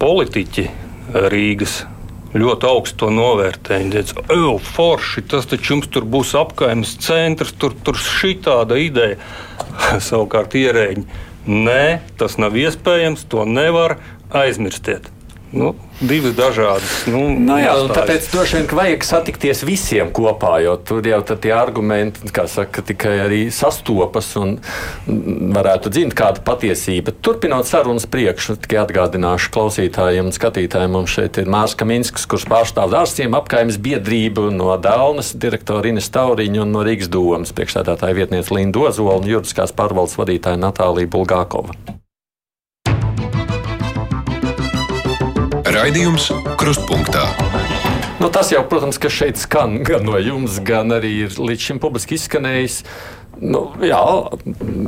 Politiķi 0.03 0.67
Rīgas 1.09 1.83
ļoti 2.37 2.69
augstu 2.69 3.07
to 3.07 3.11
novērtēju. 3.15 4.03
Ej, 4.35 4.49
forši, 4.75 5.25
tas 5.31 5.49
taču 5.49 5.75
jums 5.75 5.89
tur 5.93 6.05
būs 6.05 6.35
apgājums 6.39 6.97
centrs, 7.05 7.55
tur, 7.57 7.77
tur 7.85 7.97
šī 7.99 8.35
tāda 8.45 8.79
ideja. 8.81 9.17
Savukārt 10.09 10.57
ierēģi, 10.59 11.07
nē, 11.49 11.85
tas 12.21 12.37
nav 12.41 12.59
iespējams, 12.61 13.25
to 13.33 13.47
nevar 13.49 13.99
aizmirstiet. 14.37 15.09
Nu, 15.49 15.73
divas 16.01 16.35
dažādas. 16.37 17.07
Nu, 17.09 17.23
nu, 17.33 17.55
jā, 17.57 17.73
tāpēc 17.97 18.27
droši 18.29 18.59
vien 18.59 18.67
vajag 18.79 19.05
satikties 19.07 19.63
visiem 19.65 20.11
kopā, 20.13 20.59
jo 20.61 20.75
tur 20.77 21.07
jau 21.09 21.21
tie 21.25 21.55
argumenti, 21.57 22.29
saka, 22.29 22.83
tikai 22.85 23.15
arī 23.25 23.39
sastopas 23.55 24.29
un 24.37 24.59
varētu 25.09 25.93
dzint 25.95 26.17
kāda 26.19 26.43
patiesība. 26.45 27.15
Turpinot 27.25 27.69
sarunas 27.69 28.05
priekšu, 28.11 28.59
tikai 28.61 28.83
atgādināšu 28.83 29.53
klausītājiem 29.55 30.29
un 30.29 30.37
skatītājiem, 30.37 30.93
mums 30.99 31.15
šeit 31.17 31.41
ir 31.41 31.49
Mārs 31.49 31.77
Kaminsks, 31.81 32.29
kurš 32.29 32.45
pārstāv 32.51 32.93
ārstiem 33.01 33.37
apkaimes 33.39 33.81
biedrību 33.81 34.51
no 34.53 34.75
Dālnes, 34.77 35.33
direktora 35.33 35.89
Ines 35.89 36.11
Tauriņa 36.13 36.67
un 36.67 36.77
no 36.77 36.85
Rīgas 36.85 37.09
domas 37.13 37.55
priekšstādātāja 37.57 38.21
vietniece 38.21 38.53
Linda 38.53 38.85
Ozola 38.91 39.17
un 39.17 39.33
juridiskās 39.33 39.73
pārvaldes 39.73 40.19
vadītāja 40.21 40.61
Natālija 40.61 41.09
Bulgākova. 41.17 41.79
Raidījums 45.79 46.25
Krustpunktā. 46.59 47.23
Nu, 48.19 48.27
tas 48.35 48.49
jau, 48.51 48.65
protams, 48.67 48.97
ka 48.99 49.07
šeit 49.13 49.39
skan 49.39 49.77
gan 49.87 50.03
no 50.09 50.19
jums, 50.19 50.57
gan 50.67 50.91
arī 50.97 51.13
ir 51.29 51.37
līdz 51.39 51.67
šim 51.69 51.79
publiski 51.79 52.17
izskanējis. 52.19 52.81
Nu, 53.39 53.61
jā, 53.87 54.01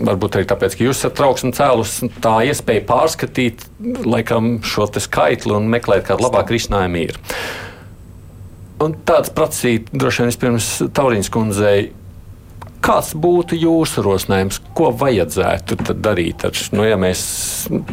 varbūt 0.08 0.40
arī 0.40 0.48
tāpēc, 0.50 0.74
ka 0.74 0.88
jūs 0.88 0.98
esat 0.98 1.14
trauksmi 1.20 1.52
cēlus, 1.54 1.92
tā 2.24 2.32
iespēja 2.50 2.82
pārskatīt 2.88 3.62
laikam, 4.02 4.56
šo 4.66 4.88
skaitli 4.98 5.54
un 5.54 5.70
meklēt, 5.70 6.08
kāda 6.08 6.26
labāka 6.26 6.56
risinājuma 6.56 7.04
ir. 7.06 7.20
Un 8.82 8.98
tāds 9.06 9.30
prasīt 9.36 9.94
droši 9.94 10.24
vien 10.24 10.32
vispirms 10.32 10.72
Taurīnas 10.96 11.30
kundzei 11.30 11.92
Kāds 12.90 13.12
būtu 13.14 13.54
jūsu 13.54 14.02
rosinājums, 14.02 14.56
ko 14.74 14.88
vajadzētu 14.98 15.76
darīt? 16.02 16.42
Ar, 16.48 16.56
nu, 16.74 16.82
ja 16.88 16.96
mēs 16.98 17.20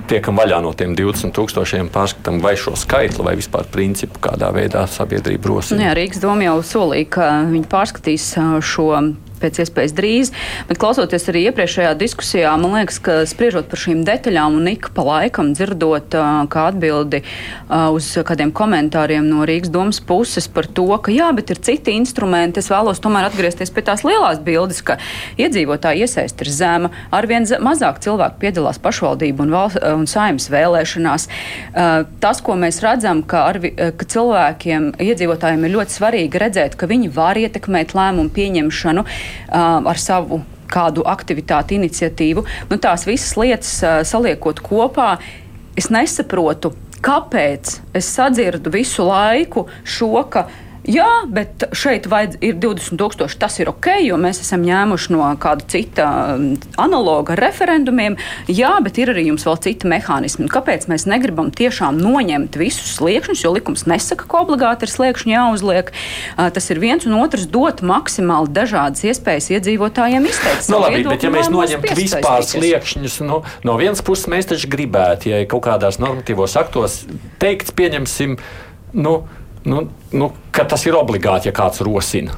tiekam 0.10 0.40
vaļā 0.42 0.58
no 0.66 0.72
tiem 0.74 0.96
20,000 0.98 1.92
pārskatām, 1.94 2.40
vai 2.42 2.56
šo 2.58 2.74
skaitli, 2.74 3.22
vai 3.28 3.36
vispār 3.38 3.70
principu, 3.70 4.18
kādā 4.26 4.50
veidā 4.56 4.88
sabiedrība 4.90 5.52
rosina? 5.52 5.78
Nu, 5.78 5.86
jā, 5.86 5.94
Rīgas 6.00 6.24
doma 6.24 6.48
jau 6.48 6.56
solīja, 6.66 7.12
ka 7.14 7.30
viņi 7.52 7.70
pārskatīs 7.70 8.32
šo 8.66 8.90
pēc 9.42 9.62
iespējas 9.64 9.96
drīz. 9.98 10.32
Bet 10.70 10.80
klausoties 10.82 11.28
arī 11.32 11.46
iepriekšējā 11.50 11.94
diskusijā, 12.00 12.54
man 12.60 12.76
liekas, 12.78 13.00
ka 13.04 13.20
spriežot 13.30 13.70
par 13.72 13.82
šīm 13.82 14.04
detaļām 14.08 14.58
un 14.60 14.72
ik 14.72 14.90
pa 14.96 15.06
laikam 15.06 15.54
dzirdot 15.56 16.16
kā 16.52 16.66
atbildi 16.72 17.24
uz 17.70 18.10
kādiem 18.28 18.52
komentāriem 18.56 19.28
no 19.28 19.46
Rīgas 19.48 19.72
domas 19.74 20.00
puses 20.04 20.48
par 20.52 20.68
to, 20.68 20.88
ka 21.04 21.14
jā, 21.14 21.30
bet 21.36 21.54
ir 21.54 21.62
citi 21.64 21.96
instrumenti, 21.98 22.62
es 22.62 22.72
vēlos 22.72 23.02
tomēr 23.04 23.30
atgriezties 23.30 23.74
pie 23.74 23.84
tās 23.88 24.04
lielās 24.08 24.42
bildes, 24.44 24.82
ka 24.86 24.98
iedzīvotāji 25.40 26.06
iesaist 26.06 26.44
ir 26.44 26.52
zema, 26.54 26.92
arvien 27.14 27.48
mazāk 27.64 28.02
cilvēku 28.06 28.42
piedalās 28.42 28.82
pašvaldību 28.84 29.46
un, 29.46 29.56
valsts, 29.56 29.84
un 29.94 30.08
saimnes 30.10 30.50
vēlēšanās. 30.54 31.28
Tas, 32.24 32.44
ko 32.44 32.58
mēs 32.60 32.82
redzam, 32.84 33.24
ka, 33.28 33.46
arvi, 33.52 33.74
ka 33.76 34.10
cilvēkiem, 34.14 34.94
iedzīvotājiem 35.08 35.68
ir 35.68 35.76
ļoti 35.78 35.98
svarīgi 35.98 36.44
redzēt, 36.44 36.78
ka 36.80 36.90
viņi 36.90 37.12
var 37.16 37.40
ietekmēt 37.40 37.96
lēmumu 37.98 38.34
pieņemšanu, 38.36 39.04
uh, 39.04 39.27
ar 39.52 40.02
savu 40.02 40.42
kādu 40.72 41.06
aktivitāti, 41.08 41.78
iniciatīvu. 41.80 42.44
Nu, 42.70 42.80
tās 42.82 43.06
visas 43.08 43.38
lietas 43.40 43.72
uh, 43.84 44.02
saliekot 44.08 44.60
kopā, 44.66 45.16
es 45.80 45.88
nesaprotu, 45.94 46.74
kāpēc 47.06 47.78
es 47.96 48.10
sadzirdu 48.18 48.74
visu 48.74 49.06
laiku 49.08 49.68
šo, 49.88 50.12
ka 50.32 50.48
Jā, 50.88 51.08
bet 51.28 51.66
šeit 51.76 52.06
ir 52.08 52.56
20,000. 52.64 53.36
Tas 53.40 53.58
ir 53.60 53.68
ok, 53.68 53.90
jo 54.06 54.16
mēs 54.22 54.40
esam 54.40 54.64
ņēmuši 54.64 55.12
no 55.12 55.26
kāda 55.42 55.66
cita 55.68 56.06
um, 56.38 56.46
analoga 56.80 57.36
referendumiem. 57.36 58.16
Jā, 58.48 58.78
bet 58.84 59.00
ir 59.02 59.12
arī 59.12 59.26
jums 59.28 59.44
vēl 59.48 59.58
citi 59.66 59.90
mehānismi. 59.92 60.48
Kāpēc 60.52 60.88
mēs 60.88 61.04
negribam 61.10 61.52
tiešām 61.52 62.00
noņemt 62.00 62.56
visus 62.60 62.96
sliekšņus, 63.02 63.44
jo 63.44 63.52
likums 63.58 63.84
nesaka, 63.90 64.30
ka 64.32 64.44
obligāti 64.46 64.88
ir 64.88 64.94
sliekšņi 64.94 65.36
jāuzliek. 65.36 65.92
Tas 66.56 66.72
ir 66.72 66.80
viens 66.80 67.08
un 67.10 67.18
otrs 67.20 67.50
dot 67.52 67.84
maksimāli 67.84 68.54
dažādas 68.56 69.04
iespējas 69.12 69.52
iedzīvotājiem 69.58 70.30
izteikt. 70.32 70.70
Nu, 70.72 70.80
labi, 70.86 71.04
bet 71.10 71.26
ja 71.28 71.34
mēs 71.34 71.52
noņemtu 71.52 71.98
vispār 72.00 72.48
sliekšņus, 72.48 73.20
nu, 73.28 73.42
no 73.68 73.76
vienas 73.82 74.04
puses 74.08 74.32
mēs 74.32 74.48
taču 74.54 74.72
gribētu, 74.72 75.34
ja 75.34 75.44
kaut 75.52 75.66
kādās 75.68 76.00
normatīvos 76.00 76.56
aktos 76.64 77.02
teikts, 77.44 77.76
pieņemsim, 77.76 78.40
nu, 78.96 79.18
nu, 79.68 79.84
nu, 80.16 80.30
ka 80.56 80.64
tas 80.70 80.86
ir 80.88 80.96
obligāti, 80.98 81.50
ja 81.50 81.54
kāds 81.56 81.82
rosina. 81.86 82.36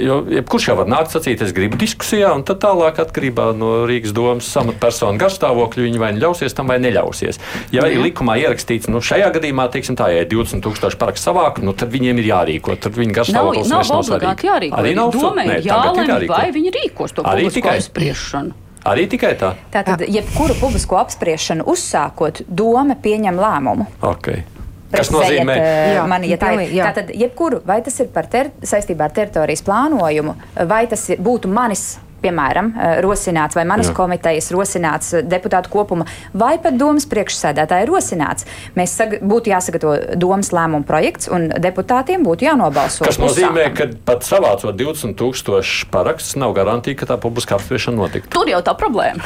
Jo 0.00 0.20
jebkurš 0.30 0.68
jau 0.70 0.76
var 0.78 0.90
nākt 0.90 1.12
sacīt, 1.12 1.42
es 1.42 1.52
gribu 1.56 1.78
diskusijā, 1.80 2.30
un 2.36 2.44
tad 2.46 2.60
tālāk 2.62 3.00
atkarībā 3.02 3.50
no 3.58 3.72
Rīgas 3.88 4.14
domas 4.16 4.48
amatpersonu 4.60 5.18
garstāvokļa 5.20 5.86
viņi 5.88 6.02
vai 6.02 6.12
nu 6.14 6.22
ļausies 6.22 6.54
tam 6.56 6.70
vai 6.70 6.78
neļausies. 6.84 7.40
Ja 7.74 7.88
ir 7.90 8.00
likumā 8.04 8.38
ierakstīts, 8.44 8.90
nu 8.92 9.02
šajā 9.04 9.32
gadījumā, 9.34 9.66
teiksim 9.74 9.98
tā, 9.98 10.12
ja 10.14 10.22
ir 10.22 10.30
20 10.30 10.62
tūkstoši 10.64 11.00
parakstu 11.00 11.30
savākt, 11.30 11.60
nu 11.66 11.74
tad 11.76 11.92
viņiem 11.94 12.22
ir 12.22 12.30
jārīko, 12.30 12.78
tad 12.78 12.96
viņi 12.98 13.18
garstāvoklis 13.18 13.68
nav, 13.68 13.82
nav, 13.82 13.90
nav 13.90 14.06
obligāti 14.06 14.48
jārīko. 14.48 14.78
Arī 14.78 14.94
nav 14.98 15.12
domē, 15.18 15.48
jālem, 15.66 16.30
vai 16.30 16.46
viņi 16.54 16.74
rīkos 16.78 17.18
to 17.18 17.26
publisko 17.26 17.74
apspriešanu. 17.74 18.64
Arī 18.88 19.08
tikai 19.10 19.34
tā? 19.36 19.52
Tātad, 19.74 20.04
jebkuru 20.08 20.54
publisko 20.60 21.00
apspriešanu 21.00 21.66
uzsākot, 21.68 22.44
doma 22.46 22.94
pieņem 23.02 23.40
lēmumu. 23.42 23.88
Okay. 24.14 24.46
Kas 24.92 25.10
nozīmē, 25.12 25.54
ka 25.98 26.04
man 26.08 26.24
ir 26.24 26.40
tā, 26.40 26.52
tātad, 26.56 27.12
jebkuru, 27.12 27.60
vai 27.68 27.80
tas 27.84 27.98
ir 28.00 28.08
ter, 28.32 28.52
saistībā 28.64 29.08
ar 29.08 29.16
teritorijas 29.16 29.64
plānojumu, 29.66 30.36
vai 30.68 30.86
tas 30.88 31.10
būtu 31.20 31.50
manis 31.52 31.98
piemēram, 32.22 32.72
eh, 32.74 33.00
rosināts 33.04 33.56
vai 33.58 33.64
manas 33.68 33.90
Jā. 33.90 33.94
komitejas 33.96 34.50
rosināts 34.54 35.12
eh, 35.14 35.22
deputātu 35.22 35.70
kopuma, 35.72 36.06
vai 36.34 36.56
pat 36.62 36.78
domas 36.78 37.06
priekšsēdētāja 37.10 37.88
rosināts. 37.88 38.48
Mēs 38.78 38.96
būtu 39.22 39.52
jāsagatavo 39.52 40.18
domas 40.18 40.52
lēmuma 40.54 40.86
projekts 40.88 41.30
un 41.30 41.48
deputātiem 41.54 42.26
būtu 42.26 42.48
jānobalso. 42.48 43.06
Tas 43.06 43.20
nozīmē, 43.22 43.70
ka 43.76 43.90
pat 44.08 44.26
savācot 44.26 44.74
20 44.78 45.16
tūkstošu 45.18 45.88
parakstus, 45.94 46.36
nav 46.40 46.56
garantīja, 46.58 47.02
ka 47.02 47.12
tā 47.14 47.20
publiskā 47.22 47.58
apspriešana 47.58 48.02
notiktu. 48.02 48.34
Tur 48.34 48.50
jau 48.50 48.62
tā 48.66 48.74
problēma. 48.78 49.22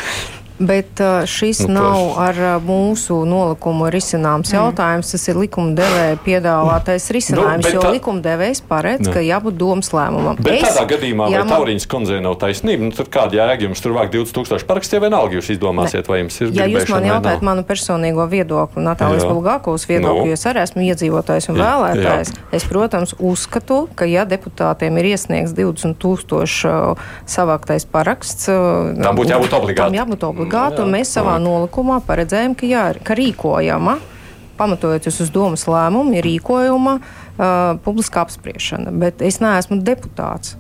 Bet 0.58 1.00
uh, 1.00 1.24
šis 1.26 1.64
nu, 1.66 1.74
nav 1.74 2.18
ar 2.20 2.38
uh, 2.38 2.50
mūsu 2.62 3.22
nolikumu 3.28 3.88
risināms 3.92 4.52
mm. 4.52 4.58
jautājums. 4.58 5.12
Tas 5.14 5.24
ir 5.30 5.38
likumdevēja 5.40 6.18
piedāvātais 6.22 7.08
nu, 7.08 7.16
risinājums, 7.16 7.66
nu, 7.66 7.72
jo 7.74 7.84
tā... 7.84 7.92
likumdevējs 7.96 8.62
paredz, 8.68 9.06
ne. 9.08 9.14
ka 9.14 9.22
jābūt 9.24 9.56
domas 9.58 9.90
lēmumam. 9.94 10.38
Bet 10.38 10.60
es, 10.60 10.66
tādā 10.68 10.84
gadījumā, 10.94 11.30
ja 11.32 11.40
vai 11.42 11.48
man... 11.48 11.54
Tauriņas 11.56 11.88
kundzei 11.90 12.20
nav 12.24 12.36
taisnība, 12.42 12.86
nu 12.88 12.96
tad 12.96 13.10
kāda 13.12 13.40
jēga 13.40 13.66
jums 13.66 13.82
tur 13.84 13.96
vāk 13.96 14.12
2000 14.14 14.68
parakstu, 14.68 14.98
ja 14.98 15.04
vienalga 15.06 15.38
jūs 15.38 15.50
izdomāsiet, 15.56 16.04
ne. 16.04 16.12
vai 16.12 16.20
jums 16.22 16.38
ir. 16.40 16.52
Ja 16.56 16.68
jūs 16.70 16.92
man 16.92 17.08
jautājat 17.08 17.44
manu 17.48 17.66
personīgo 17.68 18.28
viedokli, 18.30 18.84
Natālijas 18.84 19.26
Bulgākovas 19.26 19.88
viedokli, 19.88 20.26
nu. 20.26 20.30
jo 20.30 20.38
es 20.38 20.46
arī 20.48 20.62
esmu 20.66 20.86
iedzīvotājs 20.86 21.50
un 21.52 21.60
jā, 21.60 21.68
vēlētājs, 21.68 22.32
jā. 22.36 22.46
es, 22.60 22.68
protams, 22.68 23.16
uzskatu, 23.18 23.82
ka 23.98 24.08
ja 24.08 24.26
deputātiem 24.28 25.00
ir 25.00 25.12
iesniegts 25.14 25.56
20 25.56 25.98
tūkstoši 26.02 26.74
savāktais 27.30 27.88
paraksts, 27.88 28.48
uh, 28.52 28.92
tam 29.00 29.18
būtu 29.18 29.34
jābūt 29.34 29.58
obligāti 29.58 30.02
obligāti, 30.22 30.51
un 30.82 30.92
mēs 30.94 31.12
savā 31.16 31.38
nolikumā 31.42 32.00
paredzējām, 32.06 32.56
ka, 32.58 32.68
jā, 32.68 32.86
ka 33.04 33.16
rīkojama, 33.18 33.98
pamatojoties 34.58 35.22
uz 35.24 35.30
domas 35.34 35.66
lēmumu, 35.70 36.14
ir 36.18 36.26
rīkojama 36.28 36.98
uh, 36.98 37.44
publiska 37.84 38.22
apspriešana. 38.26 38.92
Bet 39.02 39.24
es 39.24 39.40
neesmu 39.42 39.80
deputāts. 39.82 40.56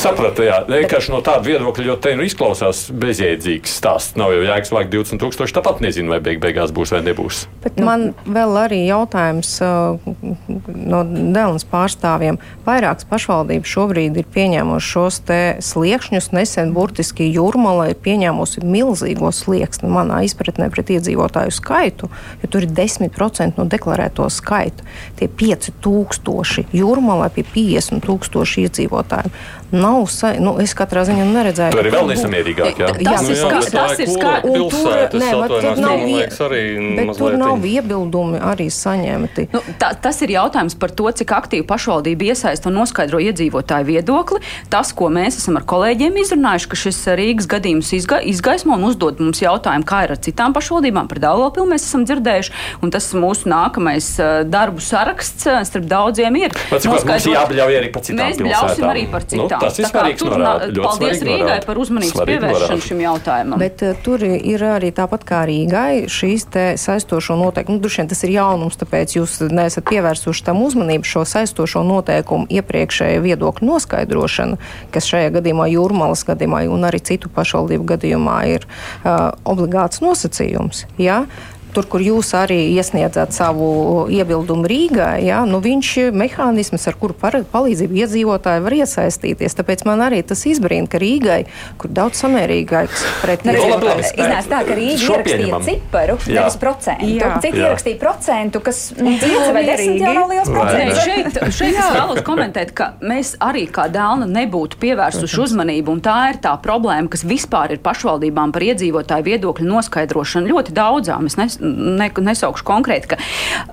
Sapratu, 0.00 0.46
jā, 0.46 0.62
vienkārši 0.64 1.12
no 1.12 1.18
tāda 1.20 1.44
viedokļa, 1.44 1.82
jo 1.84 1.94
te 2.00 2.14
nu 2.16 2.24
izklausās 2.24 2.86
bezjēdzīgs 3.02 3.74
stāsts. 3.82 4.14
Nav 4.16 4.30
jau 4.32 4.46
jēgas 4.46 4.70
vākt 4.72 4.94
20,000. 4.94 5.52
Tāpat 5.58 5.82
nezinu, 5.84 6.14
vai 6.14 6.22
beig 6.24 6.38
beigās 6.40 6.72
būs 6.72 6.94
vai 6.94 7.02
nebūs. 7.04 7.42
Bet 7.60 7.76
nu. 7.76 7.84
man 7.84 8.06
vēl 8.24 8.56
arī 8.62 8.78
jautājums 8.86 9.50
uh, 9.60 10.00
no 10.72 11.02
Dēlnes 11.04 11.66
pārstāvjiem. 11.68 12.38
Vairākas 12.64 13.04
pašvaldības 13.10 13.74
šobrīd 13.74 14.16
ir 14.22 14.30
pieņēmušas 14.32 14.88
šos 14.88 15.18
te 15.28 15.38
sliekšņus. 15.68 16.30
Nesen 16.32 16.72
burtiski 16.72 17.28
Jūrmala 17.28 17.90
ir 17.92 18.00
pieņēmusi 18.00 18.64
milzīgo 18.64 19.28
slieksni 19.36 19.92
manā 19.92 20.22
izpratnē 20.24 20.70
pret 20.72 20.94
iedzīvotāju 20.96 21.52
skaitu, 21.52 22.08
jo 22.40 22.48
tur 22.48 22.64
ir 22.64 22.72
10% 22.72 23.60
no 23.60 23.68
deklarēto 23.68 24.32
skaitu. 24.32 24.88
Tie 25.20 25.28
5000 25.28 26.72
Jūrmalā 26.80 27.28
pie 27.36 27.44
50 27.52 28.00
tūkstoši 28.08 28.64
iedzīvotāju 28.64 29.36
nav. 29.76 29.89
Sa... 30.10 30.32
Nu, 30.40 30.54
es 30.62 30.72
katrā 30.76 31.02
ziņā 31.08 31.24
neredzēju. 31.28 31.74
Tur 31.76 31.88
ir 31.88 31.94
vēl 31.94 32.10
nesamierīgāk. 32.12 32.80
Jā, 32.80 32.90
jā. 32.90 33.10
Tas, 33.10 33.26
nu, 33.26 33.34
jā, 33.36 33.50
tas, 33.50 33.68
tas 33.74 34.02
ir 34.02 34.10
skaidrs. 34.12 34.76
Tur, 34.80 35.18
ne, 35.20 35.30
tur 35.50 35.66
nav, 35.80 36.04
vie... 36.06 36.26
tur 37.18 37.36
nav 37.40 37.66
iebildumi 37.66 38.40
arī 38.50 38.68
saņemti. 38.74 39.46
Nu, 39.54 39.62
tā, 39.80 39.92
tas 40.02 40.20
ir 40.24 40.34
jautājums 40.34 40.76
par 40.80 40.94
to, 40.96 41.08
cik 41.20 41.34
aktīvi 41.36 41.66
pašvaldība 41.68 42.30
iesaista 42.30 42.70
un 42.70 42.78
noskaidro 42.80 43.20
iedzīvotāju 43.22 43.88
viedokli. 43.90 44.40
Tas, 44.72 44.94
ko 44.96 45.10
mēs 45.12 45.40
esam 45.42 45.58
ar 45.60 45.66
kolēģiem 45.68 46.18
izrunājuši, 46.24 46.70
ka 46.70 46.80
šis 46.84 47.00
Rīgas 47.20 47.50
gadījums 47.50 47.92
izga, 47.96 48.20
izgaismo 48.22 48.76
un 48.78 48.88
uzdod 48.90 49.20
mums 49.22 49.42
jautājumu, 49.42 49.86
kā 49.88 50.04
ir 50.06 50.14
ar 50.16 50.22
citām 50.22 50.56
pašvaldībām. 50.56 51.10
Par 51.10 51.22
Dāvidopilu 51.22 51.68
mēs 51.72 51.86
esam 51.88 52.06
dzirdējuši, 52.08 52.54
un 52.84 52.94
tas 52.94 53.10
mūsu 53.16 53.50
nākamais 53.50 54.12
darbu 54.50 54.82
saraksts 54.84 55.48
starp 55.68 55.88
daudziem 55.90 56.36
ir. 56.40 56.54
Pats, 56.70 56.88
mums 56.88 57.28
jābļauj 57.30 57.78
arī 57.80 57.90
par 57.94 58.04
citām 58.06 58.30
mēs 58.30 58.40
bļausim 58.40 58.86
arī 58.90 59.04
par 59.10 59.24
nu, 59.26 59.46
citām. 59.46 59.64
Nu, 59.64 59.70
Tas 59.86 59.94
ir. 60.12 60.30
Norāda, 60.30 60.68
paldies 60.84 61.22
Rīgai 61.26 61.58
par 61.66 61.80
uzmanības 61.80 62.24
pievēršanu 62.30 62.84
šim 62.84 63.02
jautājumam. 63.04 63.60
Bet 63.62 63.84
uh, 63.86 63.98
tur 64.04 64.24
ir 64.24 64.64
arī 64.66 64.90
tāpat 64.96 65.26
kā 65.28 65.42
Rīgai 65.48 66.06
šīs 66.10 66.46
saistošo 66.80 67.36
noteikumu. 67.40 67.78
Nu, 67.78 67.84
Droši 67.84 68.02
vien 68.02 68.10
tas 68.10 68.24
ir 68.26 68.34
jaunums, 68.34 68.78
tāpēc 68.80 69.16
jūs 69.16 69.38
neesat 69.50 69.86
pievērsuši 69.90 70.46
tam 70.46 70.62
uzmanību 70.64 71.08
šo 71.08 71.24
saistošo 71.28 71.84
noteikumu 71.86 72.48
iepriekšēju 72.60 73.22
viedokļu 73.24 73.70
noskaidrošanu, 73.70 74.58
kas 74.94 75.08
šajā 75.10 75.32
gadījumā 75.38 75.70
jūrmalas 75.74 76.26
gadījumā 76.28 76.64
un 76.70 76.88
arī 76.88 77.02
citu 77.04 77.30
pašvaldību 77.34 77.88
gadījumā 77.94 78.40
ir 78.56 78.66
uh, 78.66 79.30
obligāts 79.48 80.02
nosacījums. 80.04 80.86
Ja? 81.00 81.24
Tur, 81.74 81.86
kur 81.90 82.02
jūs 82.04 82.32
arī 82.38 82.58
iesniedzat 82.74 83.34
savu 83.34 84.06
iebildumu 84.12 84.68
Rīgā, 84.70 85.12
ja, 85.24 85.42
nu 85.48 85.60
viņš 85.62 85.90
ir 86.02 86.16
mehānisms, 86.16 86.86
ar 86.90 86.96
kuru 87.00 87.16
par, 87.18 87.38
palīdzību 87.52 88.00
iedzīvotāji 88.04 88.64
var 88.64 88.76
iesaistīties. 88.80 89.56
Tāpēc 89.58 89.84
man 89.88 90.04
arī 90.06 90.22
tas 90.26 90.44
izbrīna, 90.48 90.88
ka 90.90 91.00
Rīgai, 91.02 91.40
kur 91.80 91.92
daudz 91.94 92.20
samērīgāks 92.22 93.04
pret 93.22 93.46
nu, 93.48 93.54
iznāca 93.54 94.46
tā, 94.50 94.62
ka 94.68 94.76
Rīga 94.78 95.06
ierakstīja 95.06 95.60
ciparu, 95.66 96.18
nevis 96.30 96.58
procentu. 96.60 97.30
Citi 97.40 97.62
ierakstīja 97.62 98.00
procentu, 98.00 98.62
kas 98.64 98.82
nu, 98.98 99.14
5 99.20 99.52
vai 99.56 99.64
10 99.68 100.04
jau 100.04 100.14
nav 100.16 100.32
liels 100.32 100.50
procents. 100.50 101.02
Šeit, 101.04 101.40
šeit 101.56 101.78
es 101.80 101.90
vēlos 101.96 102.22
komentēt, 102.26 102.74
ka 102.76 102.92
mēs 103.04 103.34
arī 103.44 103.66
kā 103.72 103.86
dēlna 103.92 104.28
nebūtu 104.30 104.80
pievērsuši 104.82 105.40
uzmanību, 105.46 105.96
un 105.96 106.02
tā 106.04 106.16
ir 106.32 106.40
tā 106.44 106.54
problēma, 106.62 107.10
kas 107.12 107.24
vispār 107.28 107.76
ir 107.76 107.82
pašvaldībām 107.84 108.54
par 108.54 108.66
iedzīvotāju 108.70 109.28
viedokļu 109.30 109.68
noskaidrošanu 109.68 110.50
ļoti 110.54 110.76
daudzām. 110.76 111.28
Es 111.30 111.38
ne, 111.60 112.08
nesaukšu 112.30 112.66
konkrēti, 112.66 113.12
ka 113.12 113.18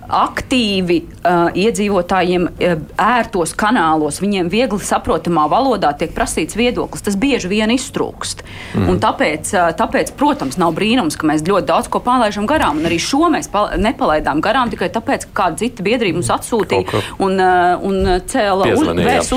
aktīvi 0.08 1.00
uh, 1.04 1.48
iedzīvotājiem 1.58 2.48
uh, 2.50 2.76
ērtos 3.02 3.54
kanālos, 3.58 4.22
viņiem 4.24 4.52
viegli 4.52 4.80
saprotamā 4.84 5.48
valodā 5.52 5.94
tiek 5.98 6.14
prasīts 6.16 6.58
viedoklis. 6.60 7.06
Tas 7.06 7.18
bieži 7.20 7.52
vien 7.52 7.72
iztrūkst. 7.74 8.44
Mm. 8.76 8.92
Un 8.92 9.02
tāpēc, 9.04 9.54
uh, 9.56 9.72
tāpēc, 9.78 10.14
protams, 10.20 10.60
nav 10.62 10.76
brīnums, 10.78 11.18
ka 11.20 11.30
mēs 11.30 11.46
ļoti 11.48 11.70
daudz 11.72 11.92
ko 11.92 12.02
palaidām 12.04 12.48
garām. 12.50 12.82
Un 12.82 12.90
arī 12.90 13.00
šo 13.02 13.32
mēs 13.34 13.50
nepalaidām 13.80 14.44
garām 14.44 14.72
tikai 14.74 14.92
tāpēc, 14.94 15.30
ka 15.30 15.44
kāda 15.44 15.64
cita 15.64 15.86
biedrība 15.86 16.20
mums 16.20 16.32
atsūtīja 16.34 17.04
un, 17.24 17.40
uh, 17.40 17.88
un 17.88 18.22
cēla 18.30 18.72
uz, 18.74 18.86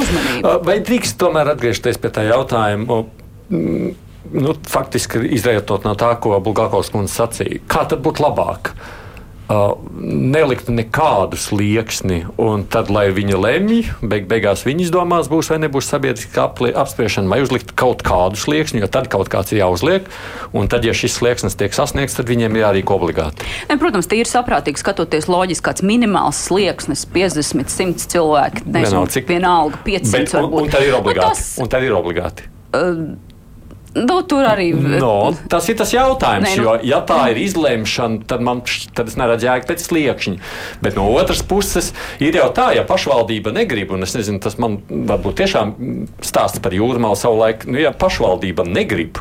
uzmanību. 0.03 0.55
Vai 0.67 0.79
drīkst 0.85 1.19
tomēr 1.21 1.55
atgriezties 1.55 2.01
pie 2.01 2.15
tā 2.15 2.29
jautājuma? 2.31 3.03
Mm 3.51 3.99
nu, 4.33 4.55
faktiski 4.69 5.23
izrietot 5.35 5.85
no 5.89 5.97
tā, 5.99 6.15
ko 6.23 6.39
Bulgākovs 6.43 6.93
kundze 6.95 7.15
sacīja, 7.17 7.63
kā 7.71 7.87
tad 7.91 8.03
būtu 8.05 8.27
labāk? 8.27 8.75
Uh, 9.51 9.73
nelikt 10.31 10.69
nekādu 10.71 11.35
slieksni, 11.35 12.21
un 12.39 12.63
tad, 12.71 12.87
lai 12.95 13.09
viņi 13.11 13.35
lemj, 13.35 13.79
beig 13.99 14.29
beigās 14.31 14.61
viņi 14.63 14.85
izdomās, 14.87 15.27
būs 15.27 15.49
vai 15.51 15.57
nebūs 15.65 15.89
sabiedriska 15.91 16.45
apspriešana, 16.79 17.27
vai 17.27 17.41
uzlikt 17.43 17.73
kaut 17.75 18.05
kādu 18.07 18.39
slieksni, 18.39 18.79
jo 18.79 18.87
tad 18.87 19.09
kaut 19.11 19.27
kāds 19.33 19.51
ir 19.51 19.59
jāuzliek, 19.65 20.07
un 20.55 20.71
tad, 20.71 20.87
ja 20.87 20.95
šis 20.95 21.19
slieksnis 21.19 21.59
tiek 21.59 21.75
sasniegts, 21.75 22.15
tad 22.21 22.31
viņiem 22.31 22.61
jārīko 22.61 22.95
obligāti. 23.01 23.49
Ne, 23.67 23.75
protams, 23.81 24.07
tie 24.07 24.21
ir 24.23 24.31
saprātīgi 24.31 24.85
skatoties 24.85 25.27
loģiski, 25.27 25.67
kāds 25.67 25.83
minimāls 25.83 26.45
slieksnis, 26.47 27.03
50, 27.11 27.75
100 27.75 28.07
cilvēki, 28.15 28.69
nezinu, 28.69 29.01
vienalga, 29.01 29.17
cik 29.17 29.35
vienalga, 29.35 29.83
500 29.89 30.15
Bet, 30.15 30.31
un, 30.31 30.39
varbūt. 30.39 30.63
Un 30.63 30.73
tad 30.77 30.87
ir 30.87 31.01
obligāti. 31.01 31.43
Tas, 31.43 31.51
un 31.59 31.75
tad 31.75 31.89
ir 31.91 31.99
obligāti. 31.99 32.47
Uh, 32.71 33.03
Nu, 33.95 34.21
tur 34.23 34.47
arī 34.47 34.69
no, 34.75 35.33
tas 35.51 35.67
ir 35.71 35.79
tas 35.81 35.91
jautājums. 35.91 36.47
Nē, 36.47 36.53
nu, 36.61 36.67
jo, 36.69 36.75
ja 36.87 37.01
tā 37.07 37.19
ir 37.33 37.41
izlemšana, 37.43 38.23
tad, 38.31 38.45
man, 38.47 38.63
tad 38.95 39.11
es 39.11 39.17
neredzu 39.19 39.49
jēgu 39.49 39.67
pēc 39.67 39.87
sliekšņa. 39.89 40.51
Bet 40.85 40.99
no 40.99 41.09
otras 41.11 41.43
puses, 41.47 41.91
ir 42.23 42.39
jau 42.39 42.47
tā, 42.55 42.71
ja 42.77 42.85
pašvaldība 42.87 43.55
negrib, 43.57 43.91
un 43.97 44.07
es 44.07 44.15
nezinu, 44.15 44.39
tas 44.43 44.61
man 44.63 44.79
varbūt 44.89 45.41
tiešām 45.43 45.75
stāsta 46.23 46.63
par 46.63 46.77
jūrmālu 46.77 47.19
savulaik, 47.19 47.67
nu, 47.67 47.81
ja 47.83 47.91
pašvaldība 47.91 48.69
negrib. 48.69 49.19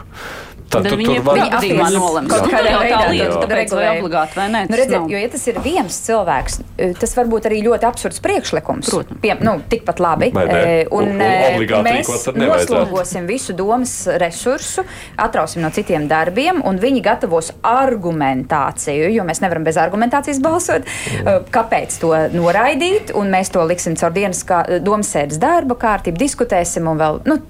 Tad, 0.69 0.85
tad 0.85 0.99
viņi 0.99 1.21
var 1.25 1.39
gadījumā 1.55 1.87
nolemt. 1.93 2.29
Kaut 2.29 2.45
kādā 2.51 2.73
veidā 2.77 3.29
tāpēc 3.41 3.73
vai 3.73 3.87
obligāti 3.95 4.37
vai 4.37 4.45
nē. 4.53 4.61
Nu, 4.69 4.77
redziet, 4.77 5.07
jo, 5.09 5.21
ja 5.21 5.29
tas 5.33 5.45
ir 5.49 5.59
viens 5.65 5.97
cilvēks, 6.05 6.59
e, 6.77 6.89
tas 6.99 7.15
var 7.17 7.29
būt 7.31 7.47
arī 7.49 7.61
ļoti 7.65 7.87
absurds 7.89 8.21
priekšlikums. 8.25 8.91
Protams. 8.93 9.21
Pie, 9.23 9.33
nu, 9.45 9.55
tikpat 9.71 10.01
labi. 10.03 10.29
E, 10.29 10.85
un, 10.93 11.09
un, 11.09 11.23
un 11.23 11.25
e, 11.25 11.81
mēs 11.89 12.11
noslogosim 12.37 13.25
visu 13.29 13.55
domas 13.57 13.95
resursu, 14.21 14.85
atrausim 15.17 15.65
no 15.65 15.73
citiem 15.73 16.05
darbiem, 16.11 16.61
un 16.65 16.77
viņi 16.81 17.03
gatavos 17.05 17.51
argumentāciju, 17.65 19.09
jo 19.15 19.25
mēs 19.27 19.41
nevaram 19.41 19.65
bez 19.65 19.79
argumentācijas 19.81 20.41
balsot, 20.43 20.85
mm. 20.85 21.49
kāpēc 21.53 21.97
to 22.03 22.13
noraidīt, 22.35 23.15
un 23.17 23.33
mēs 23.33 23.49
to 23.55 23.65
liksim 23.65 23.97
caur 23.99 24.13
dienas 24.13 24.45
kā, 24.45 24.63
domas 24.85 25.09
sēdes 25.15 25.41
darba 25.41 25.77
kārtību, 25.79 26.21
diskutēsim 26.21 26.89
un 26.89 27.01
vēl. 27.01 27.23
Nu, 27.29 27.41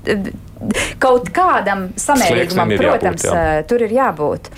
kaut 0.99 1.29
kādam 1.35 1.87
samērīgumam, 1.99 2.73
protams, 2.79 3.25
jābūt, 3.25 3.37
jā. 3.39 3.67
tur 3.69 3.83
ir 3.85 3.93
jābūt. 3.95 4.49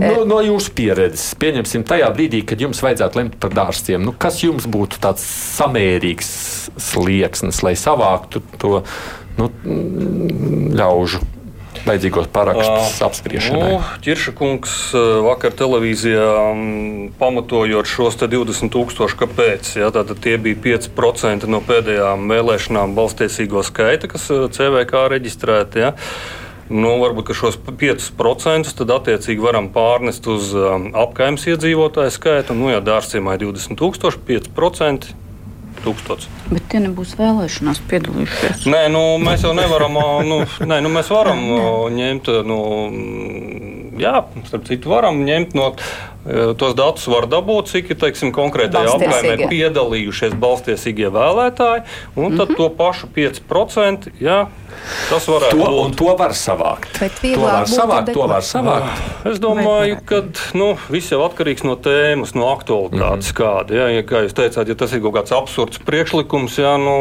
No, 0.00 0.12
no 0.28 0.40
jūsu 0.44 0.72
pieredzes, 0.76 1.26
pieņemsim, 1.40 1.84
tajā 1.88 2.08
brīdī, 2.16 2.42
kad 2.48 2.62
jums 2.62 2.80
vajadzētu 2.84 3.20
lemt 3.20 3.36
par 3.42 3.54
dārziem, 3.56 4.04
nu, 4.06 4.14
kas 4.16 4.40
jums 4.44 4.68
būtu 4.70 5.02
tāds 5.02 5.26
samērīgs 5.58 6.30
slieksnis, 6.80 7.60
lai 7.66 7.74
savāktu 7.78 8.42
to 8.60 8.80
nu, 9.40 9.50
ļaužu 10.80 11.22
vajadzīgos 11.86 12.28
parakstus 12.34 12.98
uh, 12.98 13.06
apspriešanai? 13.08 13.60
Nu, 13.60 13.78
Čirša 14.04 14.34
kungs 14.38 14.74
vakar 15.26 15.54
televīzijā 15.56 16.26
pamatojot 17.20 17.88
šos 17.88 18.18
20 18.20 18.72
tūkstošus, 18.74 19.18
kāpēc. 19.20 19.72
Ja, 19.80 19.92
tātad 19.94 20.20
tie 20.24 20.36
bija 20.40 20.58
5% 20.80 21.48
no 21.50 21.62
pēdējām 21.64 22.28
vēlēšanām 22.30 22.94
balstiesīgo 22.98 23.64
skaita, 23.66 24.10
kas 24.10 24.28
CVK 24.28 25.08
reģistrēti. 25.14 25.84
Ja. 25.86 25.94
Nu, 26.70 26.92
varbūt 27.00 27.32
šos 27.34 27.56
5% 27.58 28.76
tad 28.78 28.92
attiecīgi 28.94 29.42
varam 29.42 29.72
pārnest 29.74 30.28
uz 30.30 30.52
apgājuma 30.54 31.42
iedzīvotāju 31.50 32.14
skaitu. 32.14 32.54
Nu, 32.54 32.70
ja 32.70 32.78
dārziemā 32.84 33.34
ir 33.34 33.48
20,000, 33.48 34.22
5% 34.28 35.10
tūkstots. 35.84 36.28
Bet 36.50 36.68
tie 36.72 36.82
nebūs 36.84 37.16
vēlēšanās 37.18 37.82
piedalījušies. 37.90 38.68
Nē, 38.70 38.84
nu, 38.92 39.02
mēs 39.22 39.44
jau 39.46 39.52
nevaram, 39.56 39.98
nu, 40.28 40.42
nē, 40.60 40.80
nu, 40.84 40.92
mēs 40.92 41.10
varam 41.12 41.42
ņemt, 41.96 42.30
nu, 42.48 42.60
jā, 44.00 44.24
starp 44.48 44.66
citu, 44.70 44.92
varam 44.94 45.22
ņemt 45.26 45.58
no. 45.58 45.74
Tos 46.60 46.74
datus 46.76 47.06
var 47.08 47.24
dabūt, 47.32 47.70
cik 47.72 47.94
teiksim, 47.96 48.28
konkrētajā 48.36 48.92
apgabalā 48.92 49.48
piedalījušies 49.48 50.34
balstiesīgie 50.36 51.08
vēlētāji, 51.14 51.86
un 52.12 52.36
tad 52.36 52.50
mm 52.50 52.54
-hmm. 52.54 52.56
to 52.58 52.68
pašu 52.76 53.08
5% 53.16 54.10
jā, 54.20 54.42
Tas 55.10 55.26
varētu 55.28 55.58
to, 55.58 55.66
būt. 55.66 55.96
To 55.98 56.12
var 56.18 56.34
savākt. 56.36 56.98
To 56.98 57.40
var 57.42 57.68
savākt, 57.70 58.12
to 58.14 58.26
var 58.30 58.44
savākt. 58.46 59.02
Es 59.28 59.40
domāju, 59.42 59.98
ka 60.06 60.22
nu, 60.58 60.72
viss 60.92 61.12
jau 61.12 61.20
atkarīgs 61.26 61.64
no 61.66 61.76
tēmas, 61.80 62.34
no 62.38 62.50
aktualitātes. 62.54 63.00
Mm 63.00 63.34
-hmm. 63.34 63.38
kāda, 63.40 63.74
ja, 63.74 63.88
ja, 63.96 64.02
kā 64.06 64.24
jūs 64.24 64.36
teicāt, 64.36 64.68
ja 64.68 64.74
tas 64.74 64.92
ir 64.92 65.02
kaut 65.02 65.14
kāds 65.14 65.36
absurds 65.36 65.69
priekšlikums, 65.78 66.58
ja, 66.58 66.74
nu, 66.80 66.96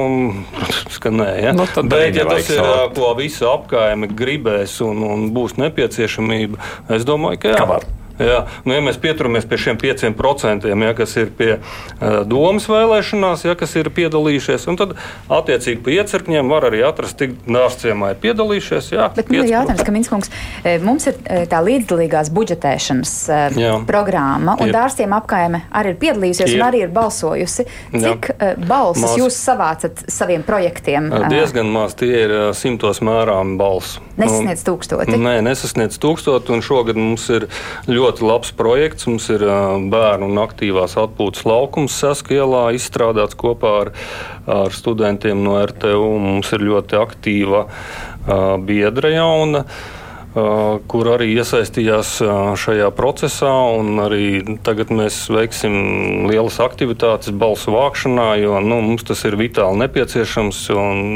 protams, 0.54 1.00
ka 1.02 1.10
nē. 1.10 1.30
Ja. 1.44 1.54
Nu, 1.58 1.66
Bet, 1.90 2.16
ja 2.16 2.26
tas 2.30 2.50
ir, 2.50 2.62
savākt. 2.62 2.96
ko 3.00 3.14
visa 3.18 3.50
apkaime 3.54 4.10
gribēs 4.12 4.78
un, 4.86 5.02
un 5.04 5.30
būs 5.34 5.58
nepieciešamība, 5.58 6.60
es 6.94 7.08
domāju, 7.08 7.42
ka 7.42 7.56
jā. 7.56 7.58
Kā 7.64 7.70
var? 7.70 7.88
Jā, 8.20 8.40
nu, 8.66 8.76
ja 8.76 8.84
mēs 8.84 9.00
pieturamies 9.02 9.48
pie 9.50 9.60
šiem 9.64 9.80
5%, 9.80 10.68
ja, 10.68 10.94
kas 10.98 11.16
ir 11.22 11.32
pie 11.36 11.52
uh, 11.58 12.22
domas 12.28 12.68
vēlēšanās, 12.70 13.46
ja, 13.48 13.56
kas 13.60 13.76
ir 13.80 13.92
piedalījušies, 13.96 14.68
tad 14.80 14.96
attiecīgi 15.32 15.82
pie 15.86 15.98
iecirkņiem 16.02 16.52
var 16.52 16.68
arī 16.70 16.84
atrast, 16.88 17.20
cik 17.20 17.36
dārstciemā 17.48 18.14
ir 18.14 18.20
piedalījušies. 18.24 18.92
Jā, 18.94 19.10
Bet 19.16 19.32
ir 19.34 19.48
jautājums, 19.50 19.84
ka 19.86 19.94
Minskungs, 19.96 20.32
mums 20.84 21.08
ir 21.10 21.20
tā 21.52 21.62
līdzdalīgās 21.66 22.32
budžetēšanas 22.36 23.14
jā. 23.58 23.74
programma, 23.90 24.56
un 24.60 24.74
dārstiem 24.74 25.16
apkaime 25.16 25.64
arī 25.76 25.96
ir 25.96 26.00
piedalījusies 26.04 26.54
ir. 26.54 26.60
un 26.60 26.68
arī 26.68 26.84
ir 26.86 26.94
balsojusi. 26.94 27.66
Cik 27.96 28.30
jā. 28.34 28.52
balsis 28.70 29.06
maz. 29.06 29.18
jūs 29.20 29.40
savācat 29.40 30.04
saviem 30.12 30.44
projektiem? 30.48 31.10
Diezgan 31.32 31.72
maz, 31.74 31.96
tie 32.00 32.12
ir 32.26 32.36
simtos 32.58 33.02
mērām 33.06 33.58
balsu. 33.60 34.04
Nesasniedz 34.20 34.64
tūkstoti? 34.68 35.16
Nē, 35.20 35.40
nesasniedz 35.46 36.00
tūkstoti, 36.02 36.52
un 36.56 36.64
šogad 36.66 37.00
mums 37.00 37.28
ir 37.32 37.48
ļoti 37.88 38.09
ļoti 38.10 38.26
labs 38.26 38.52
projekts. 38.58 39.06
Mums 39.08 39.30
ir 39.30 39.46
bērnu 39.94 40.32
un 40.32 40.42
aktīvās 40.42 40.98
atpūtas 40.98 41.46
laukums 41.46 41.94
Saskielā 41.94 42.72
izstrādāts 42.74 43.38
kopā 43.38 43.76
ar, 43.86 43.94
ar 44.50 44.74
studentiem 44.74 45.44
no 45.46 45.60
RTU. 45.62 46.18
Mums 46.18 46.50
ir 46.58 46.66
ļoti 46.66 46.98
aktīva 46.98 47.68
biedra 48.66 49.14
jauna 49.14 49.66
kur 50.90 51.08
arī 51.10 51.32
iesaistījās 51.42 52.12
šajā 52.62 52.90
procesā. 52.94 53.50
Arī 54.06 54.58
tagad 54.66 54.94
mēs 54.94 55.24
veiksim 55.34 56.30
lielas 56.30 56.60
aktivitātes 56.62 57.34
balsu 57.34 57.74
vākšanā, 57.74 58.28
jo 58.44 58.60
nu, 58.62 58.78
mums 58.86 59.06
tas 59.10 59.26
ir 59.26 59.40
vitāli 59.40 59.82
nepieciešams. 59.84 60.68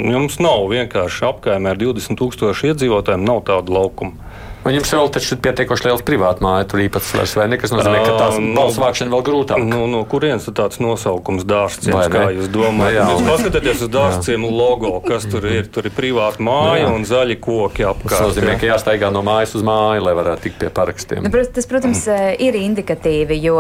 Mums 0.10 0.40
nav 0.42 0.66
vienkārši 0.74 1.30
apkaimē 1.30 1.76
ar 1.76 1.82
20 1.82 2.18
tūkstošu 2.20 2.74
iedzīvotājiem, 2.74 3.26
nav 3.30 3.46
tādu 3.50 3.78
laukumu. 3.78 4.33
Jums 4.64 4.94
vēl 4.96 5.10
taču 5.12 5.36
ir 5.36 5.42
pietiekoši 5.44 5.90
liels 5.90 6.04
privāta 6.08 6.44
māja, 6.44 6.68
tur 6.72 6.80
īpatsvars 6.86 7.34
vai 7.36 7.50
ne, 7.52 7.58
kas 7.60 7.74
nozīmē, 7.74 8.00
ka 8.06 8.14
tās 8.16 8.38
uh, 8.40 8.46
balss 8.56 8.80
vākšana 8.80 9.12
vēl 9.12 9.24
grūtāk. 9.28 9.64
Nu, 9.68 9.84
no 9.92 10.04
kurienes 10.08 10.48
tāds 10.56 10.80
nosaukums 10.84 11.44
dārstciems, 11.48 12.08
kā 12.14 12.30
jūs 12.38 12.48
domājat? 12.54 12.96
Jā, 12.96 13.08
jūs 13.12 13.28
paskatieties 13.28 13.84
uz 13.84 13.92
dārstciemu 13.92 14.52
logo, 14.54 14.94
kas 15.04 15.28
tur 15.28 15.48
ir. 15.50 15.68
Tur 15.74 15.90
ir 15.90 15.96
privāta 15.96 16.44
māja 16.44 16.86
jā. 16.86 16.94
un 16.96 17.04
zaļi 17.08 17.38
koki 17.44 17.86
apkārt. 17.90 18.14
Tas 18.14 18.30
nozīmē, 18.30 18.56
ka 18.62 18.70
jāstaigā 18.70 19.10
no 19.14 19.24
mājas 19.26 19.56
uz 19.58 19.66
māju, 19.68 20.06
lai 20.06 20.14
varētu 20.16 20.46
tikt 20.48 20.60
pie 20.62 20.72
parakstiem. 20.80 21.28
Nu, 21.28 21.44
tas, 21.58 21.68
protams, 21.70 22.06
mm. 22.08 22.40
ir 22.48 22.58
indikatīvi, 22.62 23.40
jo 23.44 23.60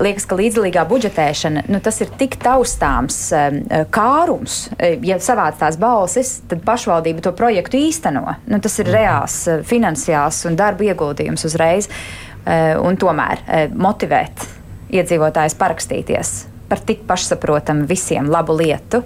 liekas, 0.00 0.28
ka 0.30 0.38
līdzdalīgā 0.38 0.86
budžetēšana, 0.88 1.66
nu, 1.72 1.82
tas 1.84 2.00
ir 2.04 2.12
tik 2.20 2.38
taustāms 2.42 3.18
um, 3.36 3.60
kārums. 3.94 4.58
Ja 5.04 5.18
savāc 5.22 5.58
tās 5.60 5.78
balsis, 5.80 6.36
tad 6.50 6.64
pašvaldība 6.66 7.24
to 7.24 7.34
projektu 7.36 7.80
īsteno. 7.80 8.38
Nu, 8.48 8.60
tas 8.64 8.78
ir 8.80 8.88
mm. 8.88 8.96
reāls 8.96 9.38
finansiāls 9.74 10.44
un 10.48 10.58
darba 10.60 10.86
ieguldījums 10.88 11.46
uzreiz, 11.50 11.90
eh, 12.46 12.72
un 12.80 12.98
tomēr 13.00 13.44
eh, 13.46 13.68
motivēt 13.74 14.48
iedzīvotājus 14.94 15.58
parakstīties 15.58 16.34
par 16.68 16.80
tik 16.84 17.04
pašsaprotamu 17.08 17.86
visiem 17.88 18.30
labu 18.30 18.56
lietu. 18.58 19.02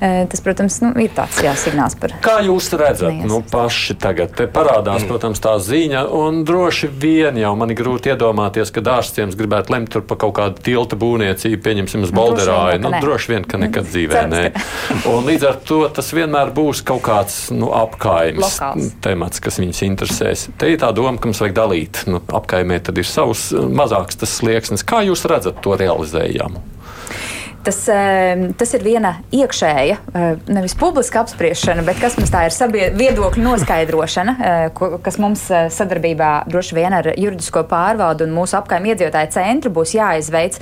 Eh, 0.00 0.26
tas, 0.30 0.40
protams, 0.40 0.76
nu, 0.84 0.92
ir 1.02 1.10
tāds 1.10 1.40
jā, 1.42 1.50
signāls 1.58 1.96
par. 1.98 2.12
Kā 2.22 2.36
jūs 2.46 2.68
redzat, 2.78 3.16
nu, 3.26 3.40
paši 3.42 3.96
tagad 3.98 4.36
parādās, 4.54 5.02
mm. 5.02 5.08
protams, 5.10 5.40
tā 5.42 5.56
ziņa, 5.58 6.04
un 6.14 6.44
droši 6.46 6.90
vien 7.02 7.40
jau 7.40 7.50
man 7.58 7.74
ir 7.74 7.80
grūti 7.80 8.12
iedomāties, 8.12 8.70
ka 8.74 8.84
dārstiem 8.86 9.34
gribētu 9.34 9.74
lemt 9.74 9.98
par 10.06 10.20
kaut 10.22 10.36
kādu 10.38 10.62
tilta 10.62 10.98
būvniecību, 11.00 11.58
pieņemsim, 11.66 12.06
uz 12.06 12.14
Balderāju. 12.14 12.78
Nu, 12.84 12.92
droši 13.02 13.34
vien, 13.34 13.48
ka 13.48 13.58
nekad 13.58 13.88
dzīvē 13.90 14.24
nē. 14.30 14.44
Un 15.10 15.26
līdz 15.26 15.48
ar 15.50 15.58
to 15.66 15.80
tas 15.90 16.12
vienmēr 16.14 16.54
būs 16.54 16.84
kaut 16.86 17.02
kāds 17.08 17.40
nu, 17.50 17.72
apkaimes 17.74 18.60
temats, 19.02 19.42
kas 19.42 19.58
viņus 19.58 19.82
interesēs. 19.88 20.48
Te 20.62 20.70
ir 20.70 20.78
tā 20.78 20.94
doma, 20.94 21.18
ka 21.18 21.26
mums 21.26 21.42
vajag 21.42 21.58
dalīt. 21.58 22.04
Nu, 22.06 22.22
apkaimē 22.22 22.78
tad 22.86 23.02
ir 23.02 23.08
savs 23.08 23.48
mazāks 23.50 24.22
tas 24.22 24.38
slieksnis. 24.38 24.86
Kā 24.86 25.02
jūs 25.10 25.26
redzat 25.26 25.58
to 25.64 25.74
realizējumu? 25.74 26.77
Tas, 27.68 27.80
ehm, 27.90 28.52
tas 28.56 28.70
ir 28.76 28.84
viena 28.86 29.16
iekšēja, 29.34 29.96
eh, 30.14 30.36
nevis 30.48 30.76
publiska 30.78 31.20
apspriešana, 31.24 31.82
bet 31.84 31.98
kas 32.00 32.16
mums 32.16 32.30
tā 32.30 32.44
ir 32.46 32.54
sabie, 32.54 32.86
viedokļu 32.94 33.42
noskaidrošana, 33.44 34.36
eh, 34.40 34.70
kas 35.02 35.18
mums 35.18 35.50
eh, 35.50 35.66
sadarbībā 35.68 36.46
droši 36.48 36.78
vien 36.78 36.92
ar 36.92 37.10
juridisko 37.16 37.64
pārvaldu 37.68 38.24
un 38.24 38.36
mūsu 38.38 38.56
apkaimē 38.60 38.94
iedzīvotāju 38.94 39.34
centru 39.34 39.74
būs 39.74 39.96
jāizveic 39.98 40.60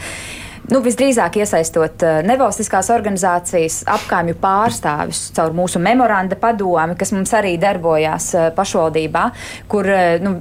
nu, 0.73 0.81
visdrīzāk 0.85 1.39
iesaistot 1.41 2.05
uh, 2.07 2.21
nevalstiskās 2.27 2.91
organizācijas, 2.95 3.81
apgājumu 3.97 4.37
pārstāvis 4.43 5.29
caur 5.37 5.55
mūsu 5.57 5.81
memoranda 5.83 6.39
padomi, 6.41 6.97
kas 6.99 7.13
mums 7.15 7.33
arī 7.37 7.55
darbojās 7.61 8.29
uh, 8.35 8.49
pašvaldībā, 8.57 9.25
kur 9.71 9.89
uh, 9.91 10.17
nu, 10.23 10.35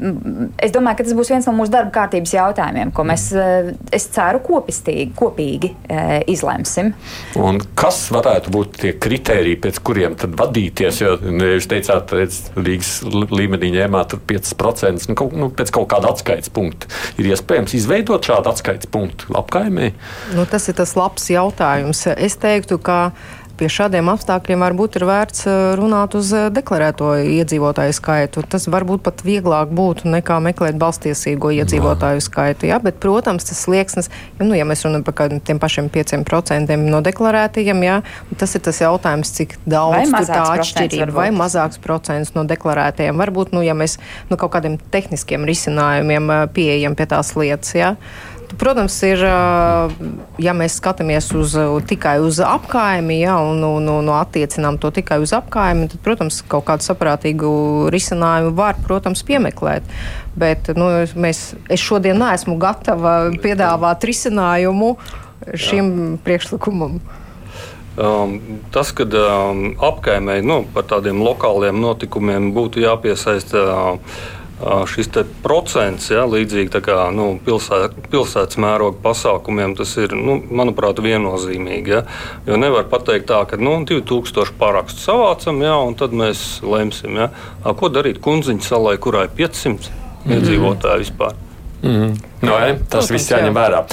es 0.62 0.74
domāju, 0.76 1.00
ka 1.00 1.08
tas 1.08 1.18
būs 1.18 1.34
viens 1.34 1.50
no 1.50 1.56
mūsu 1.58 1.74
darba 1.74 1.94
kārtības 2.00 2.36
jautājumiem, 2.36 2.94
ko 2.96 3.06
mēs, 3.08 3.28
es 3.94 4.08
ceru, 4.14 4.42
kopistīgi, 4.46 5.12
kopīgi 5.18 5.72
izlemsim. 6.32 6.92
Un 7.40 7.60
kas 7.78 8.00
varētu 8.14 8.52
būt 8.54 8.80
tie 8.84 8.94
kriteriji, 9.02 9.60
pēc 9.64 9.80
kuriem 9.86 10.16
tad 10.20 10.36
vadīties? 10.40 11.02
Jo 11.02 11.16
nu, 11.24 11.52
jūs 11.56 11.70
teicāt, 11.72 12.14
Rīgas 12.56 12.92
līmenī 13.06 13.72
ņēmāt 13.76 14.16
5%, 14.30 15.10
nu, 15.12 15.30
nu, 15.42 15.50
pēc 15.56 15.74
kaut 15.76 15.90
kāda 15.94 16.12
atskaites 16.14 16.52
punkta. 16.54 16.90
Ir 17.20 17.32
iespējams 17.32 17.76
izveidot 17.78 18.30
šādu 18.30 18.52
atskaites 18.52 18.90
punktu 18.92 19.36
apkaimē? 19.38 19.92
Nu, 20.36 20.46
tas 20.50 20.70
ir 20.72 20.78
tas 20.78 20.96
labs 20.98 21.30
jautājums. 21.30 22.06
Es 22.16 22.38
teiktu, 22.42 22.80
ka 22.82 23.00
pie 23.60 23.68
šādiem 23.72 24.10
apstākļiem 24.12 24.64
varbūt 24.66 24.98
ir 25.00 25.06
vērts 25.08 25.46
eh, 25.48 25.56
runāt 25.80 26.16
uz 26.18 26.32
eh, 26.36 26.48
deklarēto 26.54 27.12
iedzīvotāju 27.24 27.96
skaitu. 27.96 28.44
Tas 28.52 28.68
varbūt 28.72 29.04
pat 29.06 29.24
vieglāk 29.26 29.72
būtu 29.76 30.10
nekā 30.12 30.40
meklēt 30.44 30.80
balstiesīgo 30.82 31.52
iedzīvotāju 31.56 32.24
skaitu. 32.26 32.70
Ja? 32.70 32.80
Bet, 32.84 33.00
protams, 33.04 33.48
tas 33.48 33.64
slieksnis, 33.66 34.12
nu, 34.42 34.52
ja 34.58 34.68
mēs 34.68 34.86
runājam 34.86 35.06
par 35.08 35.36
tiem 35.48 35.62
pašiem 35.62 35.90
5% 35.94 36.80
no 36.84 37.02
deklarētajiem, 37.06 37.84
ja? 37.88 38.02
tas 38.40 38.56
ir 38.58 38.66
tas 38.66 38.82
jautājums, 38.84 39.32
cik 39.38 39.58
daudz 39.64 40.14
tā 40.28 40.44
atšķirība 40.58 41.12
vai 41.16 41.30
mazāks 41.36 41.80
procents 41.84 42.36
no 42.36 42.46
deklarētajiem. 42.48 43.16
Varbūt, 43.24 43.56
nu, 43.56 43.64
ja 43.66 43.78
mēs 43.78 43.98
nu, 44.30 44.40
kaut 44.40 44.56
kādiem 44.58 44.80
tehniskiem 44.92 45.48
risinājumiem 45.48 46.32
eh, 46.40 46.48
pieejam 46.56 46.98
pie 46.98 47.10
tās 47.16 47.36
lietas. 47.40 47.76
Ja? 47.78 47.96
Protams, 48.60 48.96
ir, 49.08 49.22
ja 50.42 50.54
mēs 50.58 50.78
skatāmies 50.80 51.32
uz, 51.38 51.56
tikai 51.90 52.18
uz 52.24 52.40
apkaimi 52.44 53.18
ja, 53.22 53.38
un, 53.44 53.64
un, 53.66 53.90
un 53.90 54.12
attiecinām 54.16 54.78
to 54.82 54.92
tikai 54.96 55.18
uz 55.24 55.34
apkaimi, 55.36 55.90
tad, 55.92 56.02
protams, 56.06 56.42
kaut 56.52 56.68
kādu 56.70 56.86
saprātīgu 56.86 57.50
risinājumu 57.94 58.56
var, 58.58 58.80
protams, 58.86 59.26
piemeklēt. 59.28 59.88
Bet 60.38 60.72
nu, 60.78 60.92
mēs, 61.20 61.44
es 61.72 61.84
šodien 61.84 62.20
neesmu 62.22 62.58
gatava 62.62 63.18
piedāvāt 63.44 64.08
risinājumu 64.08 64.96
šim 65.54 65.92
Jā. 65.92 66.10
priekšlikumam. 66.26 67.00
Um, 67.96 68.60
tas, 68.76 68.92
ka 68.92 69.06
um, 69.08 69.70
apkaimē 69.80 70.42
nu, 70.44 70.66
par 70.76 70.84
tādiem 70.90 71.22
lokāliem 71.24 71.78
notikumiem 71.80 72.50
būtu 72.56 72.84
jāpiesaista 72.84 73.62
uh, 73.72 74.18
šis 74.90 75.10
procents, 75.44 76.10
ja, 76.10 76.26
līdzīgi 76.30 76.82
kā 76.84 76.98
nu, 77.14 77.28
pilsē, 77.46 77.86
pilsētas 78.12 78.60
mēroga 78.62 78.98
pasākumiem, 79.04 79.76
tas 79.78 79.96
ir, 80.02 80.16
nu, 80.18 80.38
manuprāt, 80.50 81.02
viennozīmīgi. 81.06 81.94
Ja. 81.94 82.04
Jo 82.48 82.60
nevar 82.62 82.88
pateikt 82.90 83.30
tā, 83.30 83.44
ka 83.50 83.60
nu, 83.62 83.78
2000 83.88 84.56
parakstu 84.60 85.06
savācam, 85.06 85.62
ja, 85.66 85.78
un 85.86 85.98
tad 86.00 86.16
mēs 86.18 86.64
lemsim, 86.66 87.18
ja. 87.22 87.32
ko 87.78 87.92
darīt 87.94 88.22
Kunziņa 88.26 88.66
salai, 88.66 88.98
kurai 89.02 89.28
ir 89.30 89.36
500 89.38 89.92
mhm. 89.92 90.38
iedzīvotāji 90.38 91.06
vispār. 91.06 91.42
Mm 91.86 92.16
no, 92.46 92.56
ja, 92.60 92.76
tas 92.90 93.10
viss 93.14 93.32
jāņem 93.32 93.56
vērā. 93.56 93.84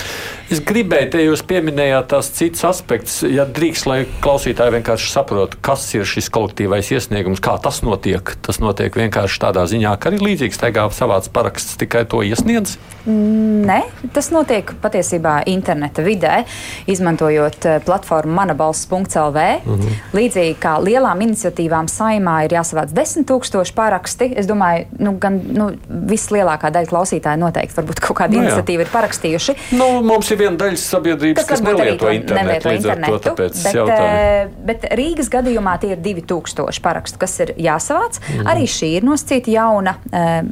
Es 0.53 0.61
gribēju, 0.69 1.09
te 1.15 1.21
jūs 1.23 1.41
pieminējāt 1.49 2.11
tās 2.13 2.29
citas 2.37 2.67
aspekts, 2.69 3.23
ja 3.25 3.47
drīkst, 3.49 3.87
lai 3.89 4.03
klausītāji 4.21 4.75
vienkārši 4.75 5.09
saprotu, 5.09 5.57
kas 5.65 5.87
ir 5.97 6.05
šis 6.05 6.29
kolektīvais 6.35 6.91
iesniegums, 6.93 7.41
kā 7.41 7.55
tas 7.63 7.81
notiek. 7.87 8.35
Tas 8.45 8.61
notiek 8.61 8.93
vienkārši 9.01 9.41
tādā 9.41 9.65
ziņā, 9.71 9.95
ka 9.97 10.11
arī 10.11 10.21
līdzīgs 10.21 10.61
taigā 10.61 10.85
savāds 10.93 11.33
paraksts 11.33 11.79
tikai 11.81 12.05
to 12.05 12.21
iesniedz. 12.27 12.77
Nē, 13.09 13.81
tas 14.15 14.29
notiek 14.31 14.69
patiesībā 14.83 15.41
interneta 15.51 16.05
vidē, 16.07 16.45
izmantojot 16.91 17.67
eh, 17.67 17.81
platformu 17.83 18.37
manabalss.lv. 18.37 19.47
Mm 19.65 19.81
-hmm. 19.81 19.97
Līdzīgi 20.15 20.55
kā 20.61 20.77
lielām 20.85 21.25
iniciatīvām 21.25 21.89
saimā 21.91 22.45
ir 22.45 22.55
jāsavāc 22.59 22.93
desmit 22.93 23.27
tūkstoši 23.31 23.75
paraksti, 23.75 24.33
es 24.37 24.47
domāju, 24.47 24.85
nu, 24.99 25.17
gan 25.19 25.41
nu, 25.49 25.71
vislielākā 25.89 26.71
daļa 26.71 26.93
klausītāju 26.93 27.41
noteikti 27.41 27.81
varbūt 27.81 28.01
kaut 28.01 28.19
kādu 28.21 28.37
no, 28.37 28.39
nu 28.39 28.47
iniciatīvu 28.47 28.81
ir 28.87 28.93
parakstījuši. 28.93 29.57
Nu, 29.73 30.03
mums 30.03 30.31
ir 30.31 30.42
viena 30.43 30.59
daļa 30.61 30.79
sabiedrības, 30.81 31.47
kas 31.49 31.63
nelieto 31.65 32.11
internetu. 32.13 32.49
Nelieto 32.49 32.73
internetu 32.77 33.21
to, 33.25 33.35
bet, 33.39 33.61
uh, 33.83 34.51
bet 34.69 34.87
Rīgas 34.99 35.31
gadījumā 35.33 35.77
tie 35.83 35.95
ir 35.95 36.03
2000 36.05 36.83
parakstu, 36.85 37.21
kas 37.23 37.39
ir 37.45 37.55
jāsavāc. 37.63 38.19
Mm. 38.27 38.51
Arī 38.53 38.67
šī 38.71 38.91
ir 38.99 39.07
nosacīta 39.09 39.55
jauna. 39.55 39.97
Uh, 40.11 40.51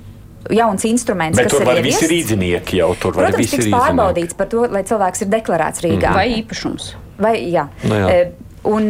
jauns 0.51 0.87
instruments, 0.89 1.37
Bet 1.37 1.51
kas 1.51 1.61
tur 1.61 1.69
ir 1.77 1.83
visi 1.85 2.07
rīznieki 2.11 2.79
jau 2.81 2.95
tur. 2.99 3.13
Protams, 3.15 3.51
tiks 3.53 3.69
pārbaudīts 3.71 4.39
par 4.39 4.49
to, 4.51 4.65
lai 4.73 4.81
cilvēks 4.89 5.27
ir 5.27 5.29
deklarēts 5.35 5.85
Rīgā. 5.85 6.09
Mm. 6.09 6.17
Vai 6.17 6.41
īpašums. 6.41 6.95
Vai, 7.21 7.35
jā. 7.53 7.67
No 7.85 7.93
nu 7.93 8.01
jā. 8.01 8.23
Un, 8.71 8.89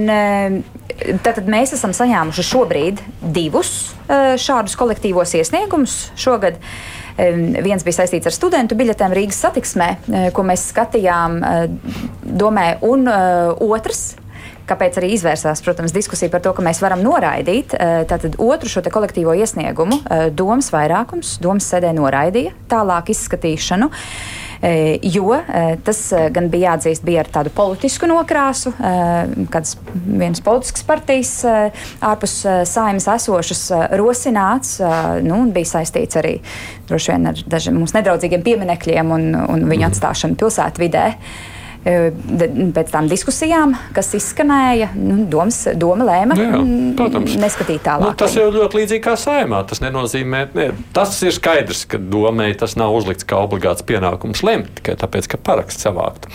Tātad 1.24 1.46
mēs 1.48 1.70
esam 1.72 1.92
saņēmuši 1.96 2.42
šobrīd 2.44 2.98
divus 3.32 3.70
šādus 4.42 4.74
kolektīvos 4.76 5.32
iesniegumus 5.38 5.94
šogad. 6.18 6.58
Uh, 6.58 6.99
Viens 7.64 7.84
bija 7.84 8.00
saistīts 8.00 8.30
ar 8.30 8.34
studentu 8.34 8.76
biļetēm 8.78 9.14
Rīgas 9.16 9.42
satiksmē, 9.44 9.90
eh, 9.90 10.26
ko 10.36 10.44
mēs 10.46 10.68
skatījām 10.70 11.38
eh, 11.44 11.60
domē, 12.24 12.66
un 12.86 13.06
eh, 13.10 13.62
otrs 13.66 14.14
kāpēc 14.70 15.00
arī 15.00 15.08
izvērsās, 15.16 15.64
protams, 15.66 15.90
diskusija 15.90 16.30
par 16.30 16.44
to, 16.44 16.52
ka 16.54 16.62
mēs 16.62 16.78
varam 16.78 17.00
noraidīt 17.02 17.72
tātad 18.06 18.36
otru 18.38 18.70
šo 18.70 18.84
kolektīvo 18.86 19.32
iesniegumu. 19.34 19.98
Domas 20.30 20.68
vairākums, 20.70 21.32
domas 21.42 21.66
sēdē 21.66 21.90
noraidīja 21.96 22.52
tālāk 22.70 23.10
izskatīšanu. 23.10 23.90
Jo 24.60 25.38
tas 25.84 26.00
gan 26.34 26.50
bija 26.52 26.74
jāatzīst, 26.74 27.04
bija 27.06 27.22
ar 27.22 27.30
tādu 27.32 27.52
politisku 27.56 28.04
nokrāsu, 28.10 28.74
kādas 28.76 29.78
vienas 29.94 30.42
politiskas 30.44 30.84
partijas 30.84 31.30
ārpus 32.04 32.34
saimas 32.68 33.08
esošas 33.08 33.62
rosināts, 33.96 34.74
nu, 35.24 35.38
un 35.46 35.54
bija 35.56 35.70
saistīts 35.78 36.20
arī 36.20 36.34
droši 36.90 37.14
vien 37.14 37.30
ar 37.32 37.40
dažiem 37.54 37.78
mums 37.80 37.96
nedraudzīgiem 37.96 38.44
pieminekļiem 38.44 39.16
un, 39.16 39.30
un 39.40 39.64
viņu 39.64 39.86
mhm. 39.86 39.88
atstāšanu 39.94 40.36
pilsētvidē. 40.40 41.06
Pēc 41.80 42.90
tam 42.92 43.06
diskusijām, 43.08 43.72
kas 43.96 44.10
izskanēja, 44.18 44.90
nu, 45.00 45.22
domas, 45.32 45.62
doma 45.80 46.04
lēma 46.04 46.36
jā, 46.36 46.50
protams. 46.98 47.36
neskatīt 47.40 47.80
tālāk. 47.86 48.10
Nu, 48.12 48.18
tas 48.20 48.34
jau 48.36 48.50
ļoti 48.52 48.82
līdzīgi 48.82 49.04
kā 49.06 49.14
saimā. 49.16 49.62
Tas 49.70 49.80
nenozīmē, 49.80 50.42
ne, 50.58 50.66
tas 50.96 51.14
ir 51.24 51.32
skaidrs, 51.32 51.86
ka 51.88 52.00
domai 52.00 52.50
tas 52.60 52.76
nav 52.76 52.92
uzlikts 52.98 53.24
kā 53.28 53.38
obligāts 53.40 53.86
pienākums 53.88 54.44
lemt 54.44 54.74
tikai 54.80 54.98
tāpēc, 55.00 55.30
ka 55.32 55.40
paraksts 55.40 55.86
savākt. 55.86 56.28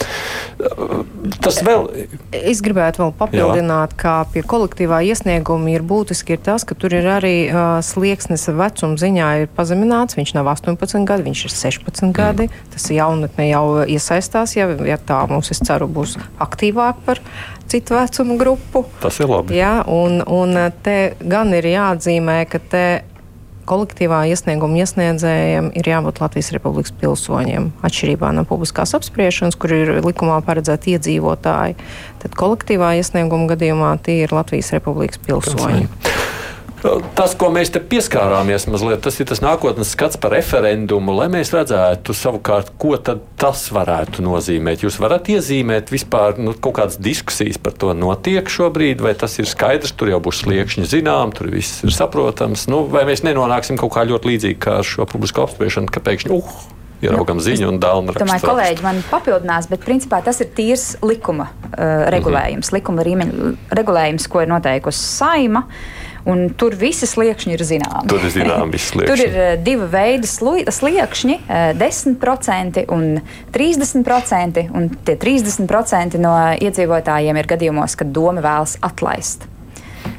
Tas 1.46 1.62
vēl. 1.66 1.88
Es 2.36 2.64
gribētu 2.66 3.04
vēl 3.04 3.14
papildināt, 3.20 3.94
jā. 3.94 4.00
ka 4.02 4.16
pie 4.34 4.42
kolektīvā 4.46 5.04
iesnieguma 5.12 5.76
ir 5.76 5.86
būtiski 5.86 6.40
ir 6.40 6.42
tas, 6.46 6.66
ka 6.66 6.78
tur 6.80 6.96
ir 6.98 7.06
arī 7.20 7.36
uh, 7.52 7.78
slieksnis 7.86 8.48
vecuma 8.50 8.98
ziņā 9.02 9.30
ir 9.44 9.54
pazemināts. 9.56 10.18
Viņš 10.18 10.36
nav 10.40 10.50
18 10.56 11.06
gadi, 11.06 11.28
viņš 11.30 11.46
ir 11.46 11.56
16 11.56 12.08
mm. 12.10 12.14
gadi. 12.18 12.50
Tas 12.74 12.90
jaunatne 12.90 13.50
jau 13.52 13.66
iesaistās, 13.86 14.58
ja, 14.58 14.70
ja 14.90 14.98
tā 14.98 15.22
mums, 15.36 15.52
es 15.54 15.62
ceru, 15.66 15.90
būs 15.92 16.18
aktīvāk 16.42 17.04
par 17.06 17.22
citu 17.72 17.98
vecumu 17.98 18.40
grupu. 18.42 18.86
Tas 19.04 19.20
ir 19.22 19.30
labi. 19.32 19.60
Jā, 19.60 19.82
un, 19.92 20.22
un 20.26 20.56
te 20.86 21.16
gan 21.22 21.54
ir 21.58 21.68
jāatzīmē, 21.76 22.40
ka 22.50 22.62
te 22.72 22.86
kolektīvā 23.66 24.22
iesnieguma 24.30 24.78
iesniedzējiem 24.84 25.72
ir 25.78 25.90
jābūt 25.90 26.22
Latvijas 26.22 26.52
Republikas 26.56 26.94
pilsoņiem. 27.02 27.72
Atšķirībā 27.86 28.30
no 28.38 28.46
publiskās 28.48 28.94
apspriešanas, 28.98 29.58
kur 29.58 29.74
ir 29.74 29.94
likumā 30.06 30.38
paredzēti 30.46 30.96
iedzīvotāji, 30.96 31.78
tad 32.22 32.38
kolektīvā 32.38 32.94
iesnieguma 33.02 33.50
gadījumā 33.56 33.96
tie 34.06 34.22
ir 34.26 34.36
Latvijas 34.36 34.72
Republikas 34.78 35.22
pilsoņi. 35.26 35.90
Pilsēņi. 35.90 36.34
Tas, 37.16 37.34
ko 37.38 37.48
mēs 37.54 37.72
te 37.74 37.80
pieskārāmies, 37.82 38.68
mazliet, 38.70 39.02
tas 39.06 39.18
ir 39.18 39.28
tas 39.30 39.42
nākotnes 39.42 39.94
skats 39.96 40.20
par 40.22 40.36
referendumu, 40.36 41.16
lai 41.18 41.28
mēs 41.34 41.50
redzētu 41.56 42.14
savukārt, 42.14 42.74
ko 42.82 42.94
tas 43.02 43.64
varētu 43.74 44.26
nozīmēt. 44.26 44.84
Jūs 44.86 45.00
varat 45.02 45.32
iezīmēt 45.34 45.94
vispār 45.94 46.38
nu, 46.42 46.54
kaut 46.54 46.78
kādas 46.80 47.00
diskusijas 47.02 47.58
par 47.62 47.74
to 47.80 47.96
notiek 47.98 48.50
šobrīd, 48.52 49.02
vai 49.02 49.16
tas 49.18 49.40
ir 49.42 49.50
skaidrs, 49.50 49.96
tur 49.98 50.14
jau 50.14 50.22
būs 50.24 50.44
sliekšņi 50.44 50.88
zinām, 50.94 51.34
tur 51.36 51.50
viss 51.54 51.82
ir 51.86 51.96
saprotams, 51.96 52.68
nu, 52.72 52.84
vai 52.92 53.06
mēs 53.10 53.26
nenonāksim 53.26 53.82
kaut 53.82 53.96
kā 53.98 54.06
ļoti 54.06 54.34
līdzīgi 54.34 54.62
kā 54.68 54.80
ar 54.84 54.88
šo 54.88 55.10
publisko 55.10 55.48
apspriešanu, 55.48 55.90
ka 55.90 56.04
pēkšņi, 56.06 56.38
uh, 56.38 56.64
ieraugam 57.06 57.42
nu, 57.42 57.46
ziņu 57.48 57.70
un 57.72 57.82
dāvanu. 57.82 58.14
Domāju, 58.20 58.46
kolēģi 58.46 58.86
man 58.86 59.02
papildinās, 59.10 59.70
bet 59.72 59.86
principā 59.88 60.22
tas 60.26 60.44
ir 60.44 60.54
tīrs 60.54 60.92
likuma 61.06 61.50
uh, 61.50 62.10
regulējums, 62.14 62.70
mm 62.70 62.70
-hmm. 62.70 62.82
likuma 62.82 63.08
līmeņa 63.10 63.54
regulējums, 63.82 64.28
ko 64.30 64.46
ir 64.46 64.54
noteikusi 64.54 65.02
saima. 65.02 65.66
Uh, 65.66 66.06
Un 66.26 66.48
tur 66.58 66.74
visi 66.78 67.06
sliekšņi 67.10 67.54
ir 67.54 67.64
zināmi. 67.70 68.10
Tur 68.10 68.24
ir 68.26 68.34
zināmi 68.34 68.74
visi 68.74 68.92
sliekšņi. 68.94 69.10
tur 69.12 69.24
ir 69.26 69.36
uh, 69.38 69.50
divi 69.62 69.90
veidi 69.94 70.30
sliekšņi 70.30 71.40
uh,- 71.42 71.66
10% 71.84 72.86
un 72.96 73.10
30%. 73.54 74.70
Un 74.76 74.90
tie 75.06 75.18
30% 75.22 76.22
no 76.22 76.38
iedzīvotājiem 76.58 77.42
ir 77.42 77.52
gadījumos, 77.52 77.98
kad 78.00 78.14
doma 78.16 78.42
vēlas 78.46 78.80
atlaist. 78.86 79.46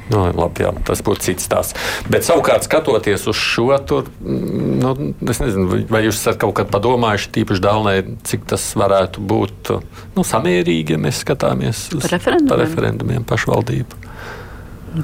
Nu, 0.07 0.21
labi, 0.31 0.63
jā, 0.63 0.71
tas 0.87 1.01
būtu 1.03 1.25
cits 1.25 1.47
stāsts. 1.49 1.75
Bet 2.11 2.23
savukārt, 2.23 2.63
skatoties 2.63 3.25
uz 3.27 3.35
šo, 3.35 3.67
tur, 3.87 4.07
mm, 4.23 4.77
nu, 4.79 4.93
nezinu, 5.19 5.81
vai 5.91 6.05
jūs 6.05 6.21
esat 6.21 6.39
kaut 6.39 6.55
kad 6.59 6.71
padomājuši, 6.71 7.31
tīpaši 7.35 7.63
Dānai, 7.63 7.97
cik 8.27 8.47
tas 8.53 8.69
varētu 8.79 9.23
būt 9.27 9.73
nu, 10.15 10.23
samērīgi, 10.27 10.95
ja 10.95 11.01
mēs 11.03 11.23
skatāmies 11.25 11.89
uz 11.97 12.07
referendumiem, 12.13 12.63
referendumiem 12.63 13.27
pašvaldību. 13.27 14.03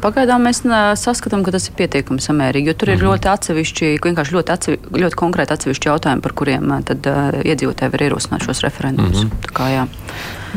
Pagaidām 0.04 0.46
mēs 0.48 0.62
saskatām, 1.00 1.44
ka 1.44 1.52
tas 1.54 1.68
ir 1.68 1.76
pietiekami 1.78 2.24
samērīgi, 2.24 2.72
jo 2.72 2.74
tur 2.74 2.90
ir 2.90 2.98
-hmm. 2.98 3.10
ļoti 3.10 3.30
atsevišķi, 3.34 3.90
vienkārši 4.04 4.36
ļoti, 4.38 4.54
atsevi, 4.56 4.78
ļoti 5.04 5.20
konkrēti 5.20 5.54
atsevišķi 5.54 5.90
jautājumi, 5.90 6.24
par 6.24 6.34
kuriem 6.34 6.72
tad, 6.88 7.10
uh, 7.10 7.42
iedzīvotāji 7.44 7.92
var 7.92 8.06
ierosināt 8.08 8.46
šos 8.48 8.64
referendumus. 8.64 9.24
-hmm. 9.24 9.52
kā, 9.54 9.68
jā. 9.74 9.88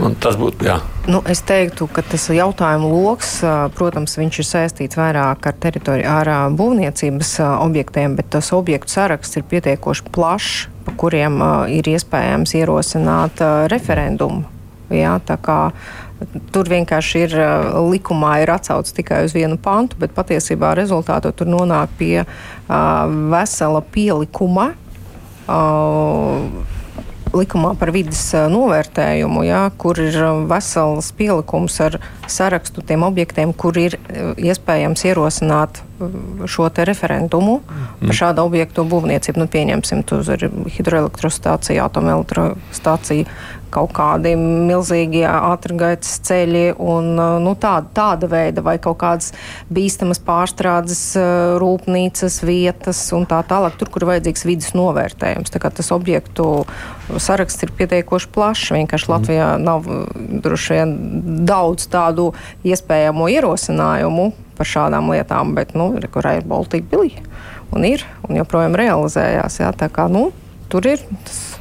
Un 0.03 0.15
tas 0.21 0.37
būtu. 0.37 0.67
Jā. 0.69 0.81
Nu, 1.09 1.23
es 1.29 1.41
teiktu, 1.47 1.87
ka 1.87 2.03
tas 2.03 2.29
jautājumu 2.29 2.89
lokus, 2.93 3.39
protams, 3.75 4.17
ir 4.19 4.45
saistīts 4.45 4.99
vairāk 4.99 5.47
ar 5.49 5.55
teritoriju, 5.61 6.09
ar 6.09 6.31
būvniecības 6.53 7.37
objektiem, 7.61 8.17
bet 8.17 8.31
tas 8.31 8.53
objektu 8.53 8.93
saraksts 8.93 9.37
ir 9.37 9.43
pietiekoši 9.43 10.03
plašs, 10.13 10.69
pa 10.85 10.93
kuriem 10.97 11.41
ir 11.69 11.89
iespējams 11.89 12.55
ierosināt 12.55 13.41
referendumu. 13.73 14.45
Jā, 14.91 15.17
tā 15.27 15.35
kā 15.43 15.73
Tur 16.53 16.69
vienkārši 16.71 17.25
ir 17.27 17.35
likumā 17.93 18.39
ir 18.41 18.55
atsauce 18.55 18.95
tikai 18.97 19.25
uz 19.27 19.35
vienu 19.37 19.59
pantu, 19.61 19.99
bet 20.01 20.15
patiesībā 20.17 20.73
rezultātā 20.79 21.33
tur 21.37 21.51
nonāk 21.53 21.93
pie 21.99 22.25
uh, 22.25 22.29
vesela 23.33 23.83
pielikuma. 23.93 24.71
Uh, 25.47 26.65
likumā 27.37 27.73
par 27.79 27.91
vidas 27.95 28.23
novērtējumu, 28.53 29.45
jā, 29.47 29.63
kur 29.81 29.99
ir 30.01 30.17
vesels 30.51 31.11
pielikums 31.17 31.79
ar 31.85 31.99
sarakstu 32.31 32.85
tiem 32.87 33.05
objektiem, 33.07 33.53
kur 33.57 33.77
ir 33.81 33.99
iespējams 34.37 35.07
ierosināt 35.11 35.83
šo 36.51 36.69
referendumu 36.77 37.61
mm. 37.63 38.07
par 38.07 38.19
šādu 38.21 38.45
objektu 38.45 38.85
būvniecību. 38.89 39.41
Nu, 39.41 39.49
pieņemsim, 39.51 40.03
tur 40.09 40.27
ir 40.35 40.49
hidroelektrostācija, 40.77 41.87
atomelektrostācija, 41.89 43.29
kaut 43.75 43.93
kādi 43.97 44.35
milzīgi 44.39 45.23
ātrgaitas 45.27 46.19
ceļi 46.27 46.65
un 46.83 47.13
nu, 47.17 47.55
tāda, 47.61 47.91
tāda 47.97 48.29
veida 48.31 48.65
vai 48.65 48.77
kaut 48.83 48.99
kādas 49.03 49.33
bīstamas 49.73 50.21
pārstrādes 50.25 51.03
rūpnīcas 51.63 52.41
vietas 52.47 53.03
un 53.17 53.27
tā 53.29 53.43
tālāk, 53.49 53.77
tur, 53.81 53.91
kur 53.93 54.09
vajadzīgs 54.11 54.47
vidas 54.49 54.73
novērtējums. 54.77 55.53
Tā 55.53 55.63
kā 55.63 55.73
tas 55.75 55.93
objektu 55.95 56.65
saraksts 57.23 57.67
ir 57.67 57.75
pietiekoši 57.77 58.33
plašs, 58.35 58.73
vienkārši. 58.77 59.11
Latvijā 59.13 59.51
nav 59.63 59.87
droši 60.43 60.75
vien 60.75 60.97
daudz 61.47 61.87
tādu 61.93 62.33
iespējamo 62.67 63.29
ierosinājumu 63.37 64.33
par 64.57 64.69
šādām 64.69 65.13
lietām, 65.13 65.55
bet, 65.57 65.75
nu, 65.77 65.93
kur 66.13 66.27
ir 66.33 66.47
Baltika 66.49 66.89
Bilija. 66.91 67.23
un 67.75 67.85
ir, 67.85 68.05
un 68.29 68.39
joprojām 68.39 68.77
realizējās. 68.79 69.61
Jā, 69.61 69.73
tā 69.77 69.91
kā, 69.93 70.07
nu, 70.13 70.31
tur 70.73 70.87
ir 70.89 71.03
tas 71.27 71.56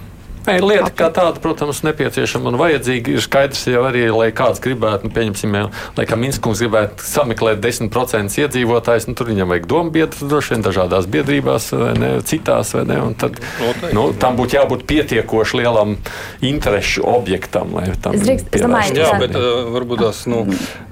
Nē, 0.46 0.60
lieta 0.62 0.92
kā 0.94 1.08
tāda, 1.14 1.42
protams, 1.42 1.82
nepieciešama 1.86 2.52
un 2.52 2.58
vajadzīga. 2.60 3.16
Ir 3.16 3.24
skaidrs 3.24 3.64
jau 3.72 3.82
arī, 3.88 4.06
lai 4.14 4.30
kāds 4.36 4.62
gribētu, 4.62 5.08
nu, 5.08 5.14
pieņemsim, 5.16 5.58
lai 5.98 6.06
kā 6.06 6.18
Minskums 6.20 6.62
gribētu 6.62 7.06
sameklēt 7.06 7.64
10% 7.64 8.38
iedzīvotājs, 8.44 9.10
nu, 9.10 9.18
tur 9.18 9.32
viņam 9.32 9.54
vajag 9.54 9.68
domu 9.72 9.94
biedrus 9.96 10.22
droši 10.30 10.56
vien 10.56 10.66
dažādās 10.66 11.10
biedrībās, 11.10 11.72
vai 11.74 11.92
ne, 11.98 12.12
citās, 12.30 12.76
vai 12.78 12.86
ne, 12.92 13.00
un 13.08 13.18
tad, 13.18 13.40
Noteikti. 13.62 13.94
nu, 13.98 14.08
tam 14.22 14.38
būtu 14.38 14.60
jābūt 14.60 14.86
pietiekoši 14.90 15.62
lielam 15.64 15.98
interešu 16.46 17.06
objektam, 17.10 17.74
lai 17.80 17.90
tam 18.02 18.18
drīkst, 18.22 18.54
domāju, 18.62 19.00
Jā, 19.02 19.16
bet 19.22 19.34
uh, 19.38 19.66
varbūt 19.74 20.06
tās, 20.06 20.26
nu, 20.30 20.46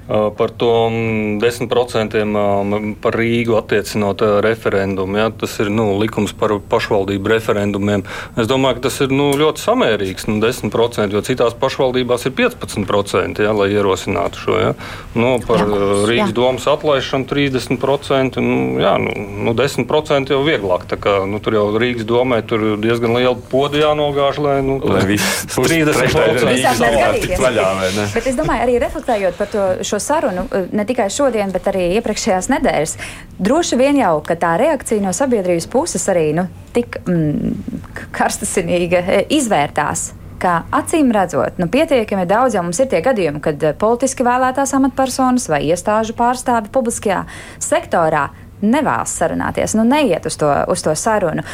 par 0.08 0.50
to 0.50 0.70
10% 1.40 2.96
par 3.00 3.16
Rīgu 3.16 3.56
attiecinot 3.56 4.22
referendumu. 4.44 5.16
Ja? 5.16 5.30
Tas 5.30 5.56
ir 5.62 5.70
nu, 5.72 5.94
likums 6.00 6.34
par 6.36 6.56
pašvaldību 6.70 7.32
referendumiem. 7.32 8.04
Es 8.36 8.48
domāju, 8.50 8.78
ka 8.78 8.88
tas 8.88 9.00
ir 9.04 9.14
nu, 9.14 9.30
ļoti 9.38 9.64
samērīgs. 9.64 10.28
Nu, 10.28 10.40
10%, 10.44 11.08
jo 11.14 11.22
citās 11.24 11.56
pašvaldībās 11.56 12.28
ir 12.28 12.34
15%, 12.36 13.44
ja, 13.44 13.54
lai 13.56 13.70
ierosinātu 13.72 14.42
šo. 14.44 14.58
Ja? 14.60 14.74
Nu, 15.16 15.38
par 15.44 15.64
jā, 15.64 15.80
Rīgas 16.10 16.34
jā. 16.34 16.36
domas 16.36 16.68
atlaišanu 16.68 17.28
30%. 17.30 18.44
Nu, 18.44 18.58
jā, 18.84 18.94
nu, 19.00 19.14
nu 19.48 19.56
10% 19.56 20.34
jau 20.36 20.42
vieglāk. 20.44 20.86
Kā, 21.00 21.16
nu, 21.28 21.40
tur 21.42 21.56
jau 21.56 21.64
Rīgas 21.80 22.04
domē 22.08 22.42
tur 22.46 22.74
diezgan 22.82 23.16
liela 23.16 23.34
poda 23.50 23.80
jānogāž, 23.80 24.38
lai, 24.44 24.58
nu, 24.66 24.76
lai 24.84 25.02
viss 25.08 25.48
30% 25.56 26.44
tiktu 27.24 27.40
vaļā. 27.40 27.66
Bet 28.12 28.28
es 28.28 28.36
domāju, 28.36 28.66
arī 28.68 28.78
reflektējot 28.82 29.40
par 29.40 29.50
to 29.50 29.64
šo 29.94 30.00
sarunu 30.02 30.46
eh, 30.50 30.66
ne 30.72 30.84
tikai 30.84 31.08
šodien, 31.10 31.52
bet 31.54 31.68
arī 31.70 31.86
iepriekšējās 31.98 32.50
nedēļas. 32.50 32.96
Droši 33.38 33.78
vien 33.78 33.98
jau 34.00 34.18
tā 34.26 34.56
reakcija 34.58 35.02
no 35.02 35.14
sabiedrības 35.14 35.68
puses 35.70 36.06
arī 36.10 36.32
nu, 36.36 36.48
tik 36.74 36.98
mm, 37.06 38.06
karstasinīga 38.14 39.02
eh, 39.04 39.26
izvērtās. 39.38 40.12
Kā 40.44 40.64
acīm 40.74 41.12
redzot, 41.14 41.60
nu, 41.62 41.70
pietiekami 41.72 42.26
daudz 42.28 42.56
jau 42.56 42.64
mums 42.66 42.80
ir 42.82 42.90
tie 42.90 43.00
gadījumi, 43.04 43.42
kad 43.44 43.62
eh, 43.62 43.76
politiski 43.78 44.26
vēlētās 44.26 44.74
amatpersonas 44.76 45.46
vai 45.52 45.62
iestāžu 45.68 46.16
pārstāvi 46.18 46.72
publiskajā 46.74 47.22
sektorā 47.62 48.28
nevēlas 48.64 49.12
sarunāties, 49.18 49.74
nu, 49.76 49.84
neiet 49.86 50.26
uz 50.26 50.38
to, 50.40 50.50
uz 50.72 50.82
to 50.82 50.94
sarunu. 50.96 51.44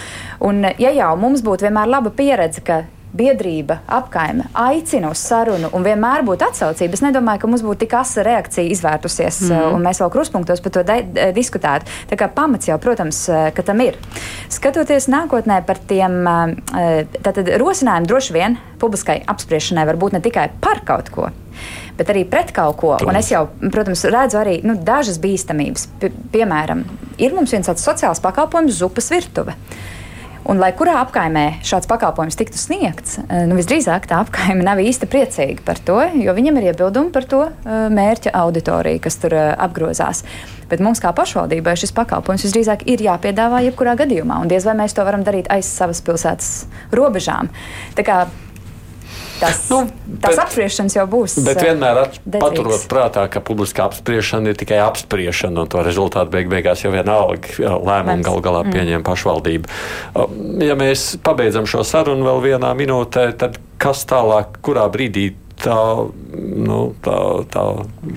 Un, 0.46 0.64
ja 0.78 0.94
jau 0.94 1.12
mums 1.18 1.42
būtu 1.44 1.66
vienmēr 1.66 1.90
laba 1.90 2.12
pieredze, 2.14 2.62
ka 2.64 2.84
biedrība, 3.16 3.80
apkaime 3.90 4.46
aicina 4.54 5.10
uz 5.10 5.22
sarunu 5.24 5.70
un 5.76 5.84
vienmēr 5.86 6.24
būtu 6.26 6.46
atsaucība. 6.46 6.96
Es 6.96 7.04
nedomāju, 7.04 7.42
ka 7.42 7.50
mums 7.50 7.64
būtu 7.66 7.84
tik 7.84 7.96
asa 7.98 8.24
reakcija 8.26 8.70
izvērtusies, 8.70 9.42
mm. 9.48 9.74
un 9.74 9.84
mēs 9.86 10.02
vēl 10.02 10.12
kruspunktos 10.14 10.62
par 10.64 10.76
to 10.76 10.84
diskutētu. 11.36 11.90
Tā 12.10 12.18
kā 12.20 12.30
pamats 12.34 12.70
jau, 12.70 12.78
protams, 12.82 13.22
eh, 13.28 13.50
ka 13.56 13.66
tam 13.66 13.82
ir. 13.84 13.98
Skatoties 14.52 15.08
nākotnē 15.10 15.60
par 15.66 15.80
tiem 15.90 16.22
tātad, 17.24 17.48
rosinājumiem, 17.60 18.08
droši 18.08 18.34
vien 18.34 18.56
publiskai 18.80 19.20
apspriešanai 19.30 19.86
var 19.88 19.98
būt 20.00 20.16
ne 20.16 20.22
tikai 20.24 20.48
par 20.62 20.82
kaut 20.86 21.10
ko. 21.14 21.28
Bet 21.98 22.08
arī 22.12 22.24
pret 22.28 22.52
kaut 22.56 22.78
ko. 22.80 22.94
Un 23.04 23.18
es 23.18 23.28
jau, 23.32 23.44
protams, 23.72 24.06
redzu 24.08 24.40
arī 24.40 24.60
nu, 24.64 24.76
dažas 24.86 25.20
bīstamības. 25.20 25.88
P 26.00 26.12
piemēram, 26.32 26.84
ir 27.20 27.34
mums 27.36 27.52
viens 27.52 27.68
tāds 27.68 27.84
sociāls 27.84 28.22
pakalpojums, 28.24 28.78
zupas 28.80 29.10
virtuve. 29.12 29.56
Un, 30.50 30.58
lai 30.58 30.72
kurā 30.74 30.96
apkaimē 31.04 31.60
šāds 31.62 31.86
pakalpojums 31.86 32.34
tiktu 32.34 32.58
sniegts, 32.58 33.20
eh, 33.22 33.44
nu, 33.46 33.54
visdrīzāk 33.54 34.08
tā 34.10 34.18
apkaime 34.18 34.64
nav 34.66 34.80
īsti 34.82 35.06
priecīga 35.06 35.62
par 35.62 35.78
to, 35.78 36.00
jo 36.18 36.34
viņam 36.34 36.58
ir 36.58 36.72
iebildumi 36.72 37.12
par 37.14 37.28
to 37.30 37.44
eh, 37.46 37.86
mērķa 37.94 38.32
auditoriju, 38.34 39.02
kas 39.04 39.20
tur 39.22 39.36
eh, 39.38 39.52
apgrozās. 39.54 40.24
Bet 40.70 40.82
mums, 40.82 40.98
kā 41.02 41.12
pašvaldībai, 41.14 41.76
šis 41.78 41.94
pakalpojums 41.94 42.48
visdrīzāk 42.48 42.82
ir 42.90 43.06
jāpiedāvā 43.06 43.62
jebkurā 43.68 43.94
gadījumā, 44.02 44.42
un 44.42 44.50
diez 44.50 44.66
vai 44.66 44.74
mēs 44.82 44.96
to 44.98 45.06
varam 45.06 45.22
darīt 45.26 45.46
aiz 45.54 45.70
savas 45.70 46.02
pilsētas 46.02 46.50
robežām. 46.98 47.52
Tas, 49.40 49.62
nu, 49.70 49.80
tas 50.20 50.34
bet, 50.34 50.42
apspriešanas 50.44 50.96
jau 50.98 51.06
būs. 51.10 51.38
Bet 51.46 51.62
vienmēr 51.64 52.02
paturot 52.36 52.84
prātā, 52.90 53.24
ka 53.32 53.42
publiska 53.44 53.86
apspriešana 53.88 54.52
ir 54.52 54.60
tikai 54.60 54.80
apspriešana, 54.84 55.64
un 55.64 55.70
to 55.72 55.82
rezultātu 55.86 56.34
beig 56.34 56.50
beigās 56.52 56.84
jau 56.84 56.92
vienalga 56.94 57.56
lēmumu 57.58 58.26
gal 58.26 58.42
galā 58.44 58.64
mm. 58.66 58.76
pieņem 58.76 59.06
pašvaldība. 59.06 59.78
Ja 60.66 60.76
mēs 60.78 61.14
pabeidzam 61.24 61.68
šo 61.70 61.84
sarunu 61.88 62.28
vēl 62.28 62.44
vienā 62.50 62.74
minūtē, 62.76 63.30
tad 63.40 63.56
kas 63.80 64.04
tālāk, 64.08 64.60
kurā 64.64 64.84
brīdī 64.92 65.30
tā, 65.62 65.76
nu, 66.36 66.78
tā, 67.04 67.16
tā 67.52 67.64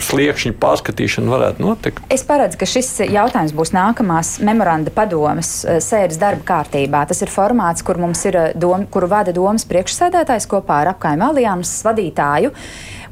sliekšņa 0.08 0.56
pārskatīšana 0.62 1.34
varētu 1.34 1.64
notikt? 1.64 2.04
Es 2.14 2.26
paredzu, 2.28 2.60
ka 2.62 2.68
šis 2.70 2.91
jautājums 3.08 3.56
būs 3.56 3.74
nākamās 3.76 4.36
memoranda 4.46 4.94
padomes 4.94 5.56
eh, 5.66 5.80
sēdes 5.84 6.20
darba 6.22 6.46
kārtībā. 6.48 7.06
Tas 7.10 7.24
ir 7.26 7.34
formāts, 7.34 7.86
kur 7.86 8.00
mums 8.02 8.24
ir 8.30 8.39
eh, 8.39 8.52
doma, 8.56 8.88
kuru 8.91 9.10
vada 9.12 9.36
domas 9.36 9.68
priekšsēdētājs 9.70 10.50
kopā 10.52 10.84
ar 10.84 10.94
apkaimē 10.96 11.32
alianses 11.32 11.84
vadītāju, 11.88 12.54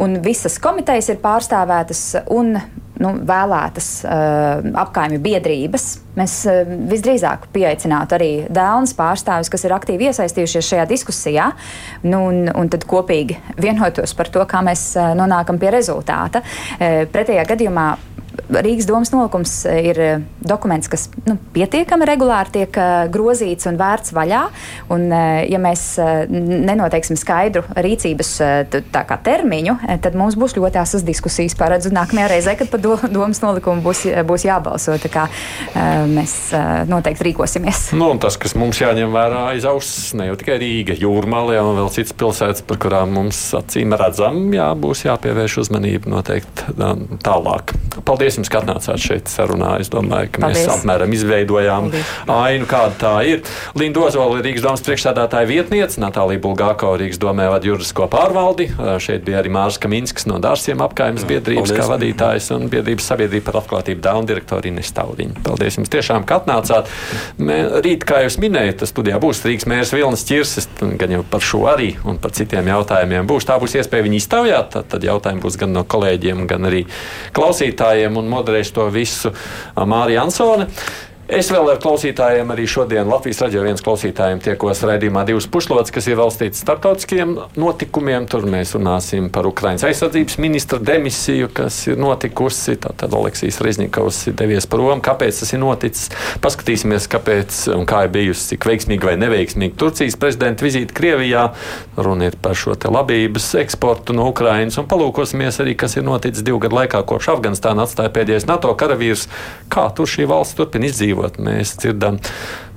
un 0.03 0.21
visas 0.25 0.59
komitejas 0.61 1.11
ir 1.13 1.21
pārstāvētas. 1.23 2.05
Un 2.32 2.55
nu, 3.01 3.15
vēlētas 3.27 3.89
uh, 4.05 4.69
apkaimju 4.83 5.21
biedrības. 5.23 5.87
Mēs 6.17 6.35
uh, 6.49 6.61
visdrīzāk 6.91 7.47
pieaicinātu 7.55 8.17
arī 8.17 8.29
dēlnes 8.51 8.93
pārstāvis, 8.97 9.51
kas 9.51 9.65
ir 9.67 9.75
aktīvi 9.75 10.09
iesaistījušies 10.11 10.71
šajā 10.73 10.85
diskusijā, 10.91 11.49
nu, 12.05 12.23
un, 12.29 12.45
un 12.53 12.71
tad 12.71 12.85
kopīgi 12.89 13.39
vienotos 13.61 14.15
par 14.17 14.31
to, 14.33 14.45
kā 14.49 14.63
mēs 14.65 14.91
uh, 14.99 15.11
nonākam 15.17 15.59
pie 15.61 15.73
rezultāta. 15.73 16.43
Uh, 16.43 17.03
pretējā 17.11 17.47
gadījumā 17.53 17.87
Rīgas 18.51 18.88
domas 18.88 19.11
nolikums 19.13 19.53
eh, 19.67 19.79
ir 19.91 19.99
eh, 19.99 20.23
dokuments, 20.43 20.89
kas 20.91 21.07
nu, 21.27 21.38
pietiekami 21.55 22.07
regulāri 22.07 22.51
tiek 22.55 22.77
uh, 22.79 23.05
grozīts 23.11 23.67
un 23.69 23.77
vērts 23.79 24.11
vaļā. 24.15 24.41
Un, 24.91 25.05
uh, 25.11 25.41
ja 25.47 25.59
mēs 25.61 25.84
nenoteiksim 26.32 27.17
skaidru 27.19 27.63
rīcības 27.75 28.32
termiņu, 29.25 29.75
tad 30.03 30.15
mums 30.17 30.36
būs 30.39 30.55
ļoti 30.57 30.79
asas 30.82 31.05
diskusijas 31.07 31.55
paredzu 31.59 31.91
nākamajā 31.93 32.29
reizē, 32.32 32.55
kad 32.59 32.71
par 32.71 32.82
do, 32.84 32.95
domas 33.11 33.41
nolikumu 33.43 33.84
būs, 33.86 34.03
būs 34.27 34.45
jābalso. 34.47 34.95
Tā 35.01 35.11
kā 35.11 35.25
mēs 36.09 36.36
noteikti 36.89 37.27
rīkosimies. 37.29 37.84
Nu, 37.97 38.09
tas, 38.21 38.38
kas 38.41 38.55
mums 38.59 38.79
jāņem 38.82 39.13
vērā 39.13 39.43
aiz 39.53 39.67
auss, 39.69 40.11
ne 40.17 40.29
jau 40.29 40.38
tikai 40.39 40.57
Rīga, 40.61 40.97
Jūrmālē 41.01 41.59
un 41.63 41.79
vēl 41.79 41.91
citas 41.93 42.15
pilsētas, 42.17 42.65
par 42.67 42.82
kurām 42.82 43.15
mums 43.17 43.39
acīm 43.57 43.95
redzam, 43.99 44.43
jā, 44.55 44.71
būs 44.79 45.05
jāpievērš 45.07 45.59
uzmanība 45.65 46.11
noteikti 46.15 46.75
tālāk. 47.25 47.75
Paldies! 48.07 48.20
Paldies 48.22 48.36
jums, 48.38 48.49
ka 48.53 48.59
atnācāt 48.61 49.01
šeit 49.01 49.30
sarunā. 49.34 49.72
Es 49.82 49.89
domāju, 49.89 50.30
ka 50.36 50.43
Paldies. 50.43 50.59
mēs 50.59 50.67
apmēram 50.76 51.13
izveidojām 51.15 51.88
ainu, 52.30 52.67
kāda 52.69 52.93
tā 53.01 53.13
ir. 53.26 53.39
Linda 53.74 54.03
Ozola 54.05 54.36
ir 54.38 54.45
Rīgas 54.45 54.61
domas 54.61 54.84
priekšsēdētāja 54.86 55.47
vietniece, 55.49 55.97
Natālija 56.03 56.38
Bulgāko 56.43 56.91
Rīgas 57.01 57.17
domē 57.17 57.47
vada 57.49 57.65
juridisko 57.65 58.05
pārvaldi. 58.13 58.67
Šeit 59.01 59.26
bija 59.26 59.39
arī 59.41 59.49
Mārs 59.55 59.80
Kaminsks 59.82 60.28
no 60.30 60.38
Dārsiem 60.38 60.84
apkaimes 60.86 61.26
biedrības 61.26 61.72
Paldies. 61.72 61.82
kā 61.82 61.88
vadītājs 61.89 62.51
un 62.53 62.67
biedrības 62.69 63.07
sabiedrība 63.09 63.47
par 63.47 63.57
atklātību 63.63 64.05
Dauna 64.05 64.30
direktora 64.30 64.69
Ines 64.69 64.93
Taudiņa. 64.99 65.41
Paldies 65.41 65.80
jums 65.82 65.89
tiešām, 65.89 66.30
ka 66.30 66.43
atnācāt. 66.43 66.93
Mē, 67.41 67.57
rīt, 67.82 68.05
kā 68.05 68.22
jūs 68.28 68.38
minējat, 68.38 68.86
studijā 68.86 69.17
būs 69.17 69.41
Rīgas 69.49 69.65
mērs 69.65 69.95
Vilnis 69.97 70.28
Čirsis, 70.30 70.69
gan 70.78 71.17
jau 71.17 71.24
par 71.26 71.41
šo 71.41 71.63
arī 71.74 71.95
un 72.05 72.22
par 72.22 72.38
citiem 72.38 72.69
jautājumiem 72.69 73.26
būs. 73.34 73.49
Tā 73.49 73.57
būs 73.57 73.80
iespēja 73.82 74.05
viņu 74.05 74.22
iztaujāt, 74.22 74.72
tad, 74.78 74.91
tad 74.93 75.09
jautājumi 75.09 75.41
būs 75.41 75.57
gan 75.57 75.74
no 75.74 75.82
kolēģiem, 75.89 76.45
gan 76.45 76.69
arī 76.69 76.86
klausītājiem 77.34 78.11
un 78.20 78.30
moderēs 78.32 78.74
to 78.76 78.88
visu 78.93 79.32
Mārija 79.76 80.26
Ansone. 80.26 80.68
Es 81.32 81.47
vēl 81.47 81.69
ar 81.71 81.77
klausītājiem 81.79 82.49
arī 82.51 82.65
šodien 82.67 83.07
Latvijas 83.07 83.38
raidījuma 83.39 83.69
viens 83.69 83.84
klausītājiem 83.86 84.41
tiekos 84.43 84.82
raidījumā 84.84 85.21
divas 85.29 85.45
pušlodes, 85.47 85.93
kas 85.95 86.09
ir 86.11 86.17
veltīts 86.19 86.59
starptautiskiem 86.59 87.38
notikumiem. 87.55 88.25
Tur 88.27 88.43
mēs 88.51 88.73
runāsim 88.75 89.29
par 89.32 89.47
Ukraiņas 89.47 89.86
aizsardzības 89.88 90.36
ministra 90.43 90.82
demisiju, 90.84 91.47
kas 91.55 91.77
ir 91.88 92.01
notikusi. 92.03 92.75
Tātad 92.84 93.15
Oleksijas 93.15 93.61
Reznikovs 93.63 94.19
ir 94.27 94.36
devies 94.41 94.67
prom. 94.67 94.99
Kāpēc 94.99 95.39
tas 95.39 95.55
ir 95.55 95.61
noticis? 95.63 96.09
Paskatīsimies, 96.43 97.07
kāpēc 97.15 97.61
un 97.77 97.88
kā 97.88 98.03
ir 98.09 98.11
bijusi, 98.17 98.49
cik 98.51 98.67
veiksmīga 98.67 99.13
vai 99.13 99.15
neveiksmīga 99.23 99.79
Turcijas 99.79 100.19
prezidenta 100.19 100.67
vizīte 100.67 100.91
Krievijā. 100.99 101.45
Runiet 101.95 102.36
par 102.43 102.59
šo 102.59 102.75
labības 102.91 103.53
eksportu 103.63 104.17
no 104.19 104.27
Ukrainas 104.34 104.82
un 104.84 104.91
palūkosimies 104.91 105.63
arī, 105.63 105.79
kas 105.79 105.95
ir 105.95 106.03
noticis 106.03 106.43
divu 106.43 106.59
gadu 106.67 106.82
laikā, 106.82 107.05
kopš 107.07 107.32
Afganistāna 107.38 107.88
atstāja 107.88 108.11
pēdējais 108.19 108.51
NATO 108.51 108.75
karavīrs. 108.75 109.29
Kā 109.71 109.88
tur 109.95 110.11
šī 110.11 110.27
valsts 110.27 110.59
turpina 110.59 110.91
izdzīvot? 110.91 111.20
Dzīvot. 111.22 111.39
Mēs 111.41 111.76
dzirdam 111.80 112.19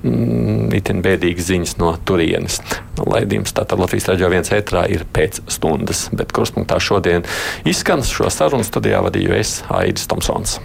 mm, 0.03 0.73
itin 0.77 1.01
bēdīgas 1.05 1.49
ziņas 1.49 1.77
no 1.81 1.95
turienes. 2.05 2.61
Laidījums 3.01 3.53
tātad 3.55 3.79
Latvijas 3.79 4.09
raidījā 4.11 4.31
viens 4.31 4.51
ētrā 4.51 4.85
ir 4.89 5.05
pēc 5.13 5.41
stundas, 5.47 6.09
bet 6.13 6.33
kruspunktā 6.35 6.79
šodien 6.79 7.25
izskan 7.65 8.03
šo 8.05 8.29
sarunu 8.29 8.65
studijā 8.65 9.01
vadīju 9.05 9.35
es 9.35 9.61
Aidis 9.69 10.07
Tomsons. 10.07 10.59